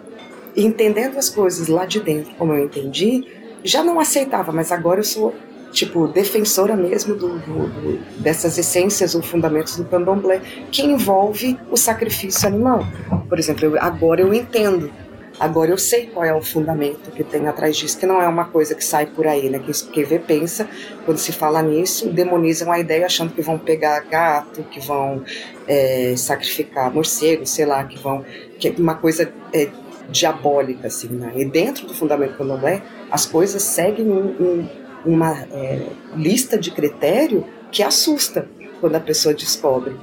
entendendo 0.56 1.16
as 1.16 1.28
coisas 1.28 1.68
lá 1.68 1.86
de 1.86 2.00
dentro 2.00 2.34
como 2.34 2.52
eu 2.52 2.64
entendi, 2.64 3.24
já 3.64 3.82
não 3.82 4.00
aceitava, 4.00 4.52
mas 4.52 4.72
agora 4.72 5.00
eu 5.00 5.04
sou 5.04 5.34
tipo 5.70 6.08
defensora 6.08 6.76
mesmo 6.76 7.14
do, 7.14 7.38
do, 7.38 7.98
dessas 8.20 8.56
essências 8.58 9.14
ou 9.14 9.22
fundamentos 9.22 9.76
do 9.76 9.84
candomblé 9.84 10.40
que 10.72 10.82
envolve 10.82 11.58
o 11.70 11.76
sacrifício 11.76 12.48
animal. 12.48 12.86
Por 13.28 13.38
exemplo, 13.38 13.64
eu, 13.64 13.80
agora 13.80 14.20
eu 14.20 14.32
entendo 14.32 14.90
Agora 15.38 15.70
eu 15.70 15.78
sei 15.78 16.06
qual 16.06 16.24
é 16.24 16.34
o 16.34 16.42
fundamento 16.42 17.12
que 17.12 17.22
tem 17.22 17.46
atrás 17.46 17.76
disso, 17.76 17.96
que 17.98 18.06
não 18.06 18.20
é 18.20 18.26
uma 18.26 18.46
coisa 18.46 18.74
que 18.74 18.84
sai 18.84 19.06
por 19.06 19.26
aí, 19.26 19.48
né? 19.48 19.60
Que 19.60 19.72
quem 19.86 20.04
vê 20.04 20.18
pensa, 20.18 20.68
quando 21.04 21.18
se 21.18 21.30
fala 21.32 21.62
nisso, 21.62 22.08
demonizam 22.08 22.72
a 22.72 22.78
ideia 22.80 23.06
achando 23.06 23.32
que 23.32 23.40
vão 23.40 23.56
pegar 23.56 24.00
gato, 24.00 24.64
que 24.64 24.80
vão 24.80 25.22
é, 25.66 26.14
sacrificar 26.16 26.92
morcego, 26.92 27.46
sei 27.46 27.66
lá, 27.66 27.84
que 27.84 27.98
vão. 27.98 28.24
que 28.58 28.68
é 28.68 28.74
uma 28.78 28.96
coisa 28.96 29.32
é, 29.52 29.68
diabólica, 30.08 30.88
assim, 30.88 31.08
né? 31.08 31.32
E 31.36 31.44
dentro 31.44 31.86
do 31.86 31.94
fundamento 31.94 32.36
candomblé, 32.36 32.82
as 33.10 33.24
coisas 33.24 33.62
seguem 33.62 34.08
um, 34.08 34.34
um, 34.40 34.68
uma 35.04 35.46
é, 35.52 35.86
lista 36.16 36.58
de 36.58 36.72
critério 36.72 37.44
que 37.70 37.82
assusta 37.82 38.48
quando 38.80 38.96
a 38.96 39.00
pessoa 39.00 39.32
descobre 39.32 39.94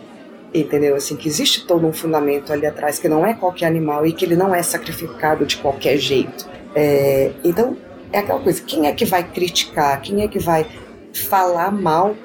entendeu? 0.62 0.96
Assim, 0.96 1.16
que 1.16 1.28
existe 1.28 1.66
todo 1.66 1.86
um 1.86 1.94
fundamento 1.94 2.54
ali 2.54 2.66
atrás, 2.66 3.00
que 3.00 3.10
não 3.10 3.26
é 3.26 3.34
qualquer 3.34 3.68
animal 3.68 4.06
e 4.06 4.14
que 4.14 4.26
ele 4.26 4.36
não 4.36 4.54
é 4.54 4.64
sacrificado 4.64 5.46
de 5.46 5.58
qualquer 5.58 5.98
jeito. 5.98 6.48
É, 6.74 7.32
então, 7.44 7.78
é 8.12 8.20
aquela 8.20 8.40
coisa, 8.40 8.62
quem 8.62 8.88
é 8.88 8.94
que 8.94 9.06
vai 9.06 9.24
criticar, 9.24 10.02
quem 10.02 10.24
é 10.24 10.28
que 10.28 10.40
vai 10.40 10.66
falar 11.14 11.72
mal 11.72 12.16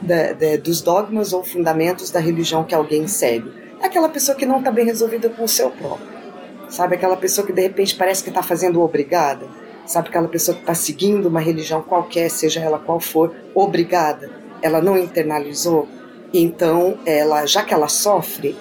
da, 0.00 0.32
da, 0.32 0.56
dos 0.56 0.80
dogmas 0.80 1.32
ou 1.32 1.42
fundamentos 1.42 2.10
da 2.10 2.20
religião 2.20 2.64
que 2.64 2.74
alguém 2.74 3.06
segue? 3.06 3.52
É 3.80 3.86
aquela 3.86 4.08
pessoa 4.08 4.36
que 4.36 4.46
não 4.46 4.58
está 4.58 4.70
bem 4.70 4.84
resolvida 4.84 5.28
com 5.28 5.44
o 5.44 5.48
seu 5.48 5.70
próprio. 5.70 6.12
Sabe, 6.68 6.94
aquela 6.94 7.16
pessoa 7.16 7.46
que 7.46 7.52
de 7.52 7.60
repente 7.60 7.94
parece 7.94 8.22
que 8.22 8.30
está 8.30 8.42
fazendo 8.42 8.80
obrigada. 8.80 9.46
Sabe, 9.84 10.08
aquela 10.08 10.28
pessoa 10.28 10.54
que 10.54 10.62
está 10.62 10.74
seguindo 10.74 11.26
uma 11.26 11.40
religião 11.40 11.82
qualquer, 11.82 12.30
seja 12.30 12.60
ela 12.60 12.78
qual 12.78 13.00
for, 13.00 13.34
obrigada. 13.54 14.30
Ela 14.62 14.80
não 14.80 14.96
internalizou, 14.96 15.88
então, 16.32 16.98
ela, 17.04 17.46
já 17.46 17.62
que 17.62 17.74
ela 17.74 17.88
sofre 17.88 18.56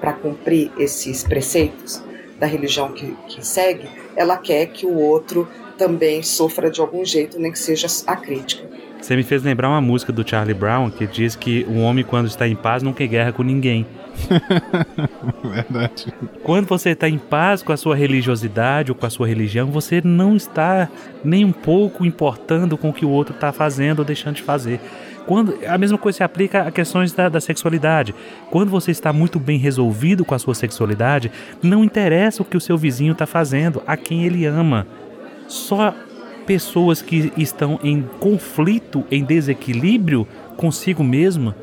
para 0.00 0.12
cumprir 0.14 0.70
esses 0.78 1.22
preceitos 1.22 2.02
da 2.38 2.46
religião 2.46 2.92
que, 2.92 3.16
que 3.28 3.46
segue, 3.46 3.88
ela 4.16 4.36
quer 4.36 4.66
que 4.66 4.86
o 4.86 4.96
outro 4.96 5.48
também 5.76 6.22
sofra 6.22 6.70
de 6.70 6.80
algum 6.80 7.04
jeito, 7.04 7.38
nem 7.38 7.52
que 7.52 7.58
seja 7.58 7.86
a 8.06 8.16
crítica. 8.16 8.68
Você 9.00 9.16
me 9.16 9.22
fez 9.22 9.42
lembrar 9.42 9.68
uma 9.68 9.82
música 9.82 10.10
do 10.10 10.26
Charlie 10.26 10.54
Brown 10.54 10.90
que 10.90 11.06
diz 11.06 11.36
que 11.36 11.66
um 11.68 11.82
homem, 11.82 12.02
quando 12.02 12.26
está 12.26 12.48
em 12.48 12.56
paz, 12.56 12.82
não 12.82 12.94
quer 12.94 13.06
guerra 13.06 13.32
com 13.32 13.42
ninguém. 13.42 13.86
Verdade. 15.44 16.06
Quando 16.42 16.66
você 16.66 16.90
está 16.90 17.06
em 17.06 17.18
paz 17.18 17.62
com 17.62 17.70
a 17.70 17.76
sua 17.76 17.94
religiosidade 17.94 18.90
ou 18.90 18.96
com 18.96 19.04
a 19.04 19.10
sua 19.10 19.26
religião, 19.26 19.66
você 19.66 20.00
não 20.02 20.34
está 20.34 20.88
nem 21.22 21.44
um 21.44 21.52
pouco 21.52 22.06
importando 22.06 22.78
com 22.78 22.88
o 22.88 22.92
que 22.94 23.04
o 23.04 23.10
outro 23.10 23.34
está 23.34 23.52
fazendo 23.52 23.98
ou 23.98 24.04
deixando 24.06 24.36
de 24.36 24.42
fazer. 24.42 24.80
Quando 25.26 25.54
a 25.66 25.78
mesma 25.78 25.96
coisa 25.96 26.18
se 26.18 26.22
aplica 26.22 26.62
a 26.62 26.70
questões 26.70 27.12
da, 27.12 27.28
da, 27.28 27.40
sexualidade. 27.40 28.14
Quando 28.50 28.70
você 28.70 28.90
está 28.90 29.12
muito 29.12 29.38
bem 29.38 29.58
resolvido 29.58 30.24
com 30.24 30.34
a 30.34 30.38
sua 30.38 30.54
sexualidade, 30.54 31.30
não 31.62 31.82
interessa 31.82 32.42
o 32.42 32.44
que 32.44 32.56
o 32.56 32.60
seu 32.60 32.76
vizinho 32.76 33.12
está 33.12 33.26
fazendo, 33.26 33.82
a 33.86 33.96
quem 33.96 34.24
ele 34.24 34.44
ama. 34.44 34.86
Só 35.48 35.94
pessoas 36.46 37.00
que 37.00 37.32
estão 37.36 37.78
em 37.82 38.02
conflito, 38.20 39.04
em 39.10 39.24
desequilíbrio 39.24 40.26
consigo 40.56 41.02
mesma, 41.02 41.56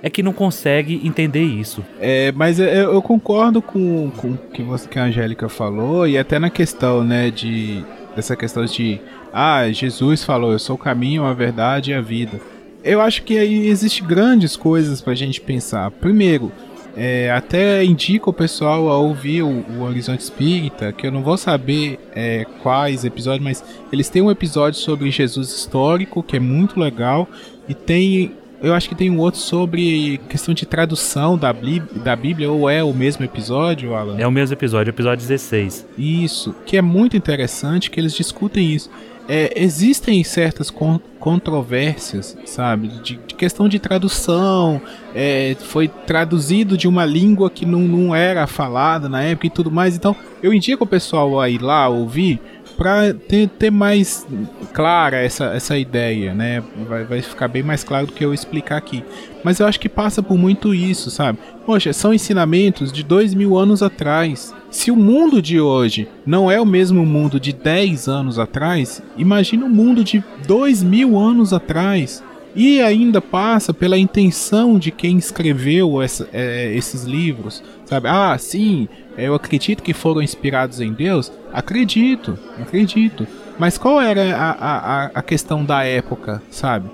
é 0.00 0.08
que 0.08 0.22
não 0.22 0.32
consegue 0.32 1.00
entender 1.04 1.42
isso. 1.42 1.84
É, 2.00 2.30
mas 2.32 2.60
eu, 2.60 2.66
eu 2.66 3.02
concordo 3.02 3.60
com, 3.60 4.12
com 4.16 4.28
o 4.28 4.38
que, 4.52 4.62
você, 4.62 4.88
que 4.88 4.98
a 4.98 5.04
Angélica 5.04 5.48
falou, 5.48 6.06
e 6.06 6.16
até 6.16 6.38
na 6.38 6.50
questão, 6.50 7.02
né, 7.02 7.30
de 7.30 7.84
dessa 8.14 8.34
questão 8.34 8.64
de 8.64 9.00
ah, 9.32 9.70
Jesus 9.70 10.24
falou, 10.24 10.50
eu 10.50 10.58
sou 10.58 10.74
o 10.74 10.78
caminho, 10.78 11.24
a 11.24 11.32
verdade 11.32 11.90
e 11.90 11.94
a 11.94 12.00
vida 12.00 12.40
eu 12.88 13.00
acho 13.00 13.22
que 13.22 13.38
aí 13.38 13.68
existe 13.68 14.02
grandes 14.02 14.56
coisas 14.56 15.00
pra 15.00 15.14
gente 15.14 15.40
pensar. 15.40 15.90
Primeiro, 15.90 16.50
é, 16.96 17.30
até 17.30 17.84
indico 17.84 18.30
o 18.30 18.32
pessoal 18.32 18.88
a 18.88 18.98
ouvir 18.98 19.42
o, 19.42 19.48
o, 19.48 19.82
Horizonte 19.82 20.20
Espírita, 20.20 20.92
que 20.92 21.06
eu 21.06 21.12
não 21.12 21.22
vou 21.22 21.36
saber 21.36 21.98
é, 22.12 22.44
quais 22.62 23.04
episódios, 23.04 23.44
mas 23.44 23.64
eles 23.92 24.08
têm 24.08 24.22
um 24.22 24.30
episódio 24.30 24.80
sobre 24.80 25.10
Jesus 25.10 25.48
histórico, 25.48 26.22
que 26.22 26.36
é 26.36 26.40
muito 26.40 26.80
legal, 26.80 27.28
e 27.68 27.74
tem. 27.74 28.32
Eu 28.60 28.74
acho 28.74 28.88
que 28.88 28.96
tem 28.96 29.08
um 29.08 29.20
outro 29.20 29.38
sobre 29.38 30.18
questão 30.28 30.52
de 30.52 30.66
tradução 30.66 31.38
da, 31.38 31.54
da 32.02 32.16
Bíblia, 32.16 32.50
ou 32.50 32.68
é 32.68 32.82
o 32.82 32.92
mesmo 32.92 33.24
episódio, 33.24 33.94
Alan? 33.94 34.18
É 34.18 34.26
o 34.26 34.32
mesmo 34.32 34.52
episódio, 34.52 34.90
episódio 34.90 35.24
16. 35.24 35.86
Isso, 35.96 36.52
que 36.66 36.76
é 36.76 36.82
muito 36.82 37.16
interessante 37.16 37.88
que 37.88 38.00
eles 38.00 38.12
discutem 38.12 38.72
isso 38.72 38.90
é, 39.28 39.52
existem 39.62 40.24
certas 40.24 40.70
con 40.70 40.98
controvérsias, 41.20 42.38
sabe? 42.46 42.88
De, 42.88 43.16
de, 43.16 43.34
questão 43.34 43.68
de 43.68 43.78
tradução, 43.78 44.80
é, 45.14 45.54
foi 45.60 45.86
traduzido 45.88 46.76
de 46.76 46.88
uma 46.88 47.04
língua 47.04 47.50
que 47.50 47.66
não, 47.66 47.80
não 47.80 48.14
era 48.14 48.46
falada 48.46 49.08
na 49.08 49.22
época 49.22 49.48
e 49.48 49.50
tudo 49.50 49.70
mais. 49.70 49.94
Então, 49.94 50.16
eu 50.42 50.54
indico 50.54 50.84
o 50.84 50.86
pessoal 50.86 51.38
a 51.38 51.50
ir 51.50 51.60
lá 51.60 51.88
ouvir 51.88 52.40
para 52.78 53.12
ter, 53.12 53.48
ter 53.48 53.70
mais 53.70 54.26
clara 54.72 55.18
essa, 55.18 55.46
essa 55.46 55.76
ideia, 55.76 56.32
né? 56.32 56.62
Vai, 56.88 57.04
vai 57.04 57.20
ficar 57.20 57.48
bem 57.48 57.62
mais 57.62 57.82
claro 57.82 58.06
do 58.06 58.12
que 58.12 58.24
eu 58.24 58.32
explicar 58.32 58.76
aqui. 58.76 59.04
Mas 59.44 59.60
eu 59.60 59.66
acho 59.66 59.80
que 59.80 59.88
passa 59.88 60.22
por 60.22 60.36
muito 60.36 60.74
isso, 60.74 61.10
sabe? 61.10 61.38
Poxa, 61.64 61.92
são 61.92 62.12
ensinamentos 62.12 62.92
de 62.92 63.02
dois 63.02 63.34
mil 63.34 63.56
anos 63.56 63.82
atrás. 63.82 64.54
Se 64.70 64.90
o 64.90 64.96
mundo 64.96 65.40
de 65.40 65.60
hoje 65.60 66.08
não 66.26 66.50
é 66.50 66.60
o 66.60 66.66
mesmo 66.66 67.04
mundo 67.06 67.40
de 67.40 67.52
10 67.52 68.08
anos 68.08 68.38
atrás, 68.38 69.02
imagina 69.16 69.64
o 69.64 69.70
mundo 69.70 70.04
de 70.04 70.22
dois 70.46 70.82
mil 70.82 71.18
anos 71.18 71.52
atrás. 71.52 72.22
E 72.54 72.80
ainda 72.80 73.20
passa 73.20 73.72
pela 73.72 73.98
intenção 73.98 74.78
de 74.78 74.90
quem 74.90 75.16
escreveu 75.16 76.02
essa, 76.02 76.28
é, 76.32 76.74
esses 76.74 77.04
livros, 77.04 77.62
sabe? 77.84 78.08
Ah, 78.08 78.36
sim, 78.38 78.88
eu 79.16 79.34
acredito 79.34 79.82
que 79.82 79.92
foram 79.92 80.22
inspirados 80.22 80.80
em 80.80 80.92
Deus. 80.92 81.30
Acredito, 81.52 82.38
acredito. 82.60 83.26
Mas 83.58 83.76
qual 83.76 84.00
era 84.00 84.36
a, 84.36 84.50
a, 84.50 85.04
a 85.14 85.22
questão 85.22 85.64
da 85.64 85.84
época, 85.84 86.42
sabe? 86.50 86.88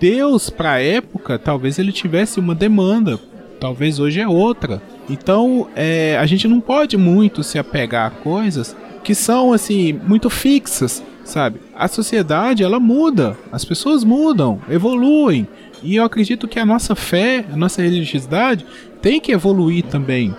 Deus, 0.00 0.48
para 0.50 0.72
a 0.72 0.82
época, 0.82 1.38
talvez 1.38 1.78
ele 1.78 1.92
tivesse 1.92 2.38
uma 2.38 2.54
demanda, 2.54 3.18
talvez 3.58 3.98
hoje 3.98 4.20
é 4.20 4.28
outra. 4.28 4.80
Então, 5.10 5.68
é, 5.74 6.16
a 6.18 6.26
gente 6.26 6.46
não 6.46 6.60
pode 6.60 6.96
muito 6.96 7.42
se 7.42 7.58
apegar 7.58 8.06
a 8.06 8.10
coisas 8.10 8.76
que 9.02 9.14
são 9.14 9.52
assim 9.52 9.98
muito 10.06 10.28
fixas, 10.28 11.02
sabe? 11.24 11.60
A 11.74 11.88
sociedade 11.88 12.62
ela 12.62 12.78
muda, 12.78 13.36
as 13.50 13.64
pessoas 13.64 14.04
mudam, 14.04 14.60
evoluem. 14.68 15.48
E 15.82 15.96
eu 15.96 16.04
acredito 16.04 16.48
que 16.48 16.58
a 16.58 16.66
nossa 16.66 16.94
fé, 16.94 17.44
a 17.50 17.56
nossa 17.56 17.80
religiosidade 17.80 18.66
tem 19.00 19.20
que 19.20 19.32
evoluir 19.32 19.84
também. 19.84 20.34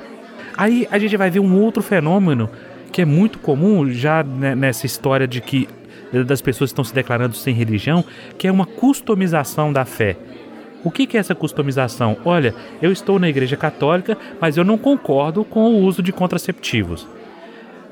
Aí 0.56 0.88
a 0.92 1.00
gente 1.00 1.16
vai 1.16 1.30
ver 1.30 1.40
um 1.40 1.60
outro 1.60 1.82
fenômeno 1.82 2.50
que 2.92 3.02
é 3.02 3.06
muito 3.06 3.40
comum 3.40 3.92
já 3.92 4.24
nessa 4.24 4.86
história 4.86 5.28
de 5.28 5.42
que 5.42 5.68
das 6.26 6.42
pessoas 6.42 6.70
que 6.70 6.74
estão 6.74 6.84
se 6.84 6.94
declarando 6.94 7.36
sem 7.36 7.54
religião, 7.54 8.04
que 8.38 8.48
é 8.48 8.52
uma 8.52 8.66
customização 8.66 9.72
da 9.72 9.86
fé. 9.86 10.18
O 10.84 10.90
que, 10.90 11.18
é 11.18 11.20
essa 11.20 11.36
customização? 11.36 12.18
Olha, 12.24 12.56
eu 12.82 12.92
estou 12.92 13.20
na 13.20 13.28
igreja 13.28 13.58
católica, 13.58 14.18
mas 14.40 14.56
eu 14.56 14.64
não 14.64 14.78
concordo 14.78 15.44
com 15.44 15.66
o 15.66 15.84
uso 15.84 16.02
de 16.02 16.12
contraceptivos. 16.12 17.06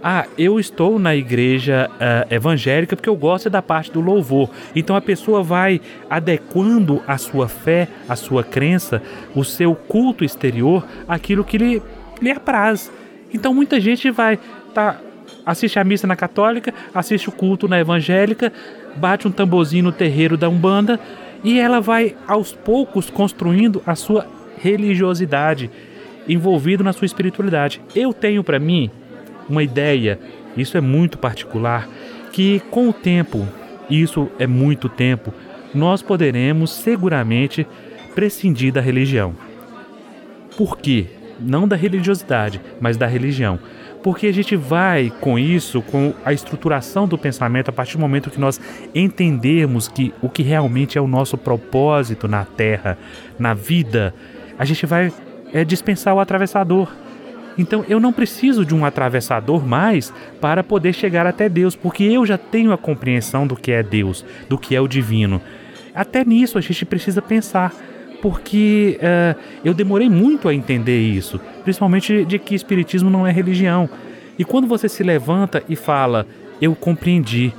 Ah, 0.02 0.26
eu 0.38 0.60
estou 0.60 0.98
na 1.00 1.16
igreja 1.16 1.90
uh, 1.94 2.34
evangélica 2.34 2.96
porque 2.96 3.10
eu 3.10 3.16
gosto 3.16 3.50
da 3.50 3.62
parte 3.62 3.92
do 3.92 4.00
louvor. 4.00 4.50
Então 4.76 4.96
a 4.96 5.02
pessoa 5.02 5.44
vai 5.44 5.82
adequando 6.10 7.02
a 7.08 7.18
sua 7.18 7.50
fé, 7.50 7.88
a 8.08 8.16
sua 8.16 8.44
crença, 8.44 9.02
o 9.36 9.44
seu 9.44 9.76
culto 9.76 10.24
exterior, 10.24 10.86
aquilo 11.08 11.44
que 11.44 11.58
lhe, 11.58 11.82
lhe 12.22 12.32
apraz. 12.32 12.92
Então 13.34 13.54
muita 13.54 13.82
gente 13.82 14.10
vai 14.12 14.40
tá, 14.74 14.98
assiste 15.48 15.80
a 15.80 15.84
missa 15.84 16.06
na 16.06 16.16
católica, 16.18 16.74
assiste 16.94 17.30
o 17.30 17.32
culto 17.32 17.70
na 17.70 17.80
evangélica, 17.80 18.52
bate 18.98 19.28
um 19.28 19.32
tamborzinho 19.32 19.86
no 19.86 19.92
terreiro 19.94 20.36
da 20.36 20.50
Umbanda 20.50 21.00
e 21.42 21.58
ela 21.58 21.80
vai 21.80 22.18
aos 22.28 22.52
poucos 22.52 23.10
construindo 23.10 23.82
a 23.86 23.96
sua 23.96 24.28
religiosidade, 24.58 25.72
envolvido 26.28 26.84
na 26.84 26.92
sua 26.92 27.06
espiritualidade. 27.06 27.82
Eu 27.96 28.14
tenho 28.14 28.44
para 28.44 28.60
mim 28.60 28.92
uma 29.48 29.64
ideia, 29.64 30.20
isso 30.58 30.78
é 30.78 30.82
muito 30.82 31.18
particular, 31.18 31.88
que 32.34 32.60
com 32.70 32.90
o 32.90 32.94
tempo, 32.94 33.48
isso 33.90 34.30
é 34.38 34.46
muito 34.46 34.90
tempo, 34.90 35.34
nós 35.74 36.02
poderemos 36.02 36.72
seguramente 36.72 37.66
prescindir 38.14 38.74
da 38.74 38.82
religião. 38.82 39.34
Por 40.58 40.78
quê? 40.78 41.06
Não 41.40 41.68
da 41.68 41.76
religiosidade, 41.76 42.60
mas 42.82 42.98
da 42.98 43.06
religião. 43.06 43.60
Porque 44.08 44.28
a 44.28 44.32
gente 44.32 44.56
vai 44.56 45.12
com 45.20 45.38
isso, 45.38 45.82
com 45.82 46.14
a 46.24 46.32
estruturação 46.32 47.06
do 47.06 47.18
pensamento, 47.18 47.68
a 47.68 47.74
partir 47.74 47.98
do 47.98 48.00
momento 48.00 48.30
que 48.30 48.40
nós 48.40 48.58
entendermos 48.96 49.90
que 49.90 50.14
o 50.22 50.30
que 50.30 50.42
realmente 50.42 50.98
é 50.98 51.02
o 51.02 51.08
nosso 51.10 51.38
propósito 51.38 52.26
na 52.26 52.46
Terra, 52.46 52.98
na 53.38 53.54
vida, 53.54 54.16
a 54.58 54.64
gente 54.64 54.86
vai 54.86 55.12
é, 55.52 55.66
dispensar 55.66 56.16
o 56.16 56.22
atravessador. 56.22 56.88
Então 57.58 57.84
eu 57.90 58.00
não 58.00 58.14
preciso 58.14 58.66
de 58.66 58.74
um 58.74 58.86
atravessador 58.86 59.68
mais 59.68 60.14
para 60.40 60.64
poder 60.64 60.94
chegar 60.94 61.28
até 61.28 61.50
Deus, 61.50 61.76
porque 61.76 62.06
eu 62.06 62.26
já 62.26 62.38
tenho 62.38 62.72
a 62.72 62.78
compreensão 62.78 63.46
do 63.46 63.58
que 63.58 63.74
é 63.74 63.84
Deus, 63.84 64.24
do 64.48 64.58
que 64.58 64.74
é 64.74 64.80
o 64.80 64.88
divino. 64.88 65.42
Até 65.94 66.24
nisso 66.24 66.58
a 66.58 66.62
gente 66.62 66.86
precisa 66.86 67.22
pensar, 67.22 67.76
porque 68.22 69.00
uh, 69.00 69.40
eu 69.64 69.74
demorei 69.74 70.10
muito 70.10 70.48
a 70.50 70.54
entender 70.54 71.00
isso, 71.00 71.40
principalmente 71.64 72.26
de 72.26 72.40
que 72.40 72.56
Espiritismo 72.56 73.10
não 73.10 73.26
é 73.26 73.32
religião. 73.32 73.90
E 74.38 74.44
quando 74.44 74.68
você 74.68 74.88
se 74.88 75.04
levanta 75.04 75.64
e 75.68 75.76
fala, 75.76 76.26
eu 76.62 76.76
compreendi, 76.76 77.54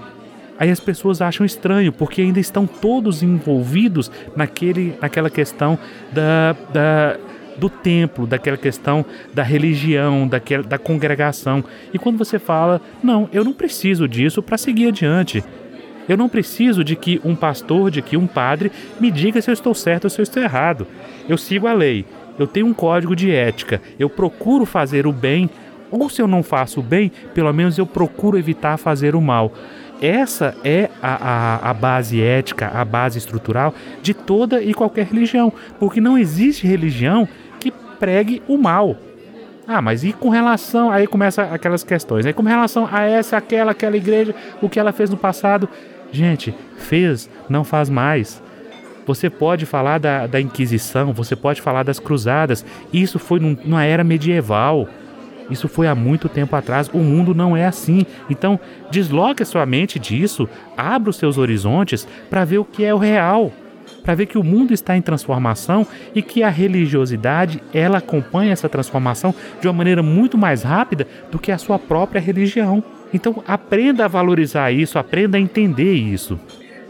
aí 0.58 0.70
as 0.70 0.80
pessoas 0.80 1.20
acham 1.20 1.44
estranho, 1.44 1.92
porque 1.92 2.22
ainda 2.22 2.40
estão 2.40 2.66
todos 2.66 3.22
envolvidos 3.22 4.10
naquele, 4.36 4.94
naquela 5.00 5.30
questão 5.30 5.78
da, 6.12 6.56
da 6.72 7.16
do 7.58 7.68
templo, 7.68 8.24
daquela 8.26 8.56
questão 8.56 9.04
da 9.34 9.42
religião, 9.42 10.28
daquela, 10.28 10.62
da 10.62 10.78
congregação. 10.78 11.64
E 11.92 11.98
quando 11.98 12.16
você 12.16 12.38
fala, 12.38 12.80
não, 13.02 13.28
eu 13.32 13.44
não 13.44 13.52
preciso 13.52 14.06
disso 14.06 14.40
para 14.40 14.56
seguir 14.56 14.88
adiante. 14.88 15.42
Eu 16.08 16.16
não 16.16 16.28
preciso 16.28 16.82
de 16.82 16.96
que 16.96 17.20
um 17.24 17.36
pastor, 17.36 17.90
de 17.90 18.00
que 18.00 18.16
um 18.16 18.26
padre 18.26 18.72
me 18.98 19.10
diga 19.10 19.40
se 19.42 19.50
eu 19.50 19.52
estou 19.52 19.74
certo 19.74 20.04
ou 20.04 20.10
se 20.10 20.20
eu 20.20 20.22
estou 20.22 20.42
errado. 20.42 20.86
Eu 21.28 21.36
sigo 21.36 21.66
a 21.66 21.72
lei, 21.72 22.04
eu 22.38 22.46
tenho 22.46 22.66
um 22.66 22.74
código 22.74 23.14
de 23.14 23.30
ética, 23.30 23.82
eu 23.98 24.08
procuro 24.08 24.64
fazer 24.64 25.06
o 25.06 25.12
bem, 25.12 25.50
ou 25.90 26.08
se 26.08 26.22
eu 26.22 26.26
não 26.26 26.42
faço 26.42 26.80
o 26.80 26.82
bem, 26.82 27.10
pelo 27.34 27.52
menos 27.52 27.78
eu 27.78 27.86
procuro 27.86 28.38
evitar 28.38 28.76
fazer 28.76 29.14
o 29.14 29.20
mal. 29.20 29.52
Essa 30.00 30.56
é 30.62 30.88
a, 31.02 31.14
a, 31.14 31.70
a, 31.70 31.74
base 31.74 32.22
ética, 32.22 32.68
a 32.68 32.84
base 32.84 33.18
estrutural 33.18 33.74
de 34.00 34.14
toda 34.14 34.62
e 34.62 34.72
qualquer 34.72 35.06
religião, 35.06 35.52
porque 35.78 36.00
não 36.00 36.16
existe 36.16 36.66
religião 36.66 37.28
pregue 37.98 38.42
o 38.48 38.56
mal. 38.56 38.96
Ah, 39.66 39.82
mas 39.82 40.02
e 40.02 40.12
com 40.12 40.30
relação. 40.30 40.90
Aí 40.90 41.06
começa 41.06 41.42
aquelas 41.42 41.84
questões. 41.84 42.24
Aí 42.24 42.32
com 42.32 42.42
relação 42.42 42.88
a 42.90 43.02
essa, 43.02 43.36
aquela, 43.36 43.72
aquela 43.72 43.96
igreja, 43.96 44.34
o 44.62 44.68
que 44.68 44.80
ela 44.80 44.92
fez 44.92 45.10
no 45.10 45.16
passado. 45.16 45.68
Gente, 46.12 46.54
fez, 46.76 47.28
não 47.48 47.64
faz 47.64 47.88
mais. 47.88 48.42
Você 49.06 49.30
pode 49.30 49.64
falar 49.64 49.98
da, 49.98 50.26
da 50.26 50.40
Inquisição, 50.40 51.12
você 51.12 51.34
pode 51.34 51.62
falar 51.62 51.82
das 51.82 51.98
Cruzadas. 51.98 52.64
Isso 52.92 53.18
foi 53.18 53.40
num, 53.40 53.56
numa 53.64 53.84
era 53.84 54.04
medieval. 54.04 54.88
Isso 55.50 55.66
foi 55.66 55.86
há 55.86 55.94
muito 55.94 56.28
tempo 56.28 56.54
atrás. 56.54 56.90
O 56.92 56.98
mundo 56.98 57.34
não 57.34 57.56
é 57.56 57.64
assim. 57.66 58.04
Então, 58.28 58.60
desloque 58.90 59.42
a 59.42 59.46
sua 59.46 59.64
mente 59.64 59.98
disso, 59.98 60.48
abra 60.76 61.08
os 61.08 61.16
seus 61.16 61.38
horizontes 61.38 62.06
para 62.28 62.44
ver 62.44 62.58
o 62.58 62.64
que 62.64 62.84
é 62.84 62.94
o 62.94 62.98
real 62.98 63.52
para 64.02 64.14
ver 64.14 64.26
que 64.26 64.38
o 64.38 64.44
mundo 64.44 64.72
está 64.72 64.96
em 64.96 65.02
transformação 65.02 65.86
e 66.14 66.22
que 66.22 66.42
a 66.42 66.48
religiosidade 66.48 67.62
ela 67.74 67.98
acompanha 67.98 68.52
essa 68.52 68.68
transformação 68.68 69.34
de 69.60 69.68
uma 69.68 69.74
maneira 69.74 70.02
muito 70.02 70.38
mais 70.38 70.62
rápida 70.62 71.06
do 71.30 71.38
que 71.38 71.52
a 71.52 71.58
sua 71.58 71.78
própria 71.78 72.20
religião. 72.20 72.82
Então 73.12 73.42
aprenda 73.46 74.04
a 74.04 74.08
valorizar 74.08 74.70
isso, 74.70 74.98
aprenda 74.98 75.36
a 75.36 75.40
entender 75.40 75.94
isso. 75.94 76.38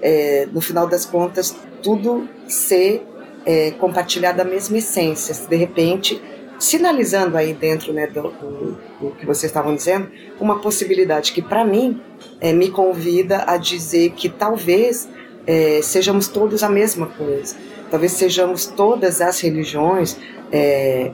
É, 0.01 0.49
no 0.53 0.61
final 0.61 0.87
das 0.87 1.05
contas, 1.05 1.57
tudo 1.83 2.29
ser 2.47 3.07
é, 3.45 3.71
compartilhar 3.73 4.33
da 4.33 4.45
mesma 4.45 4.79
essência. 4.79 5.35
De 5.49 5.57
repente, 5.57 6.21
sinalizando 6.59 7.37
aí 7.37 7.53
dentro 7.53 7.93
né, 7.93 8.07
do, 8.07 8.23
do, 8.23 8.79
do 9.01 9.11
que 9.13 9.25
vocês 9.25 9.45
estavam 9.45 9.75
dizendo, 9.75 10.11
uma 10.41 10.61
possibilidade 10.61 11.33
que 11.33 11.41
para 11.41 11.65
mim 11.65 12.01
é, 12.41 12.53
me 12.53 12.71
convida 12.71 13.45
a 13.47 13.57
dizer 13.57 14.11
que 14.11 14.29
talvez 14.29 15.09
é, 15.47 15.81
sejamos 15.83 16.29
todos 16.29 16.63
a 16.63 16.69
mesma 16.69 17.07
coisa. 17.07 17.57
Talvez 17.91 18.13
sejamos 18.13 18.67
todas 18.67 19.21
as 19.21 19.41
religiões 19.41 20.19
é, 20.53 21.11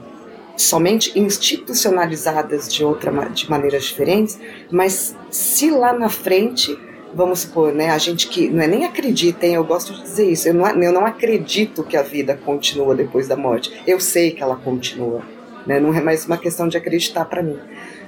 somente 0.57 1.17
institucionalizadas 1.17 2.73
de 2.73 2.83
outra 2.83 3.11
de 3.29 3.49
maneiras 3.49 3.83
diferentes, 3.83 4.39
mas 4.71 5.15
se 5.29 5.69
lá 5.69 5.93
na 5.93 6.09
frente 6.09 6.77
vamos 7.13 7.39
supor, 7.39 7.73
né, 7.73 7.91
a 7.91 7.97
gente 7.97 8.27
que 8.27 8.49
não 8.49 8.61
é 8.61 8.67
nem 8.67 8.83
acredita, 8.83 9.45
hein, 9.45 9.55
eu 9.55 9.63
gosto 9.63 9.93
de 9.93 10.01
dizer 10.01 10.29
isso, 10.29 10.49
eu 10.49 10.53
não, 10.53 10.67
eu 10.83 10.91
não 10.91 11.05
acredito 11.05 11.81
que 11.81 11.95
a 11.95 12.01
vida 12.01 12.37
continua 12.43 12.93
depois 12.93 13.25
da 13.25 13.37
morte, 13.37 13.71
eu 13.87 14.01
sei 14.01 14.31
que 14.31 14.43
ela 14.43 14.57
continua, 14.57 15.21
né, 15.65 15.79
não 15.79 15.93
é 15.93 16.01
mais 16.01 16.25
uma 16.25 16.37
questão 16.37 16.67
de 16.67 16.75
acreditar 16.75 17.23
para 17.25 17.41
mim. 17.41 17.57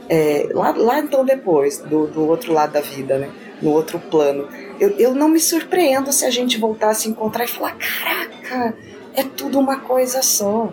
É, 0.09 0.49
lá, 0.53 0.71
lá 0.71 0.99
então 0.99 1.23
depois, 1.25 1.79
do, 1.79 2.07
do 2.07 2.27
outro 2.27 2.51
lado 2.51 2.73
da 2.73 2.81
vida, 2.81 3.17
né, 3.17 3.29
no 3.61 3.71
outro 3.71 3.99
plano, 3.99 4.47
eu, 4.79 4.89
eu 4.91 5.15
não 5.15 5.29
me 5.29 5.39
surpreendo 5.39 6.11
se 6.11 6.25
a 6.25 6.29
gente 6.29 6.57
voltar 6.57 6.89
a 6.89 6.93
se 6.93 7.09
encontrar 7.09 7.45
e 7.45 7.47
falar: 7.47 7.75
caraca, 7.75 8.77
é 9.13 9.23
tudo 9.23 9.59
uma 9.59 9.79
coisa 9.79 10.21
só. 10.21 10.71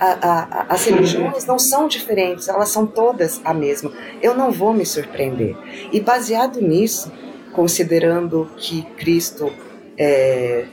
As 0.00 0.86
religiões 0.86 1.44
não 1.44 1.58
são 1.58 1.86
diferentes, 1.86 2.48
elas 2.48 2.70
são 2.70 2.86
todas 2.86 3.38
a 3.44 3.52
mesma. 3.52 3.92
Eu 4.22 4.34
não 4.34 4.50
vou 4.50 4.72
me 4.72 4.86
surpreender. 4.86 5.54
E 5.92 6.00
baseado 6.00 6.60
nisso, 6.60 7.12
considerando 7.52 8.50
que 8.56 8.82
Cristo 8.96 9.52
é, 9.98 10.64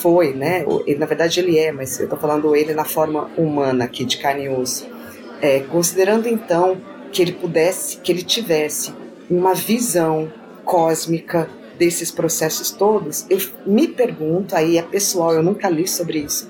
foi, 0.00 0.32
né? 0.32 0.64
Na 0.98 1.06
verdade 1.06 1.40
ele 1.40 1.58
é, 1.58 1.72
mas 1.72 1.98
eu 1.98 2.04
estou 2.04 2.18
falando 2.18 2.54
ele 2.54 2.72
na 2.72 2.84
forma 2.84 3.28
humana 3.36 3.84
aqui 3.84 4.04
de 4.04 4.18
carne 4.18 4.44
e 4.44 4.48
osso. 4.48 4.88
É, 5.42 5.60
considerando 5.60 6.28
então 6.28 6.80
que 7.10 7.20
ele 7.20 7.32
pudesse, 7.32 7.96
que 7.96 8.12
ele 8.12 8.22
tivesse 8.22 8.94
uma 9.28 9.54
visão 9.54 10.32
cósmica 10.64 11.48
desses 11.78 12.10
processos 12.10 12.70
todos, 12.70 13.26
eu 13.30 13.38
me 13.66 13.88
pergunto, 13.88 14.54
aí 14.54 14.76
é 14.76 14.82
pessoal, 14.82 15.32
eu 15.32 15.42
nunca 15.42 15.68
li 15.68 15.88
sobre 15.88 16.18
isso, 16.18 16.48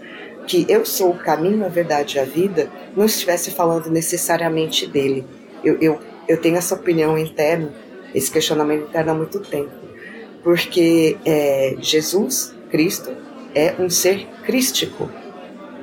que 0.51 0.67
eu 0.69 0.85
sou 0.85 1.11
o 1.11 1.17
caminho, 1.17 1.65
a 1.65 1.69
verdade 1.69 2.17
e 2.17 2.19
a 2.19 2.25
vida, 2.25 2.69
não 2.97 3.05
estivesse 3.07 3.53
falando 3.53 3.89
necessariamente 3.89 4.85
dele. 4.85 5.25
Eu, 5.63 5.79
eu, 5.81 6.01
eu 6.27 6.41
tenho 6.41 6.57
essa 6.57 6.75
opinião 6.75 7.17
interna, 7.17 7.73
esse 8.13 8.29
questionamento 8.29 8.89
interno 8.89 9.13
há 9.13 9.15
muito 9.15 9.39
tempo. 9.39 9.71
Porque 10.43 11.17
é, 11.25 11.77
Jesus, 11.79 12.53
Cristo, 12.69 13.13
é 13.55 13.77
um 13.79 13.89
ser 13.89 14.27
crístico. 14.45 15.09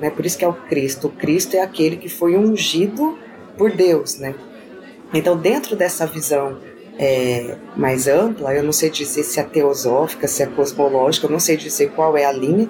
Né? 0.02 0.10
Por 0.10 0.26
isso 0.26 0.38
que 0.38 0.44
é 0.44 0.50
o 0.50 0.54
Cristo. 0.54 1.08
O 1.08 1.12
Cristo 1.12 1.56
é 1.56 1.62
aquele 1.62 1.96
que 1.96 2.10
foi 2.10 2.36
ungido 2.36 3.18
por 3.58 3.72
Deus. 3.72 4.20
Né? 4.20 4.36
Então, 5.14 5.38
dentro 5.38 5.78
dessa 5.78 6.06
visão 6.06 6.58
é, 7.00 7.56
mais 7.76 8.08
ampla, 8.08 8.54
eu 8.54 8.64
não 8.64 8.72
sei 8.72 8.90
dizer 8.90 9.24
se 9.24 9.40
é 9.40 9.44
teosófica, 9.44 10.28
se 10.28 10.44
é 10.44 10.46
cosmológica, 10.46 11.28
eu 11.28 11.32
não 11.32 11.40
sei 11.40 11.56
dizer 11.58 11.92
qual 11.92 12.18
é 12.18 12.26
a 12.26 12.32
linha 12.32 12.70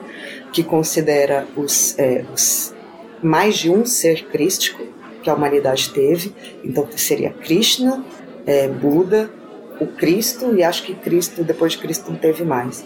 que 0.52 0.64
considera 0.64 1.48
os, 1.56 1.98
é, 1.98 2.26
os 2.34 2.74
mais 3.22 3.58
de 3.58 3.70
um 3.70 3.86
ser 3.86 4.26
crístico 4.26 4.84
que 5.24 5.30
a 5.30 5.34
humanidade 5.34 5.90
teve. 5.92 6.34
Então 6.64 6.88
seria 6.96 7.32
Krishna, 7.32 8.04
é, 8.46 8.68
Buda, 8.68 9.30
o 9.80 9.88
Cristo, 9.88 10.56
e 10.56 10.64
acho 10.64 10.84
que 10.84 10.94
Cristo, 10.94 11.44
depois 11.44 11.74
de 11.74 11.80
Cristo, 11.80 12.12
não 12.12 12.18
teve 12.18 12.44
mais. 12.44 12.86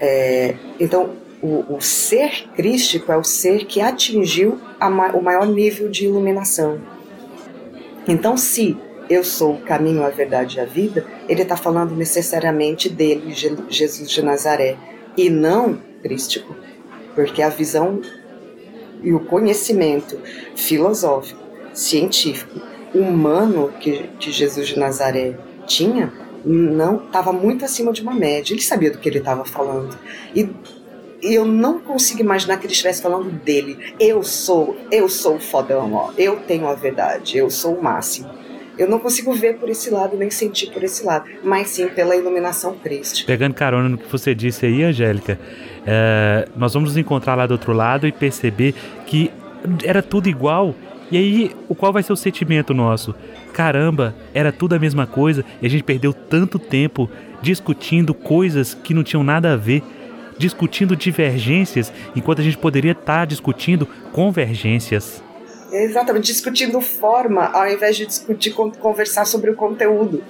É, 0.00 0.54
então, 0.78 1.20
O, 1.44 1.74
o 1.74 1.80
ser 1.80 2.46
crístico 2.54 3.10
é 3.10 3.16
o 3.16 3.24
ser 3.24 3.66
que 3.66 3.80
atingiu 3.80 4.60
ma 4.78 5.10
o 5.12 5.20
maior 5.20 5.44
nível 5.44 5.90
de 5.90 6.04
iluminação. 6.04 6.78
Então, 8.06 8.36
se 8.36 8.76
eu 9.12 9.24
sou 9.24 9.54
o 9.54 9.60
caminho, 9.60 10.04
a 10.04 10.10
verdade 10.10 10.56
e 10.56 10.60
a 10.60 10.64
vida, 10.64 11.06
ele 11.28 11.42
está 11.42 11.56
falando 11.56 11.94
necessariamente 11.94 12.88
dele, 12.88 13.34
Jesus 13.68 14.10
de 14.10 14.22
Nazaré, 14.22 14.76
e 15.16 15.28
não 15.28 15.78
crístico, 16.02 16.56
porque 17.14 17.42
a 17.42 17.48
visão 17.48 18.00
e 19.02 19.12
o 19.12 19.20
conhecimento 19.20 20.18
filosófico, 20.54 21.40
científico, 21.72 22.60
humano 22.94 23.72
que, 23.80 24.08
que 24.18 24.30
Jesus 24.30 24.68
de 24.68 24.78
Nazaré 24.78 25.34
tinha, 25.66 26.12
não 26.44 26.96
estava 26.96 27.32
muito 27.32 27.64
acima 27.64 27.92
de 27.92 28.02
uma 28.02 28.14
média. 28.14 28.52
Ele 28.52 28.62
sabia 28.62 28.90
do 28.90 28.98
que 28.98 29.08
ele 29.08 29.18
estava 29.18 29.44
falando. 29.44 29.96
E, 30.34 30.48
e, 31.22 31.34
eu 31.34 31.44
não 31.44 31.78
consigo 31.78 32.20
imaginar 32.20 32.58
que 32.58 32.66
ele 32.66 32.72
estivesse 32.72 33.00
falando 33.00 33.30
dele. 33.30 33.94
Eu 33.98 34.22
sou, 34.22 34.76
eu 34.90 35.08
sou 35.08 35.36
o 35.36 35.40
fodão, 35.40 35.94
ó. 35.94 36.10
Eu 36.18 36.40
tenho 36.40 36.66
a 36.66 36.74
verdade, 36.74 37.38
eu 37.38 37.48
sou 37.50 37.74
o 37.74 37.82
máximo. 37.82 38.41
Eu 38.82 38.88
não 38.88 38.98
consigo 38.98 39.32
ver 39.32 39.58
por 39.58 39.68
esse 39.68 39.90
lado, 39.90 40.16
nem 40.16 40.28
sentir 40.28 40.72
por 40.72 40.82
esse 40.82 41.04
lado, 41.04 41.30
mas 41.44 41.68
sim 41.68 41.86
pela 41.86 42.16
iluminação 42.16 42.74
Cristo. 42.74 43.24
Pegando 43.24 43.54
carona 43.54 43.88
no 43.88 43.96
que 43.96 44.10
você 44.10 44.34
disse 44.34 44.66
aí, 44.66 44.82
Angélica, 44.82 45.38
é, 45.86 46.48
nós 46.56 46.74
vamos 46.74 46.90
nos 46.90 46.96
encontrar 46.96 47.36
lá 47.36 47.46
do 47.46 47.52
outro 47.52 47.72
lado 47.72 48.08
e 48.08 48.12
perceber 48.12 48.74
que 49.06 49.30
era 49.84 50.02
tudo 50.02 50.28
igual. 50.28 50.74
E 51.12 51.16
aí, 51.16 51.50
o 51.68 51.76
qual 51.76 51.92
vai 51.92 52.02
ser 52.02 52.12
o 52.12 52.16
sentimento 52.16 52.74
nosso? 52.74 53.14
Caramba, 53.52 54.16
era 54.34 54.50
tudo 54.50 54.74
a 54.74 54.80
mesma 54.80 55.06
coisa 55.06 55.44
e 55.60 55.66
a 55.66 55.70
gente 55.70 55.84
perdeu 55.84 56.12
tanto 56.12 56.58
tempo 56.58 57.08
discutindo 57.40 58.12
coisas 58.12 58.74
que 58.74 58.92
não 58.92 59.04
tinham 59.04 59.22
nada 59.22 59.52
a 59.52 59.56
ver, 59.56 59.80
discutindo 60.36 60.96
divergências, 60.96 61.92
enquanto 62.16 62.40
a 62.40 62.44
gente 62.44 62.58
poderia 62.58 62.92
estar 62.92 63.26
discutindo 63.26 63.86
convergências. 64.10 65.22
Exatamente, 65.72 66.26
discutindo 66.26 66.80
forma 66.80 67.46
ao 67.46 67.66
invés 67.68 67.96
de 67.96 68.06
discutir, 68.06 68.52
conversar 68.52 69.24
sobre 69.24 69.50
o 69.50 69.56
conteúdo. 69.56 70.22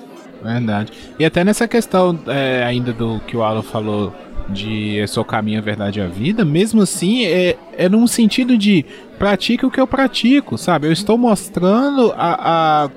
Verdade. 0.42 0.92
E 1.18 1.24
até 1.24 1.44
nessa 1.44 1.68
questão 1.68 2.18
é, 2.26 2.64
ainda 2.64 2.92
do 2.92 3.20
que 3.26 3.36
o 3.36 3.42
Alan 3.42 3.62
falou 3.62 4.14
de 4.48 4.98
é 4.98 5.06
só 5.06 5.22
caminho, 5.22 5.58
a 5.58 5.62
verdade 5.62 6.00
e 6.00 6.02
a 6.02 6.06
vida, 6.06 6.44
mesmo 6.44 6.82
assim 6.82 7.24
é, 7.24 7.56
é 7.76 7.88
num 7.88 8.06
sentido 8.06 8.58
de 8.58 8.84
pratique 9.18 9.64
o 9.64 9.70
que 9.70 9.80
eu 9.80 9.86
pratico, 9.86 10.58
sabe? 10.58 10.88
Eu 10.88 10.92
estou 10.92 11.16
mostrando 11.16 12.12
a, 12.16 12.84
a 12.84 12.90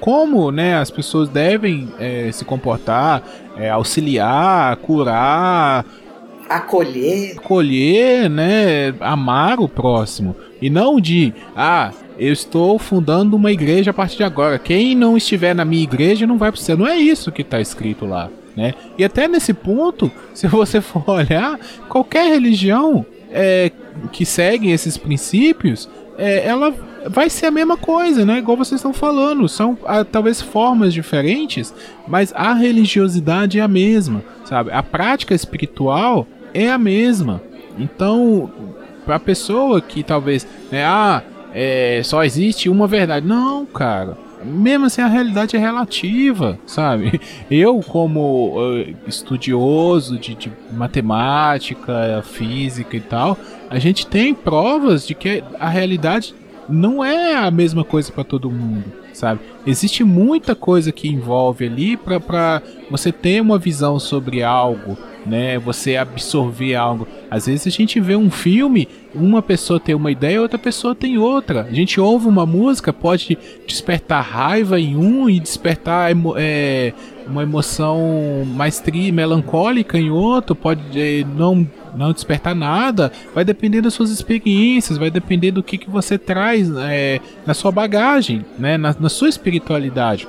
como 0.00 0.50
né, 0.50 0.76
as 0.76 0.90
pessoas 0.90 1.28
devem 1.28 1.92
é, 1.98 2.30
se 2.32 2.44
comportar, 2.44 3.22
é, 3.56 3.70
auxiliar, 3.70 4.76
curar, 4.76 5.84
acolher, 6.48 7.36
acolher, 7.36 8.28
né, 8.30 8.94
amar 9.00 9.58
o 9.60 9.68
próximo 9.68 10.36
e 10.60 10.70
não 10.70 11.00
de 11.00 11.32
ah 11.56 11.92
eu 12.18 12.32
estou 12.32 12.78
fundando 12.78 13.36
uma 13.36 13.50
igreja 13.50 13.90
a 13.90 13.94
partir 13.94 14.18
de 14.18 14.24
agora. 14.24 14.58
Quem 14.58 14.94
não 14.94 15.16
estiver 15.16 15.54
na 15.54 15.64
minha 15.64 15.82
igreja 15.82 16.26
não 16.26 16.38
vai 16.38 16.52
para 16.52 16.60
você. 16.60 16.76
Não 16.76 16.86
é 16.86 16.96
isso 16.96 17.32
que 17.32 17.42
está 17.42 17.60
escrito 17.60 18.06
lá, 18.06 18.30
né? 18.56 18.74
E 18.96 19.04
até 19.04 19.26
nesse 19.26 19.52
ponto, 19.52 20.10
se 20.32 20.46
você 20.46 20.80
for 20.80 21.08
olhar, 21.08 21.58
qualquer 21.88 22.28
religião 22.28 23.04
é, 23.30 23.70
que 24.12 24.24
segue 24.24 24.70
esses 24.70 24.96
princípios, 24.96 25.88
é, 26.16 26.46
ela 26.46 26.72
vai 27.08 27.28
ser 27.28 27.46
a 27.46 27.50
mesma 27.50 27.76
coisa, 27.76 28.24
né? 28.24 28.38
Igual 28.38 28.56
vocês 28.56 28.78
estão 28.78 28.92
falando. 28.92 29.48
São 29.48 29.76
ah, 29.84 30.04
talvez 30.04 30.40
formas 30.40 30.92
diferentes, 30.92 31.74
mas 32.06 32.32
a 32.34 32.52
religiosidade 32.54 33.58
é 33.58 33.62
a 33.62 33.68
mesma, 33.68 34.22
sabe? 34.44 34.70
A 34.72 34.82
prática 34.82 35.34
espiritual 35.34 36.26
é 36.52 36.70
a 36.70 36.78
mesma. 36.78 37.42
Então, 37.78 38.50
para 39.04 39.16
a 39.16 39.20
pessoa 39.20 39.80
que 39.80 40.02
talvez, 40.02 40.46
né, 40.70 40.84
ah, 40.84 41.22
é, 41.52 42.00
só 42.04 42.24
existe 42.24 42.68
uma 42.68 42.86
verdade. 42.86 43.26
Não, 43.26 43.66
cara. 43.66 44.16
Mesmo 44.44 44.84
assim, 44.84 45.00
a 45.00 45.06
realidade 45.06 45.56
é 45.56 45.58
relativa, 45.58 46.58
sabe? 46.66 47.18
Eu, 47.50 47.80
como 47.80 48.58
uh, 48.58 48.94
estudioso 49.06 50.18
de, 50.18 50.34
de 50.34 50.52
matemática, 50.70 52.22
física 52.22 52.94
e 52.94 53.00
tal, 53.00 53.38
a 53.70 53.78
gente 53.78 54.06
tem 54.06 54.34
provas 54.34 55.06
de 55.06 55.14
que 55.14 55.42
a 55.58 55.70
realidade 55.70 56.34
não 56.68 57.04
é 57.04 57.36
a 57.36 57.50
mesma 57.50 57.84
coisa 57.84 58.12
para 58.12 58.24
todo 58.24 58.50
mundo, 58.50 58.84
sabe? 59.12 59.40
Existe 59.66 60.04
muita 60.04 60.54
coisa 60.54 60.92
que 60.92 61.08
envolve 61.08 61.66
ali 61.66 61.96
para 61.96 62.62
você 62.90 63.12
ter 63.12 63.40
uma 63.40 63.58
visão 63.58 63.98
sobre 63.98 64.42
algo, 64.42 64.96
né? 65.26 65.58
Você 65.58 65.96
absorver 65.96 66.74
algo. 66.74 67.06
Às 67.30 67.46
vezes 67.46 67.66
a 67.66 67.70
gente 67.70 68.00
vê 68.00 68.16
um 68.16 68.30
filme, 68.30 68.88
uma 69.14 69.42
pessoa 69.42 69.80
tem 69.80 69.94
uma 69.94 70.10
ideia, 70.10 70.40
outra 70.40 70.58
pessoa 70.58 70.94
tem 70.94 71.18
outra. 71.18 71.62
A 71.62 71.72
gente 71.72 72.00
ouve 72.00 72.26
uma 72.26 72.46
música, 72.46 72.92
pode 72.92 73.38
despertar 73.66 74.22
raiva 74.22 74.78
em 74.78 74.96
um 74.96 75.28
e 75.28 75.40
despertar 75.40 76.12
é, 76.36 76.92
uma 77.26 77.42
emoção 77.42 78.44
mais 78.46 78.80
tri, 78.80 79.10
melancólica 79.12 79.98
em 79.98 80.10
outro, 80.10 80.54
pode 80.54 80.82
é, 81.00 81.24
não 81.24 81.66
não 81.96 82.12
despertar 82.12 82.54
nada, 82.56 83.12
vai 83.32 83.44
depender 83.44 83.80
das 83.80 83.94
suas 83.94 84.10
experiências, 84.10 84.98
vai 84.98 85.10
depender 85.10 85.52
do 85.52 85.62
que, 85.62 85.78
que 85.78 85.88
você 85.88 86.18
traz 86.18 86.68
é, 86.76 87.20
na 87.46 87.54
sua 87.54 87.70
bagagem, 87.70 88.44
né, 88.58 88.76
na, 88.76 88.94
na 88.98 89.08
sua 89.08 89.28
espiritualidade. 89.28 90.26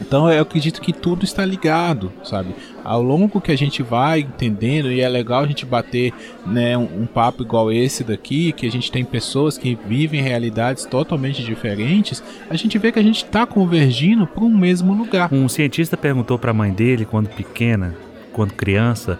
Então 0.00 0.30
eu 0.30 0.42
acredito 0.42 0.80
que 0.80 0.92
tudo 0.92 1.24
está 1.24 1.44
ligado, 1.44 2.12
sabe? 2.22 2.54
Ao 2.84 3.02
longo 3.02 3.40
que 3.40 3.50
a 3.50 3.56
gente 3.56 3.82
vai 3.82 4.20
entendendo, 4.20 4.90
e 4.90 5.00
é 5.00 5.08
legal 5.08 5.42
a 5.42 5.46
gente 5.46 5.66
bater 5.66 6.12
né, 6.46 6.78
um, 6.78 7.02
um, 7.02 7.06
papo 7.06 7.42
igual 7.42 7.72
esse 7.72 8.04
daqui, 8.04 8.52
que 8.52 8.66
a 8.66 8.70
gente 8.70 8.92
tem 8.92 9.04
pessoas 9.04 9.58
que 9.58 9.76
vivem 9.86 10.22
realidades 10.22 10.84
totalmente 10.84 11.42
diferentes, 11.42 12.22
a 12.48 12.56
gente 12.56 12.78
vê 12.78 12.92
que 12.92 12.98
a 12.98 13.02
gente 13.02 13.24
está 13.24 13.44
convergindo 13.44 14.26
para 14.26 14.44
um 14.44 14.56
mesmo 14.56 14.94
lugar. 14.94 15.32
Um 15.32 15.48
cientista 15.48 15.96
perguntou 15.96 16.38
para 16.38 16.52
a 16.52 16.54
mãe 16.54 16.72
dele, 16.72 17.04
quando 17.04 17.28
pequena, 17.28 17.94
quando 18.32 18.52
criança, 18.52 19.18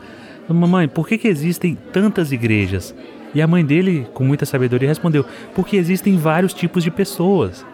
Mamãe, 0.54 0.88
por 0.88 1.06
que, 1.06 1.18
que 1.18 1.28
existem 1.28 1.76
tantas 1.92 2.32
igrejas? 2.32 2.94
E 3.34 3.42
a 3.42 3.46
mãe 3.46 3.64
dele, 3.64 4.06
com 4.14 4.24
muita 4.24 4.46
sabedoria, 4.46 4.88
respondeu: 4.88 5.24
Porque 5.54 5.76
existem 5.76 6.16
vários 6.16 6.54
tipos 6.54 6.82
de 6.82 6.90
pessoas. 6.90 7.64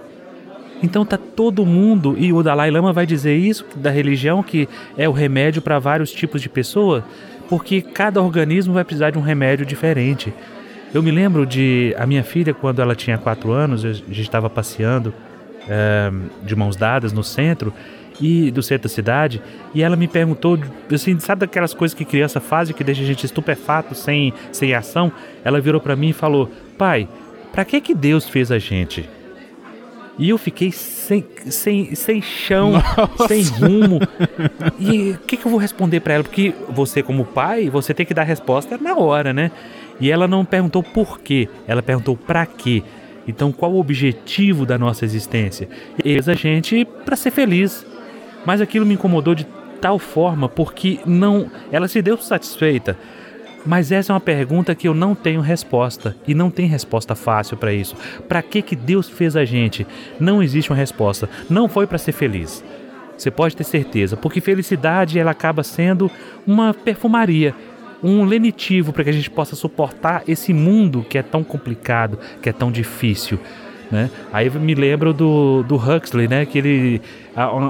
Então 0.84 1.02
tá 1.02 1.16
todo 1.16 1.64
mundo, 1.64 2.14
e 2.18 2.30
o 2.30 2.42
Dalai 2.42 2.70
Lama 2.70 2.92
vai 2.92 3.06
dizer 3.06 3.34
isso 3.34 3.64
da 3.74 3.88
religião, 3.88 4.42
que 4.42 4.68
é 4.98 5.08
o 5.08 5.12
remédio 5.12 5.62
para 5.62 5.78
vários 5.78 6.12
tipos 6.12 6.42
de 6.42 6.48
pessoa, 6.50 7.02
porque 7.48 7.80
cada 7.80 8.20
organismo 8.20 8.74
vai 8.74 8.84
precisar 8.84 9.08
de 9.08 9.16
um 9.16 9.22
remédio 9.22 9.64
diferente. 9.64 10.30
Eu 10.92 11.02
me 11.02 11.10
lembro 11.10 11.46
de 11.46 11.94
a 11.98 12.06
minha 12.06 12.22
filha, 12.22 12.52
quando 12.52 12.82
ela 12.82 12.94
tinha 12.94 13.16
4 13.16 13.50
anos, 13.50 13.82
a 13.82 13.94
gente 13.94 14.20
estava 14.20 14.50
passeando 14.50 15.14
é, 15.66 16.12
de 16.42 16.54
mãos 16.54 16.76
dadas 16.76 17.14
no 17.14 17.24
centro, 17.24 17.72
e 18.20 18.50
do 18.50 18.62
centro 18.62 18.86
da 18.86 18.94
cidade, 18.94 19.42
e 19.74 19.82
ela 19.82 19.96
me 19.96 20.06
perguntou, 20.06 20.56
assim, 20.92 21.18
sabe 21.18 21.40
daquelas 21.40 21.72
coisas 21.72 21.96
que 21.96 22.04
criança 22.04 22.40
faz 22.40 22.70
que 22.70 22.84
deixa 22.84 23.02
a 23.02 23.06
gente 23.06 23.24
estupefato, 23.24 23.94
sem, 23.94 24.34
sem 24.52 24.72
ação? 24.74 25.10
Ela 25.42 25.60
virou 25.60 25.80
para 25.80 25.96
mim 25.96 26.10
e 26.10 26.12
falou: 26.12 26.48
"Pai, 26.78 27.08
para 27.52 27.64
que 27.64 27.80
que 27.80 27.92
Deus 27.92 28.28
fez 28.28 28.52
a 28.52 28.58
gente?" 28.58 29.08
E 30.18 30.28
eu 30.28 30.38
fiquei 30.38 30.70
sem, 30.70 31.24
sem, 31.46 31.94
sem 31.94 32.22
chão, 32.22 32.72
Nossa. 32.72 33.28
sem 33.28 33.42
rumo. 33.42 34.00
E 34.78 35.10
o 35.10 35.18
que, 35.18 35.36
que 35.36 35.46
eu 35.46 35.50
vou 35.50 35.58
responder 35.58 36.00
para 36.00 36.14
ela? 36.14 36.24
Porque 36.24 36.54
você, 36.68 37.02
como 37.02 37.24
pai, 37.24 37.68
você 37.68 37.92
tem 37.92 38.06
que 38.06 38.14
dar 38.14 38.22
a 38.22 38.24
resposta 38.24 38.78
na 38.78 38.96
hora, 38.96 39.32
né? 39.32 39.50
E 40.00 40.10
ela 40.10 40.28
não 40.28 40.44
perguntou 40.44 40.82
por 40.82 41.20
quê, 41.20 41.48
ela 41.66 41.82
perguntou 41.82 42.16
para 42.16 42.46
quê. 42.46 42.82
Então, 43.26 43.50
qual 43.50 43.72
o 43.72 43.80
objetivo 43.80 44.66
da 44.66 44.78
nossa 44.78 45.04
existência? 45.04 45.68
Eis 46.04 46.28
a 46.28 46.34
gente 46.34 46.84
para 47.04 47.16
ser 47.16 47.30
feliz, 47.30 47.86
mas 48.44 48.60
aquilo 48.60 48.84
me 48.84 48.94
incomodou 48.94 49.34
de 49.34 49.46
tal 49.80 49.98
forma 49.98 50.48
porque 50.48 50.98
não, 51.04 51.50
ela 51.72 51.88
se 51.88 52.00
deu 52.02 52.16
satisfeita. 52.18 52.96
Mas 53.64 53.90
essa 53.90 54.12
é 54.12 54.14
uma 54.14 54.20
pergunta 54.20 54.74
que 54.74 54.86
eu 54.86 54.94
não 54.94 55.14
tenho 55.14 55.40
resposta 55.40 56.14
e 56.26 56.34
não 56.34 56.50
tem 56.50 56.66
resposta 56.66 57.14
fácil 57.14 57.56
para 57.56 57.72
isso. 57.72 57.96
Para 58.28 58.42
que 58.42 58.60
que 58.60 58.76
Deus 58.76 59.08
fez 59.08 59.36
a 59.36 59.44
gente? 59.44 59.86
Não 60.20 60.42
existe 60.42 60.70
uma 60.70 60.76
resposta. 60.76 61.28
Não 61.48 61.68
foi 61.68 61.86
para 61.86 61.98
ser 61.98 62.12
feliz. 62.12 62.62
Você 63.16 63.30
pode 63.30 63.56
ter 63.56 63.64
certeza, 63.64 64.16
porque 64.16 64.40
felicidade 64.40 65.18
ela 65.18 65.30
acaba 65.30 65.62
sendo 65.62 66.10
uma 66.46 66.74
perfumaria, 66.74 67.54
um 68.02 68.24
lenitivo 68.24 68.92
para 68.92 69.04
que 69.04 69.10
a 69.10 69.12
gente 69.12 69.30
possa 69.30 69.56
suportar 69.56 70.24
esse 70.26 70.52
mundo 70.52 71.06
que 71.08 71.16
é 71.16 71.22
tão 71.22 71.44
complicado, 71.44 72.18
que 72.42 72.48
é 72.48 72.52
tão 72.52 72.70
difícil. 72.70 73.38
Né? 73.90 74.10
Aí 74.32 74.50
me 74.50 74.74
lembro 74.74 75.12
do, 75.12 75.62
do 75.62 75.76
Huxley, 75.76 76.26
né? 76.26 76.44
Que 76.44 76.58
ele 76.58 77.02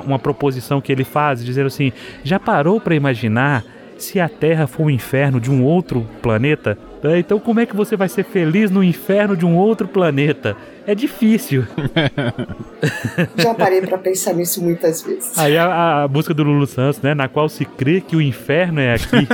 uma 0.06 0.18
proposição 0.18 0.80
que 0.80 0.90
ele 0.90 1.04
faz, 1.04 1.44
dizendo 1.44 1.66
assim: 1.66 1.92
já 2.22 2.40
parou 2.40 2.80
para 2.80 2.94
imaginar 2.94 3.64
se 4.04 4.20
a 4.20 4.28
Terra 4.28 4.66
for 4.66 4.84
um 4.84 4.90
inferno 4.90 5.40
de 5.40 5.50
um 5.50 5.64
outro 5.64 6.06
planeta? 6.22 6.78
Né? 7.02 7.18
Então, 7.18 7.40
como 7.40 7.60
é 7.60 7.66
que 7.66 7.74
você 7.74 7.96
vai 7.96 8.08
ser 8.08 8.24
feliz 8.24 8.70
no 8.70 8.84
inferno 8.84 9.36
de 9.36 9.46
um 9.46 9.56
outro 9.56 9.88
planeta? 9.88 10.56
É 10.86 10.94
difícil. 10.94 11.66
Já 13.36 13.54
parei 13.54 13.80
para 13.80 13.96
pensar 13.96 14.34
nisso 14.34 14.62
muitas 14.62 15.02
vezes. 15.02 15.36
Aí 15.38 15.56
a, 15.56 16.04
a, 16.04 16.08
música 16.08 16.34
do 16.34 16.42
Lulu 16.42 16.66
Santos, 16.66 17.00
né? 17.00 17.14
Na 17.14 17.26
qual 17.26 17.48
se 17.48 17.64
crê 17.64 18.00
que 18.00 18.14
o 18.14 18.20
inferno 18.20 18.80
é 18.80 18.94
aqui. 18.94 19.26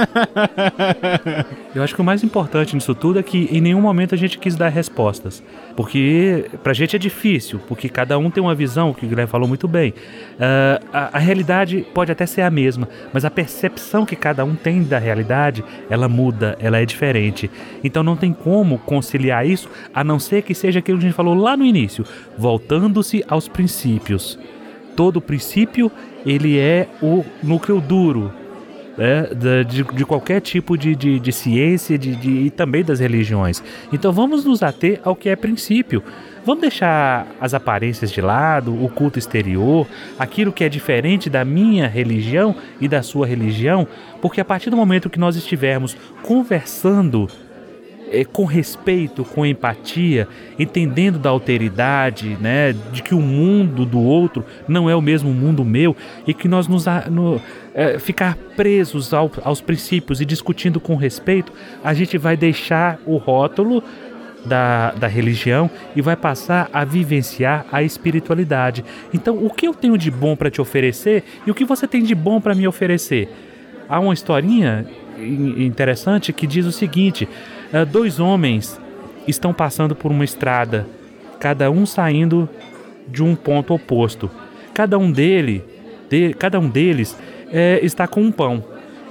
Eu 1.74 1.82
acho 1.82 1.94
que 1.94 2.00
o 2.00 2.04
mais 2.04 2.22
importante 2.22 2.74
nisso 2.74 2.94
tudo 2.94 3.18
é 3.18 3.22
que 3.22 3.48
em 3.50 3.60
nenhum 3.60 3.80
momento 3.80 4.14
a 4.14 4.18
gente 4.18 4.38
quis 4.38 4.54
dar 4.54 4.68
respostas. 4.68 5.42
Porque 5.76 6.46
pra 6.62 6.72
gente 6.72 6.94
é 6.94 6.98
difícil, 6.98 7.60
porque 7.68 7.88
cada 7.88 8.18
um 8.18 8.30
tem 8.30 8.42
uma 8.42 8.54
visão, 8.54 8.90
o 8.90 8.94
que 8.94 9.04
o 9.04 9.08
Guilherme 9.08 9.30
falou 9.30 9.48
muito 9.48 9.66
bem. 9.66 9.90
Uh, 9.90 10.84
a, 10.92 11.16
a 11.16 11.18
realidade 11.18 11.86
pode 11.94 12.12
até 12.12 12.26
ser 12.26 12.42
a 12.42 12.50
mesma, 12.50 12.88
mas 13.12 13.24
a 13.24 13.30
percepção 13.30 14.04
que 14.04 14.16
cada 14.16 14.44
um 14.44 14.54
tem 14.54 14.82
da 14.82 14.98
realidade, 14.98 15.64
ela 15.88 16.08
muda, 16.08 16.56
ela 16.60 16.78
é 16.78 16.84
diferente. 16.84 17.50
Então 17.82 18.02
não 18.02 18.16
tem 18.16 18.32
como 18.32 18.78
conciliar 18.78 19.46
isso, 19.46 19.68
a 19.94 20.04
não 20.04 20.18
ser 20.18 20.42
que 20.42 20.54
seja 20.54 20.80
aquilo 20.80 20.98
que 20.98 21.04
a 21.04 21.08
gente 21.08 21.16
falou 21.16 21.39
lá 21.40 21.56
no 21.56 21.64
início, 21.64 22.04
voltando-se 22.36 23.24
aos 23.28 23.48
princípios. 23.48 24.38
Todo 24.94 25.20
princípio, 25.20 25.90
ele 26.24 26.58
é 26.58 26.88
o 27.02 27.24
núcleo 27.42 27.80
duro, 27.80 28.32
né, 28.96 29.28
de, 29.64 29.82
de, 29.82 30.04
qualquer 30.04 30.40
tipo 30.40 30.76
de, 30.76 30.94
de, 30.94 31.18
de 31.18 31.32
ciência 31.32 31.96
de, 31.96 32.14
de, 32.14 32.30
e 32.30 32.50
também 32.50 32.84
das 32.84 33.00
religiões. 33.00 33.62
Então 33.92 34.12
vamos 34.12 34.44
nos 34.44 34.62
ater 34.62 35.00
ao 35.02 35.16
que 35.16 35.28
é 35.28 35.36
princípio. 35.36 36.02
Vamos 36.44 36.62
deixar 36.62 37.26
as 37.40 37.54
aparências 37.54 38.10
de 38.10 38.20
lado, 38.20 38.72
o 38.72 38.88
culto 38.88 39.18
exterior, 39.18 39.86
aquilo 40.18 40.52
que 40.52 40.64
é 40.64 40.68
diferente 40.68 41.30
da 41.30 41.44
minha 41.44 41.86
religião 41.86 42.54
e 42.80 42.88
da 42.88 43.02
sua 43.02 43.26
religião, 43.26 43.86
porque 44.20 44.40
a 44.40 44.44
partir 44.44 44.70
do 44.70 44.76
momento 44.76 45.10
que 45.10 45.18
nós 45.18 45.36
estivermos 45.36 45.96
conversando 46.22 47.28
é, 48.10 48.24
com 48.24 48.44
respeito, 48.44 49.24
com 49.24 49.46
empatia, 49.46 50.26
entendendo 50.58 51.18
da 51.18 51.30
alteridade, 51.30 52.36
né, 52.40 52.74
de 52.92 53.02
que 53.02 53.14
o 53.14 53.20
mundo 53.20 53.86
do 53.86 54.00
outro 54.00 54.44
não 54.66 54.90
é 54.90 54.94
o 54.94 55.00
mesmo 55.00 55.32
mundo 55.32 55.64
meu 55.64 55.96
e 56.26 56.34
que 56.34 56.48
nós 56.48 56.66
nos 56.66 56.86
no, 57.10 57.40
é, 57.74 57.98
ficar 57.98 58.36
presos 58.56 59.14
ao, 59.14 59.30
aos 59.42 59.60
princípios 59.60 60.20
e 60.20 60.24
discutindo 60.24 60.80
com 60.80 60.96
respeito, 60.96 61.52
a 61.82 61.94
gente 61.94 62.18
vai 62.18 62.36
deixar 62.36 62.98
o 63.06 63.16
rótulo 63.16 63.82
da, 64.44 64.92
da 64.92 65.06
religião 65.06 65.70
e 65.94 66.00
vai 66.00 66.16
passar 66.16 66.68
a 66.72 66.84
vivenciar 66.84 67.66
a 67.70 67.82
espiritualidade. 67.82 68.84
Então, 69.12 69.36
o 69.36 69.50
que 69.50 69.66
eu 69.66 69.74
tenho 69.74 69.98
de 69.98 70.10
bom 70.10 70.34
para 70.34 70.50
te 70.50 70.60
oferecer 70.60 71.24
e 71.46 71.50
o 71.50 71.54
que 71.54 71.64
você 71.64 71.86
tem 71.86 72.02
de 72.02 72.14
bom 72.14 72.40
para 72.40 72.54
me 72.54 72.66
oferecer? 72.66 73.28
Há 73.88 74.00
uma 74.00 74.14
historinha 74.14 74.86
interessante 75.18 76.32
que 76.32 76.46
diz 76.46 76.64
o 76.64 76.72
seguinte: 76.72 77.28
uh, 77.72 77.86
dois 77.86 78.20
homens 78.20 78.80
estão 79.26 79.52
passando 79.52 79.94
por 79.94 80.10
uma 80.10 80.24
estrada, 80.24 80.86
cada 81.38 81.70
um 81.70 81.86
saindo 81.86 82.48
de 83.08 83.22
um 83.22 83.34
ponto 83.34 83.74
oposto. 83.74 84.30
Cada 84.72 84.98
um 84.98 85.10
dele, 85.10 85.64
de, 86.08 86.34
cada 86.34 86.58
um 86.58 86.68
deles 86.68 87.16
é, 87.50 87.80
está 87.82 88.06
com 88.06 88.22
um 88.22 88.32
pão. 88.32 88.64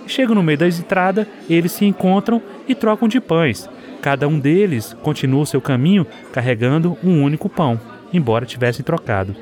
Chegam 0.08 0.36
no 0.36 0.44
meio 0.44 0.58
da 0.58 0.68
estrada, 0.68 1.28
eles 1.50 1.72
se 1.72 1.86
encontram 1.86 2.42
e 2.68 2.74
trocam 2.74 3.08
de 3.08 3.20
pães. 3.20 3.70
Cada 4.02 4.28
um 4.28 4.40
deles 4.40 4.96
continua 5.04 5.44
o 5.44 5.46
seu 5.46 5.62
caminho 5.62 6.08
carregando 6.32 6.98
um 7.04 7.22
único 7.22 7.50
pão, 7.50 7.80
embora 8.14 8.46
tivessem 8.46 8.84
trocado. 8.84 9.36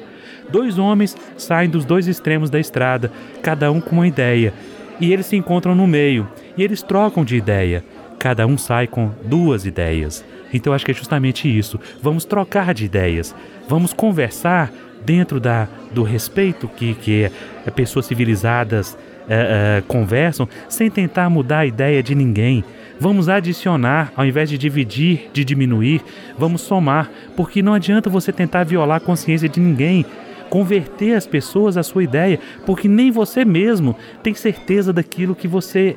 Dois 0.50 0.78
homens 0.80 1.16
saem 1.38 1.70
dos 1.70 1.86
dois 1.86 2.08
extremos 2.08 2.50
da 2.50 2.60
estrada, 2.60 3.12
cada 3.42 3.72
um 3.72 3.80
com 3.80 3.98
uma 3.98 4.08
ideia, 4.08 4.54
e 5.00 5.14
eles 5.14 5.28
se 5.28 5.36
encontram 5.36 5.76
no 5.76 5.86
meio, 5.86 6.28
e 6.58 6.64
eles 6.64 6.82
trocam 6.82 7.24
de 7.24 7.36
ideia. 7.36 7.84
Cada 8.20 8.46
um 8.48 8.58
sai 8.58 8.88
com 8.88 9.12
duas 9.24 9.66
ideias. 9.66 10.24
Então 10.54 10.74
acho 10.74 10.86
que 10.86 10.92
é 10.92 10.94
justamente 10.94 11.48
isso. 11.48 11.80
Vamos 12.02 12.26
trocar 12.26 12.74
de 12.74 12.86
ideias. 12.86 13.36
Vamos 13.68 13.94
conversar 13.94 14.72
dentro 15.06 15.40
da, 15.40 15.68
do 15.92 16.04
respeito 16.04 16.68
que, 16.68 16.94
que 16.96 17.32
é, 17.66 17.72
pessoas 17.72 18.06
civilizadas 18.06 18.98
é, 19.30 19.78
é, 19.80 19.84
conversam, 19.88 20.48
sem 20.70 20.90
tentar 20.90 21.30
mudar 21.30 21.60
a 21.60 21.66
ideia 21.66 22.02
de 22.02 22.16
ninguém. 22.16 22.64
Vamos 23.00 23.30
adicionar, 23.30 24.12
ao 24.16 24.26
invés 24.26 24.50
de 24.50 24.58
dividir, 24.58 25.30
de 25.32 25.46
diminuir, 25.46 26.02
vamos 26.38 26.62
somar, 26.62 27.12
porque 27.36 27.62
não 27.62 27.74
adianta 27.74 28.10
você 28.10 28.32
tentar 28.32 28.64
violar 28.64 28.98
a 28.98 29.02
consciência 29.02 29.48
de 29.48 29.60
ninguém 29.60 30.06
converter 30.50 31.14
as 31.14 31.28
pessoas 31.28 31.76
à 31.78 31.84
sua 31.84 32.04
ideia, 32.04 32.40
porque 32.66 32.88
nem 32.88 33.12
você 33.12 33.44
mesmo 33.44 33.96
tem 34.24 34.34
certeza 34.34 34.94
daquilo 34.94 35.36
que 35.36 35.48
você 35.48 35.96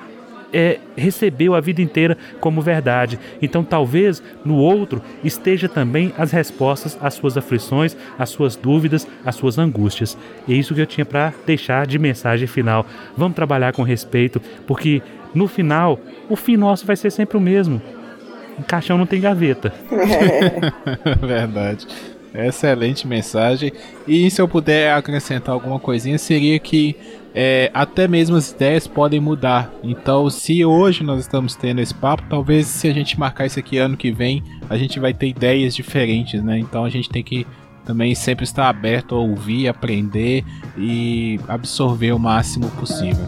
é, 0.52 0.78
recebeu 0.96 1.54
a 1.54 1.60
vida 1.60 1.82
inteira 1.82 2.16
como 2.40 2.60
verdade. 2.60 3.18
Então, 3.40 3.64
talvez 3.64 4.22
no 4.44 4.56
outro 4.56 5.02
esteja 5.22 5.68
também 5.68 6.12
as 6.16 6.32
respostas 6.32 6.98
às 7.00 7.14
suas 7.14 7.36
aflições, 7.36 7.96
às 8.18 8.30
suas 8.30 8.56
dúvidas, 8.56 9.06
às 9.24 9.34
suas 9.34 9.58
angústias. 9.58 10.16
E 10.46 10.54
é 10.54 10.56
isso 10.56 10.74
que 10.74 10.80
eu 10.80 10.86
tinha 10.86 11.04
para 11.04 11.32
deixar 11.46 11.86
de 11.86 11.98
mensagem 11.98 12.46
final. 12.46 12.86
Vamos 13.16 13.36
trabalhar 13.36 13.72
com 13.72 13.82
respeito, 13.82 14.40
porque 14.66 15.02
no 15.34 15.46
final, 15.46 15.98
o 16.28 16.36
fim 16.36 16.56
nosso 16.56 16.86
vai 16.86 16.96
ser 16.96 17.10
sempre 17.10 17.36
o 17.36 17.40
mesmo. 17.40 17.80
O 18.58 18.62
caixão 18.62 18.98
não 18.98 19.06
tem 19.06 19.20
gaveta. 19.20 19.72
Verdade. 21.20 21.86
Excelente 22.34 23.06
mensagem. 23.06 23.72
E 24.06 24.30
se 24.30 24.40
eu 24.40 24.48
puder 24.48 24.94
acrescentar 24.94 25.52
alguma 25.52 25.78
coisinha, 25.80 26.16
seria 26.18 26.58
que 26.58 26.96
é, 27.34 27.70
até 27.72 28.08
mesmo 28.08 28.36
as 28.36 28.50
ideias 28.50 28.86
podem 28.86 29.20
mudar. 29.20 29.72
Então, 29.82 30.28
se 30.30 30.64
hoje 30.64 31.02
nós 31.02 31.20
estamos 31.20 31.54
tendo 31.54 31.80
esse 31.80 31.94
papo, 31.94 32.22
talvez 32.28 32.66
se 32.66 32.88
a 32.88 32.92
gente 32.92 33.18
marcar 33.18 33.46
isso 33.46 33.58
aqui 33.58 33.78
ano 33.78 33.96
que 33.96 34.10
vem, 34.10 34.42
a 34.68 34.76
gente 34.76 34.98
vai 34.98 35.14
ter 35.14 35.28
ideias 35.28 35.74
diferentes, 35.74 36.42
né? 36.42 36.58
Então 36.58 36.84
a 36.84 36.90
gente 36.90 37.08
tem 37.08 37.22
que 37.22 37.46
também 37.84 38.14
sempre 38.14 38.44
estar 38.44 38.68
aberto 38.68 39.14
a 39.14 39.18
ouvir, 39.18 39.68
aprender 39.68 40.44
e 40.76 41.40
absorver 41.48 42.12
o 42.12 42.18
máximo 42.18 42.68
possível. 42.70 43.26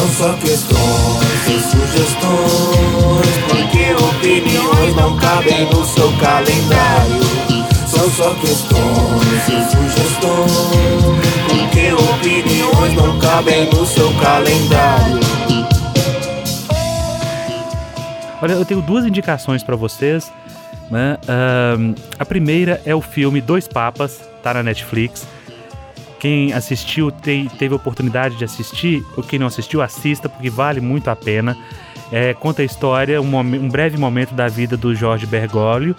São 0.00 0.08
só 0.08 0.32
questões 0.38 1.46
e 1.46 1.60
sugestões, 1.60 3.26
porque 3.50 3.92
opiniões 4.02 4.96
não 4.96 5.14
cabem 5.18 5.66
no 5.66 5.84
seu 5.84 6.10
calendário. 6.16 7.20
São 7.86 8.10
só 8.12 8.32
questões 8.36 9.46
e 9.46 9.70
sugestões, 9.70 10.52
porque 11.48 11.92
opiniões 11.92 12.94
não 12.94 13.18
cabem 13.18 13.66
no 13.66 13.84
seu 13.84 14.10
calendário. 14.14 15.20
Olha, 18.40 18.52
eu 18.54 18.64
tenho 18.64 18.80
duas 18.80 19.04
indicações 19.04 19.62
para 19.62 19.76
vocês. 19.76 20.32
Né? 20.90 21.18
Uh, 21.24 21.94
a 22.18 22.24
primeira 22.24 22.80
é 22.86 22.94
o 22.94 23.02
filme 23.02 23.42
Dois 23.42 23.68
Papas, 23.68 24.18
tá 24.42 24.54
na 24.54 24.62
Netflix. 24.62 25.26
Quem 26.20 26.52
assistiu 26.52 27.10
tem, 27.10 27.48
teve 27.48 27.74
oportunidade 27.74 28.36
de 28.36 28.44
assistir, 28.44 29.02
ou 29.16 29.22
quem 29.22 29.38
não 29.38 29.46
assistiu, 29.46 29.80
assista, 29.80 30.28
porque 30.28 30.50
vale 30.50 30.78
muito 30.78 31.08
a 31.08 31.16
pena. 31.16 31.56
É, 32.12 32.34
conta 32.34 32.60
a 32.60 32.64
história, 32.64 33.22
um, 33.22 33.38
um, 33.38 33.68
breve 33.68 33.96
momento 33.96 34.34
da 34.34 34.46
vida 34.46 34.76
do 34.76 34.94
Jorge 34.94 35.24
Bergoglio, 35.24 35.96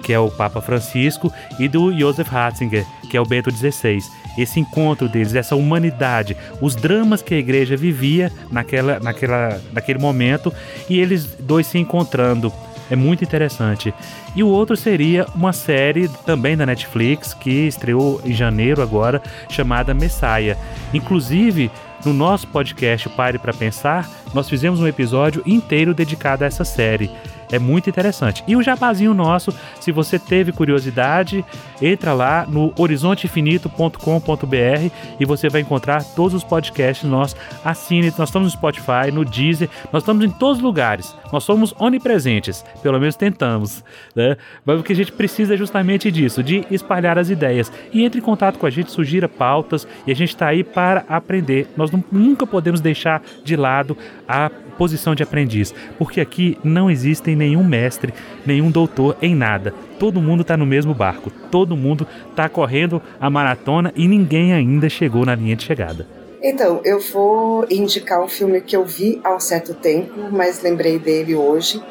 que 0.00 0.12
é 0.12 0.18
o 0.18 0.30
Papa 0.30 0.60
Francisco, 0.60 1.32
e 1.58 1.66
do 1.66 1.92
Joseph 1.98 2.28
Ratzinger, 2.28 2.86
que 3.10 3.16
é 3.16 3.20
o 3.20 3.24
Bento 3.24 3.50
XVI. 3.50 3.98
Esse 4.38 4.60
encontro 4.60 5.08
deles, 5.08 5.34
essa 5.34 5.56
humanidade, 5.56 6.36
os 6.60 6.76
dramas 6.76 7.20
que 7.20 7.34
a 7.34 7.38
igreja 7.38 7.76
vivia 7.76 8.30
naquela, 8.52 9.00
naquela, 9.00 9.60
naquele 9.72 9.98
momento, 9.98 10.52
e 10.88 11.00
eles 11.00 11.24
dois 11.40 11.66
se 11.66 11.78
encontrando. 11.78 12.52
É 12.90 12.96
muito 12.96 13.24
interessante. 13.24 13.94
E 14.34 14.42
o 14.42 14.48
outro 14.48 14.76
seria 14.76 15.26
uma 15.34 15.52
série 15.52 16.08
também 16.26 16.56
da 16.56 16.66
Netflix 16.66 17.32
que 17.32 17.66
estreou 17.66 18.20
em 18.24 18.32
janeiro 18.32 18.82
agora, 18.82 19.22
chamada 19.48 19.94
Messiah. 19.94 20.56
Inclusive, 20.92 21.70
no 22.04 22.12
nosso 22.12 22.46
podcast 22.48 23.08
Pare 23.10 23.38
para 23.38 23.52
Pensar, 23.52 24.08
nós 24.34 24.48
fizemos 24.48 24.80
um 24.80 24.86
episódio 24.86 25.42
inteiro 25.46 25.94
dedicado 25.94 26.44
a 26.44 26.46
essa 26.46 26.64
série. 26.64 27.10
É 27.54 27.58
muito 27.58 27.88
interessante. 27.88 28.42
E 28.48 28.56
o 28.56 28.62
jabazinho 28.62 29.14
nosso, 29.14 29.54
se 29.78 29.92
você 29.92 30.18
teve 30.18 30.50
curiosidade, 30.50 31.44
entra 31.80 32.12
lá 32.12 32.44
no 32.48 32.72
horizontefinito.com.br 32.76 34.90
e 35.20 35.24
você 35.24 35.48
vai 35.48 35.60
encontrar 35.60 36.02
todos 36.02 36.34
os 36.34 36.42
podcasts 36.42 37.08
nossos. 37.08 37.36
Assine, 37.64 38.12
nós 38.18 38.28
estamos 38.28 38.52
no 38.52 38.58
Spotify, 38.58 39.12
no 39.12 39.24
Deezer, 39.24 39.70
nós 39.92 40.02
estamos 40.02 40.24
em 40.24 40.30
todos 40.30 40.58
os 40.58 40.64
lugares. 40.64 41.14
Nós 41.32 41.44
somos 41.44 41.72
onipresentes, 41.78 42.64
pelo 42.82 42.98
menos 42.98 43.14
tentamos. 43.14 43.84
Né? 44.16 44.36
Mas 44.64 44.80
o 44.80 44.82
que 44.82 44.92
a 44.92 44.96
gente 44.96 45.12
precisa 45.12 45.54
é 45.54 45.56
justamente 45.56 46.10
disso, 46.10 46.42
de 46.42 46.66
espalhar 46.72 47.18
as 47.18 47.30
ideias. 47.30 47.70
E 47.92 48.04
entre 48.04 48.18
em 48.18 48.24
contato 48.24 48.58
com 48.58 48.66
a 48.66 48.70
gente, 48.70 48.90
sugira 48.90 49.28
pautas 49.28 49.86
e 50.08 50.10
a 50.10 50.16
gente 50.16 50.30
está 50.30 50.48
aí 50.48 50.64
para 50.64 51.04
aprender. 51.08 51.68
Nós 51.76 51.92
não, 51.92 52.02
nunca 52.10 52.46
podemos 52.46 52.80
deixar 52.80 53.22
de 53.44 53.54
lado 53.54 53.96
a 54.26 54.50
posição 54.74 55.14
de 55.14 55.22
aprendiz, 55.22 55.74
porque 55.98 56.20
aqui 56.20 56.58
não 56.62 56.90
existem 56.90 57.34
nenhum 57.44 57.62
mestre, 57.62 58.12
nenhum 58.46 58.70
doutor 58.70 59.16
em 59.20 59.34
nada. 59.34 59.74
Todo 59.98 60.20
mundo 60.20 60.40
está 60.40 60.56
no 60.56 60.66
mesmo 60.66 60.94
barco, 60.94 61.30
todo 61.50 61.76
mundo 61.76 62.06
está 62.30 62.48
correndo 62.48 63.00
a 63.20 63.28
maratona 63.28 63.92
e 63.94 64.08
ninguém 64.08 64.52
ainda 64.52 64.88
chegou 64.88 65.24
na 65.24 65.34
linha 65.34 65.54
de 65.54 65.64
chegada. 65.64 66.06
Então, 66.42 66.80
eu 66.84 67.00
vou 67.00 67.66
indicar 67.70 68.22
um 68.22 68.28
filme 68.28 68.60
que 68.60 68.76
eu 68.76 68.84
vi 68.84 69.20
há 69.24 69.34
um 69.34 69.40
certo 69.40 69.72
tempo, 69.72 70.12
mas 70.30 70.62
lembrei 70.62 70.98
dele 70.98 71.34
hoje. 71.34 71.82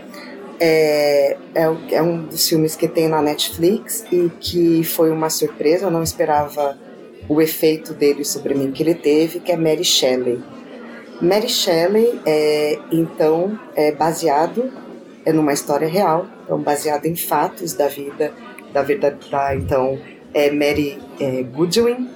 É, 0.60 1.38
é, 1.56 1.76
é, 1.92 2.02
um 2.02 2.24
dos 2.26 2.48
filmes 2.48 2.76
que 2.76 2.88
tem 2.88 3.08
na 3.08 3.22
Netflix 3.22 4.06
e 4.12 4.32
que 4.40 4.84
foi 4.84 5.10
uma 5.10 5.30
surpresa, 5.30 5.88
eu 5.88 5.92
não 5.92 6.04
esperava 6.04 6.78
o 7.28 7.42
efeito 7.42 7.94
dele 7.94 8.24
sobre 8.24 8.54
mim 8.54 8.72
que 8.72 8.84
ele 8.84 8.94
teve, 8.94 9.40
que 9.40 9.52
é 9.52 9.58
Mary 9.58 9.84
Shelley. 9.84 10.40
Mary 11.20 11.50
Shelley 11.50 12.20
é, 12.26 12.78
então, 12.92 13.58
é 13.76 13.92
baseado 13.92 14.72
é 15.26 15.32
numa 15.32 15.54
história 15.54 15.88
real, 15.88 16.28
então 16.44 16.60
baseado 16.60 17.06
em 17.06 17.16
fatos 17.16 17.74
da 17.74 17.88
vida, 17.88 18.34
da 18.72 18.82
vida 18.82 19.18
da, 19.30 19.56
então, 19.56 20.00
é 20.34 20.52
Mary 20.52 21.00
é, 21.20 21.44
Goodwin, 21.44 22.10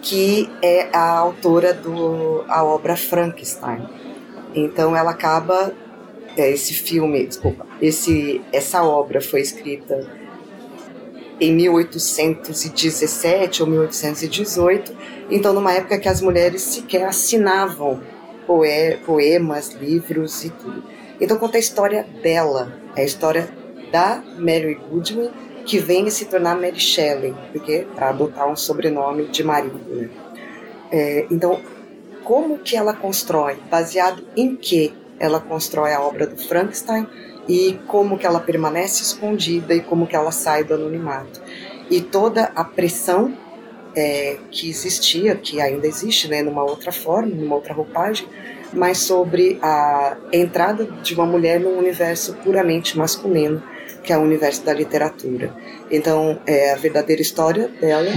que 0.00 0.50
é 0.60 0.88
a 0.92 1.18
autora 1.18 1.72
do 1.72 2.44
a 2.48 2.64
obra 2.64 2.96
Frankenstein. 2.96 3.88
Então 4.54 4.96
ela 4.96 5.12
acaba 5.12 5.72
é, 6.36 6.50
esse 6.50 6.74
filme, 6.74 7.26
desculpa, 7.26 7.66
esse 7.80 8.40
essa 8.52 8.82
obra 8.82 9.20
foi 9.20 9.40
escrita 9.40 10.06
em 11.40 11.52
1817 11.54 13.62
ou 13.62 13.68
1818, 13.68 14.92
então 15.30 15.52
numa 15.52 15.72
época 15.72 15.98
que 15.98 16.08
as 16.08 16.20
mulheres 16.20 16.62
sequer 16.62 17.04
assinavam 17.04 18.00
poe 18.46 18.96
poemas, 19.04 19.72
livros 19.72 20.44
e 20.44 20.50
tudo. 20.50 20.91
Então 21.22 21.38
conta 21.38 21.56
a 21.56 21.60
história 21.60 22.04
dela, 22.20 22.76
a 22.96 23.02
história 23.02 23.48
da 23.92 24.20
Mary 24.36 24.74
Goodwin 24.74 25.30
que 25.64 25.78
vem 25.78 26.10
se 26.10 26.24
tornar 26.24 26.56
Mary 26.56 26.80
Shelley, 26.80 27.32
porque 27.52 27.86
para 27.94 28.08
adotar 28.08 28.50
um 28.50 28.56
sobrenome 28.56 29.26
de 29.26 29.44
marido. 29.44 29.78
Né? 29.88 30.10
É, 30.90 31.26
então, 31.30 31.60
como 32.24 32.58
que 32.58 32.76
ela 32.76 32.92
constrói? 32.92 33.56
Baseado 33.70 34.24
em 34.36 34.56
que 34.56 34.92
ela 35.20 35.38
constrói 35.38 35.92
a 35.92 36.00
obra 36.00 36.26
do 36.26 36.36
Frankenstein 36.36 37.06
e 37.48 37.78
como 37.86 38.18
que 38.18 38.26
ela 38.26 38.40
permanece 38.40 39.04
escondida 39.04 39.72
e 39.74 39.80
como 39.80 40.08
que 40.08 40.16
ela 40.16 40.32
sai 40.32 40.64
do 40.64 40.74
anonimato. 40.74 41.40
E 41.88 42.00
toda 42.00 42.50
a 42.56 42.64
pressão 42.64 43.36
é, 43.94 44.38
que 44.50 44.68
existia, 44.68 45.36
que 45.36 45.60
ainda 45.60 45.86
existe, 45.86 46.26
né, 46.26 46.42
numa 46.42 46.64
outra 46.64 46.90
forma, 46.90 47.32
numa 47.32 47.54
outra 47.54 47.72
roupagem, 47.72 48.26
mas 48.72 48.98
sobre 48.98 49.58
a 49.62 50.16
entrada 50.32 50.84
de 51.02 51.14
uma 51.14 51.26
mulher 51.26 51.60
num 51.60 51.78
universo 51.78 52.34
puramente 52.42 52.96
masculino 52.96 53.62
que 54.02 54.12
é 54.12 54.18
o 54.18 54.20
universo 54.20 54.64
da 54.64 54.72
literatura. 54.72 55.54
Então, 55.90 56.40
é 56.46 56.72
a 56.72 56.76
verdadeira 56.76 57.22
história 57.22 57.68
dela, 57.68 58.10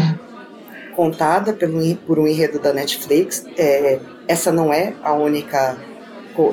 contada 0.95 1.53
pelo, 1.53 1.95
por 1.97 2.17
um 2.19 2.27
enredo 2.27 2.59
da 2.59 2.73
Netflix. 2.73 3.45
É, 3.57 3.99
essa 4.27 4.51
não 4.51 4.73
é 4.73 4.93
a 5.03 5.13
única, 5.13 5.77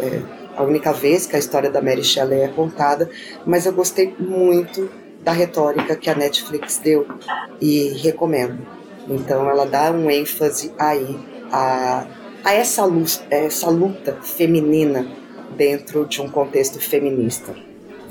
é, 0.02 0.22
a 0.56 0.62
única 0.62 0.92
vez 0.92 1.26
que 1.26 1.36
a 1.36 1.38
história 1.38 1.70
da 1.70 1.80
Mary 1.80 2.04
Shelley 2.04 2.42
é 2.42 2.48
contada, 2.48 3.08
mas 3.46 3.64
eu 3.64 3.72
gostei 3.72 4.14
muito 4.18 4.90
da 5.22 5.32
retórica 5.32 5.96
que 5.96 6.10
a 6.10 6.14
Netflix 6.14 6.78
deu 6.78 7.06
e 7.60 7.88
recomendo. 8.02 8.58
Então, 9.08 9.48
ela 9.48 9.64
dá 9.64 9.90
um 9.90 10.10
ênfase 10.10 10.72
aí 10.78 11.18
a, 11.50 12.06
a 12.44 12.52
essa, 12.52 12.84
luz, 12.84 13.22
essa 13.30 13.70
luta 13.70 14.18
feminina 14.22 15.06
dentro 15.56 16.06
de 16.06 16.20
um 16.20 16.28
contexto 16.28 16.80
feminista 16.80 17.54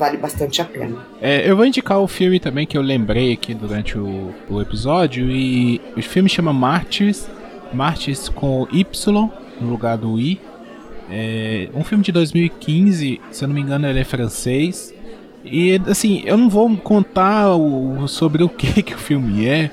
vale 0.01 0.17
bastante 0.17 0.59
a 0.59 0.65
pena. 0.65 1.05
É, 1.21 1.47
eu 1.47 1.55
vou 1.55 1.63
indicar 1.63 1.99
o 1.99 2.07
filme 2.07 2.39
também 2.39 2.65
que 2.65 2.75
eu 2.75 2.81
lembrei 2.81 3.33
aqui 3.33 3.53
durante 3.53 3.99
o, 3.99 4.33
o 4.49 4.59
episódio 4.59 5.29
e 5.29 5.79
o 5.95 6.01
filme 6.01 6.27
chama 6.27 6.51
Martyrs, 6.51 7.29
Martyrs 7.71 8.27
com 8.27 8.67
Y 8.71 9.29
no 9.59 9.69
lugar 9.69 9.97
do 9.97 10.19
I. 10.19 10.41
É 11.07 11.69
um 11.75 11.83
filme 11.83 12.03
de 12.03 12.11
2015, 12.11 13.21
se 13.29 13.43
eu 13.43 13.47
não 13.47 13.53
me 13.53 13.61
engano 13.61 13.87
ele 13.87 13.99
é 13.99 14.03
francês. 14.03 14.91
E 15.45 15.79
assim, 15.87 16.23
eu 16.25 16.35
não 16.35 16.49
vou 16.49 16.75
contar 16.77 17.55
o, 17.55 18.07
sobre 18.07 18.43
o 18.43 18.49
que, 18.49 18.81
que 18.81 18.95
o 18.95 18.97
filme 18.97 19.45
é, 19.45 19.69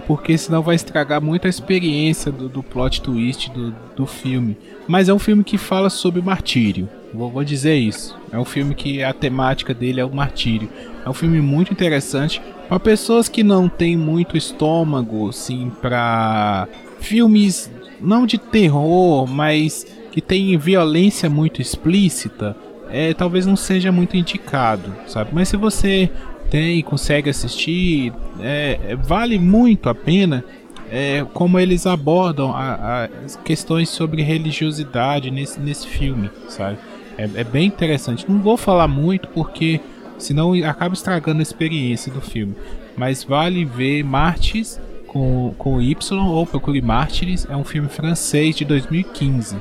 porque 0.00 0.36
senão 0.36 0.62
vai 0.62 0.74
estragar 0.74 1.20
muito 1.22 1.46
a 1.46 1.50
experiência 1.50 2.32
do, 2.32 2.48
do 2.48 2.62
plot 2.62 3.02
twist 3.02 3.50
do, 3.50 3.74
do 3.94 4.06
filme. 4.06 4.56
Mas 4.88 5.08
é 5.08 5.14
um 5.14 5.18
filme 5.18 5.44
que 5.44 5.58
fala 5.58 5.90
sobre 5.90 6.20
martírio. 6.20 6.88
Vou, 7.12 7.30
vou, 7.30 7.44
dizer 7.44 7.76
isso. 7.76 8.16
É 8.32 8.38
um 8.38 8.44
filme 8.44 8.74
que 8.74 9.02
a 9.02 9.12
temática 9.12 9.74
dele 9.74 10.00
é 10.00 10.04
o 10.04 10.14
martírio. 10.14 10.68
É 11.04 11.08
um 11.08 11.14
filme 11.14 11.40
muito 11.40 11.72
interessante 11.72 12.40
para 12.68 12.78
pessoas 12.78 13.28
que 13.28 13.42
não 13.42 13.68
têm 13.68 13.96
muito 13.96 14.36
estômago, 14.36 15.28
assim, 15.28 15.72
para 15.80 16.68
filmes 17.00 17.70
não 18.00 18.26
de 18.26 18.38
terror, 18.38 19.26
mas 19.26 19.86
que 20.10 20.20
tem 20.20 20.56
violência 20.56 21.28
muito 21.28 21.60
explícita. 21.60 22.56
É, 22.88 23.14
talvez 23.14 23.46
não 23.46 23.56
seja 23.56 23.92
muito 23.92 24.16
indicado, 24.16 24.94
sabe? 25.06 25.30
Mas 25.32 25.48
se 25.48 25.56
você 25.56 26.10
tem, 26.50 26.82
consegue 26.82 27.30
assistir, 27.30 28.12
é, 28.40 28.96
vale 28.96 29.38
muito 29.38 29.88
a 29.88 29.94
pena 29.94 30.44
é, 30.90 31.24
como 31.32 31.58
eles 31.58 31.86
abordam 31.86 32.52
a, 32.52 33.08
as 33.24 33.36
questões 33.36 33.88
sobre 33.88 34.22
religiosidade 34.22 35.30
nesse, 35.30 35.60
nesse 35.60 35.86
filme, 35.86 36.30
sabe? 36.48 36.78
É, 37.16 37.28
é, 37.34 37.44
bem 37.44 37.66
interessante. 37.66 38.24
Não 38.28 38.40
vou 38.40 38.56
falar 38.56 38.88
muito 38.88 39.28
porque 39.28 39.80
senão 40.18 40.52
acaba 40.64 40.94
estragando 40.94 41.38
a 41.38 41.42
experiência 41.42 42.12
do 42.12 42.20
filme. 42.20 42.56
Mas 42.96 43.22
vale 43.22 43.64
ver 43.64 44.02
Martyrs 44.02 44.80
com, 45.06 45.54
com 45.56 45.80
Y 45.80 46.18
ou 46.18 46.46
procure 46.46 46.80
Mártires. 46.82 47.46
É 47.48 47.56
um 47.56 47.64
filme 47.64 47.88
francês 47.88 48.56
de 48.56 48.64
2015. 48.64 49.56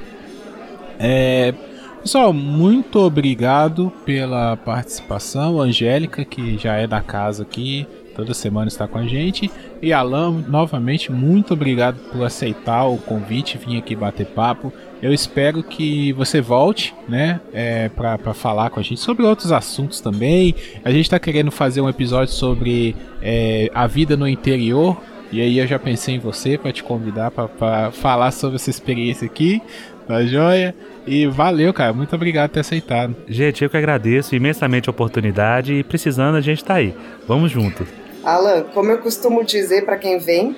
É, 0.99 1.53
pessoal, 2.01 2.31
muito 2.31 2.99
obrigado 2.99 3.91
pela 4.05 4.55
participação. 4.57 5.59
Angélica, 5.59 6.23
que 6.23 6.57
já 6.57 6.75
é 6.75 6.87
da 6.87 7.01
casa 7.01 7.43
aqui, 7.43 7.85
toda 8.15 8.33
semana 8.33 8.67
está 8.67 8.87
com 8.87 8.97
a 8.97 9.05
gente. 9.05 9.51
E 9.81 9.91
Alan, 9.91 10.43
novamente, 10.47 11.11
muito 11.11 11.53
obrigado 11.53 11.97
por 12.11 12.23
aceitar 12.23 12.85
o 12.85 12.97
convite, 12.97 13.57
vir 13.57 13.77
aqui 13.77 13.95
bater 13.95 14.25
papo. 14.27 14.71
Eu 15.01 15.13
espero 15.13 15.61
que 15.61 16.11
você 16.13 16.41
volte, 16.41 16.93
né, 17.07 17.39
é, 17.53 17.89
para 17.89 18.33
falar 18.33 18.69
com 18.69 18.79
a 18.79 18.83
gente 18.83 18.99
sobre 18.99 19.25
outros 19.25 19.51
assuntos 19.51 19.99
também. 19.99 20.55
A 20.83 20.91
gente 20.91 21.03
está 21.03 21.19
querendo 21.19 21.51
fazer 21.51 21.81
um 21.81 21.89
episódio 21.89 22.33
sobre 22.33 22.95
é, 23.21 23.69
a 23.73 23.87
vida 23.87 24.15
no 24.15 24.27
interior. 24.27 24.97
E 25.31 25.41
aí 25.41 25.59
eu 25.59 25.67
já 25.67 25.77
pensei 25.77 26.15
em 26.15 26.19
você 26.19 26.57
para 26.57 26.71
te 26.71 26.83
convidar 26.83 27.29
para 27.29 27.91
falar 27.91 28.31
sobre 28.31 28.55
essa 28.55 28.69
experiência 28.69 29.25
aqui, 29.25 29.61
tá 30.07 30.25
joia? 30.25 30.73
E 31.09 31.25
valeu, 31.25 31.73
cara. 31.73 31.91
Muito 31.91 32.15
obrigado 32.15 32.49
por 32.49 32.53
ter 32.53 32.59
aceitado. 32.59 33.15
Gente, 33.27 33.63
eu 33.63 33.69
que 33.69 33.75
agradeço 33.75 34.35
imensamente 34.35 34.87
a 34.87 34.91
oportunidade 34.91 35.73
e 35.73 35.83
precisando 35.83 36.35
a 36.35 36.41
gente 36.41 36.63
tá 36.63 36.75
aí. 36.75 36.95
Vamos 37.27 37.49
junto. 37.51 37.83
Alan, 38.23 38.65
como 38.75 38.91
eu 38.91 38.99
costumo 38.99 39.43
dizer 39.43 39.85
para 39.85 39.97
quem 39.97 40.19
vem, 40.19 40.55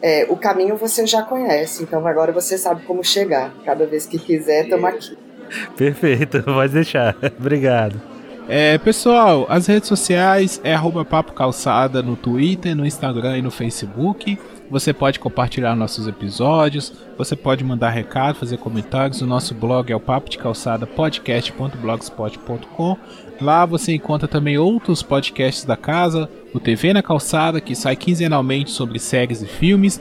é, 0.00 0.26
o 0.28 0.36
caminho 0.36 0.76
você 0.76 1.04
já 1.04 1.22
conhece, 1.22 1.82
então 1.82 2.06
agora 2.06 2.30
você 2.30 2.56
sabe 2.56 2.84
como 2.84 3.02
chegar. 3.02 3.52
Cada 3.64 3.84
vez 3.84 4.06
que 4.06 4.16
quiser, 4.16 4.62
estamos 4.62 4.84
aqui. 4.84 5.18
Perfeito, 5.76 6.40
pode 6.44 6.72
deixar. 6.72 7.16
Obrigado. 7.36 8.00
É, 8.48 8.78
pessoal, 8.78 9.44
as 9.48 9.66
redes 9.66 9.88
sociais 9.88 10.60
é 10.62 10.72
arroba 10.72 11.04
Papo 11.04 11.32
Calçada 11.32 12.00
no 12.00 12.14
Twitter, 12.14 12.76
no 12.76 12.86
Instagram 12.86 13.38
e 13.38 13.42
no 13.42 13.50
Facebook. 13.50 14.38
Você 14.70 14.92
pode 14.92 15.18
compartilhar 15.18 15.74
nossos 15.74 16.06
episódios, 16.06 16.92
você 17.18 17.34
pode 17.34 17.64
mandar 17.64 17.90
recado, 17.90 18.36
fazer 18.36 18.56
comentários. 18.56 19.20
O 19.20 19.26
nosso 19.26 19.52
blog 19.52 19.92
é 19.92 19.96
o 19.96 20.00
papo 20.00 20.30
de 20.30 20.38
calçada 20.38 20.86
podcast.blogspot.com. 20.86 22.96
Lá 23.40 23.66
você 23.66 23.94
encontra 23.94 24.28
também 24.28 24.58
outros 24.58 25.02
podcasts 25.02 25.64
da 25.64 25.76
casa, 25.76 26.30
o 26.54 26.60
TV 26.60 26.92
na 26.92 27.02
Calçada, 27.02 27.60
que 27.60 27.74
sai 27.74 27.96
quinzenalmente 27.96 28.70
sobre 28.70 29.00
séries 29.00 29.42
e 29.42 29.46
filmes, 29.46 30.00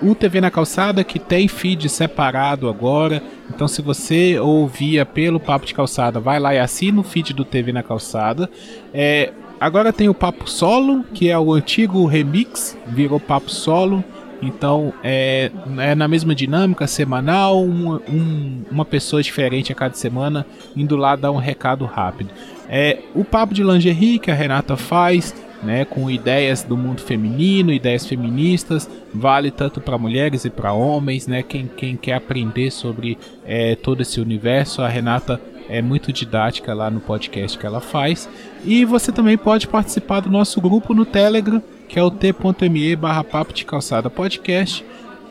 o 0.00 0.14
TV 0.14 0.40
na 0.40 0.50
Calçada, 0.50 1.02
que 1.02 1.18
tem 1.18 1.48
feed 1.48 1.88
separado 1.88 2.68
agora. 2.68 3.20
Então, 3.52 3.66
se 3.66 3.82
você 3.82 4.38
ouvia 4.38 5.04
pelo 5.04 5.40
Papo 5.40 5.66
de 5.66 5.74
Calçada, 5.74 6.20
vai 6.20 6.38
lá 6.38 6.54
e 6.54 6.58
assina 6.58 7.00
o 7.00 7.04
feed 7.04 7.32
do 7.32 7.44
TV 7.44 7.72
na 7.72 7.82
Calçada. 7.82 8.48
É, 8.92 9.32
agora 9.64 9.94
tem 9.94 10.10
o 10.10 10.14
Papo 10.14 10.48
Solo, 10.48 11.04
que 11.14 11.30
é 11.30 11.38
o 11.38 11.52
antigo 11.54 12.04
remix, 12.04 12.76
virou 12.86 13.18
Papo 13.18 13.50
Solo. 13.50 14.04
Então 14.42 14.92
é, 15.02 15.50
é 15.78 15.94
na 15.94 16.06
mesma 16.06 16.34
dinâmica 16.34 16.86
semanal, 16.86 17.62
um, 17.62 17.94
um, 17.94 18.62
uma 18.70 18.84
pessoa 18.84 19.22
diferente 19.22 19.72
a 19.72 19.74
cada 19.74 19.94
semana 19.94 20.46
indo 20.76 20.96
lá 20.96 21.16
dar 21.16 21.30
um 21.30 21.38
recado 21.38 21.86
rápido. 21.86 22.30
É 22.68 22.98
o 23.14 23.24
papo 23.24 23.54
de 23.54 23.62
lingerie 23.62 24.18
que 24.18 24.30
a 24.30 24.34
Renata 24.34 24.76
faz, 24.76 25.34
né, 25.62 25.86
com 25.86 26.10
ideias 26.10 26.62
do 26.62 26.76
mundo 26.76 27.00
feminino, 27.00 27.72
ideias 27.72 28.04
feministas, 28.06 28.88
vale 29.14 29.50
tanto 29.50 29.80
para 29.80 29.96
mulheres 29.96 30.44
e 30.44 30.50
para 30.50 30.74
homens, 30.74 31.26
né? 31.26 31.42
Quem, 31.42 31.66
quem 31.66 31.96
quer 31.96 32.14
aprender 32.14 32.70
sobre 32.70 33.16
é, 33.46 33.74
todo 33.76 34.02
esse 34.02 34.20
universo, 34.20 34.82
a 34.82 34.88
Renata 34.88 35.40
é 35.68 35.80
muito 35.82 36.12
didática 36.12 36.74
lá 36.74 36.90
no 36.90 37.00
podcast 37.00 37.58
que 37.58 37.66
ela 37.66 37.80
faz. 37.80 38.28
E 38.64 38.84
você 38.84 39.10
também 39.10 39.36
pode 39.36 39.66
participar 39.68 40.20
do 40.20 40.30
nosso 40.30 40.60
grupo 40.60 40.94
no 40.94 41.04
Telegram, 41.04 41.62
que 41.88 41.98
é 41.98 42.02
o 42.02 42.10
t.me 42.10 42.96
barra 42.96 43.24
papo 43.24 43.52
de 43.52 43.64
calçada 43.64 44.08
podcast, 44.10 44.84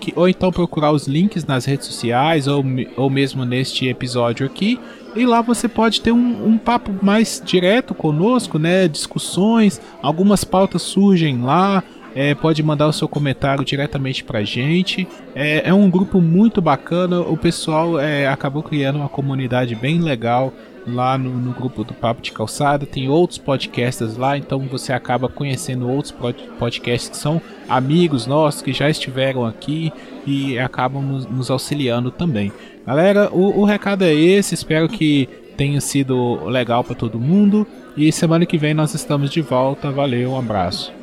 link 0.03 0.13
ou 0.15 0.27
então 0.27 0.51
procurar 0.51 0.91
os 0.91 1.07
links 1.07 1.45
nas 1.45 1.65
redes 1.65 1.87
sociais 1.87 2.47
ou, 2.47 2.63
ou 2.97 3.09
mesmo 3.09 3.45
neste 3.45 3.87
episódio 3.87 4.45
aqui. 4.45 4.79
E 5.15 5.25
lá 5.25 5.41
você 5.41 5.67
pode 5.67 6.01
ter 6.01 6.11
um, 6.11 6.47
um 6.47 6.57
papo 6.57 6.93
mais 7.01 7.41
direto 7.43 7.93
conosco, 7.93 8.57
né? 8.59 8.87
Discussões, 8.87 9.79
algumas 10.01 10.43
pautas 10.43 10.81
surgem 10.81 11.41
lá. 11.41 11.83
É, 12.15 12.35
pode 12.35 12.61
mandar 12.61 12.87
o 12.87 12.93
seu 12.93 13.07
comentário 13.07 13.65
diretamente 13.65 14.23
pra 14.23 14.43
gente. 14.43 15.07
É, 15.35 15.69
é 15.69 15.73
um 15.73 15.89
grupo 15.89 16.21
muito 16.21 16.61
bacana. 16.61 17.21
O 17.21 17.35
pessoal 17.35 17.99
é, 17.99 18.27
acabou 18.27 18.61
criando 18.61 18.97
uma 18.97 19.09
comunidade 19.09 19.75
bem 19.75 19.99
legal 19.99 20.53
lá 20.85 21.17
no, 21.17 21.31
no, 21.31 21.53
grupo 21.53 21.83
do 21.83 21.93
Papo 21.93 22.21
de 22.21 22.31
Calçada. 22.31 22.85
Tem 22.85 23.09
outros 23.09 23.37
podcasts 23.37 24.17
lá, 24.17 24.37
então 24.37 24.59
você 24.59 24.93
acaba 24.93 25.29
conhecendo 25.29 25.89
outros 25.89 26.13
podcasts 26.59 27.09
que 27.09 27.17
são 27.17 27.41
amigos 27.67 28.27
nossos 28.27 28.61
que 28.61 28.73
já 28.73 28.89
estiveram 28.89 29.45
aqui 29.45 29.91
e 30.25 30.59
acabam 30.59 31.01
nos, 31.01 31.25
nos 31.25 31.49
auxiliando 31.49 32.11
também. 32.11 32.51
Galera, 32.85 33.29
o, 33.31 33.61
o 33.61 33.65
recado 33.65 34.03
é 34.03 34.13
esse. 34.13 34.53
Espero 34.53 34.89
que 34.89 35.27
tenha 35.55 35.79
sido 35.79 36.45
legal 36.45 36.83
para 36.83 36.95
todo 36.95 37.19
mundo. 37.19 37.65
E 37.95 38.11
semana 38.11 38.45
que 38.45 38.57
vem 38.57 38.73
nós 38.73 38.93
estamos 38.93 39.29
de 39.29 39.41
volta. 39.41 39.91
Valeu, 39.91 40.31
um 40.31 40.39
abraço. 40.39 41.02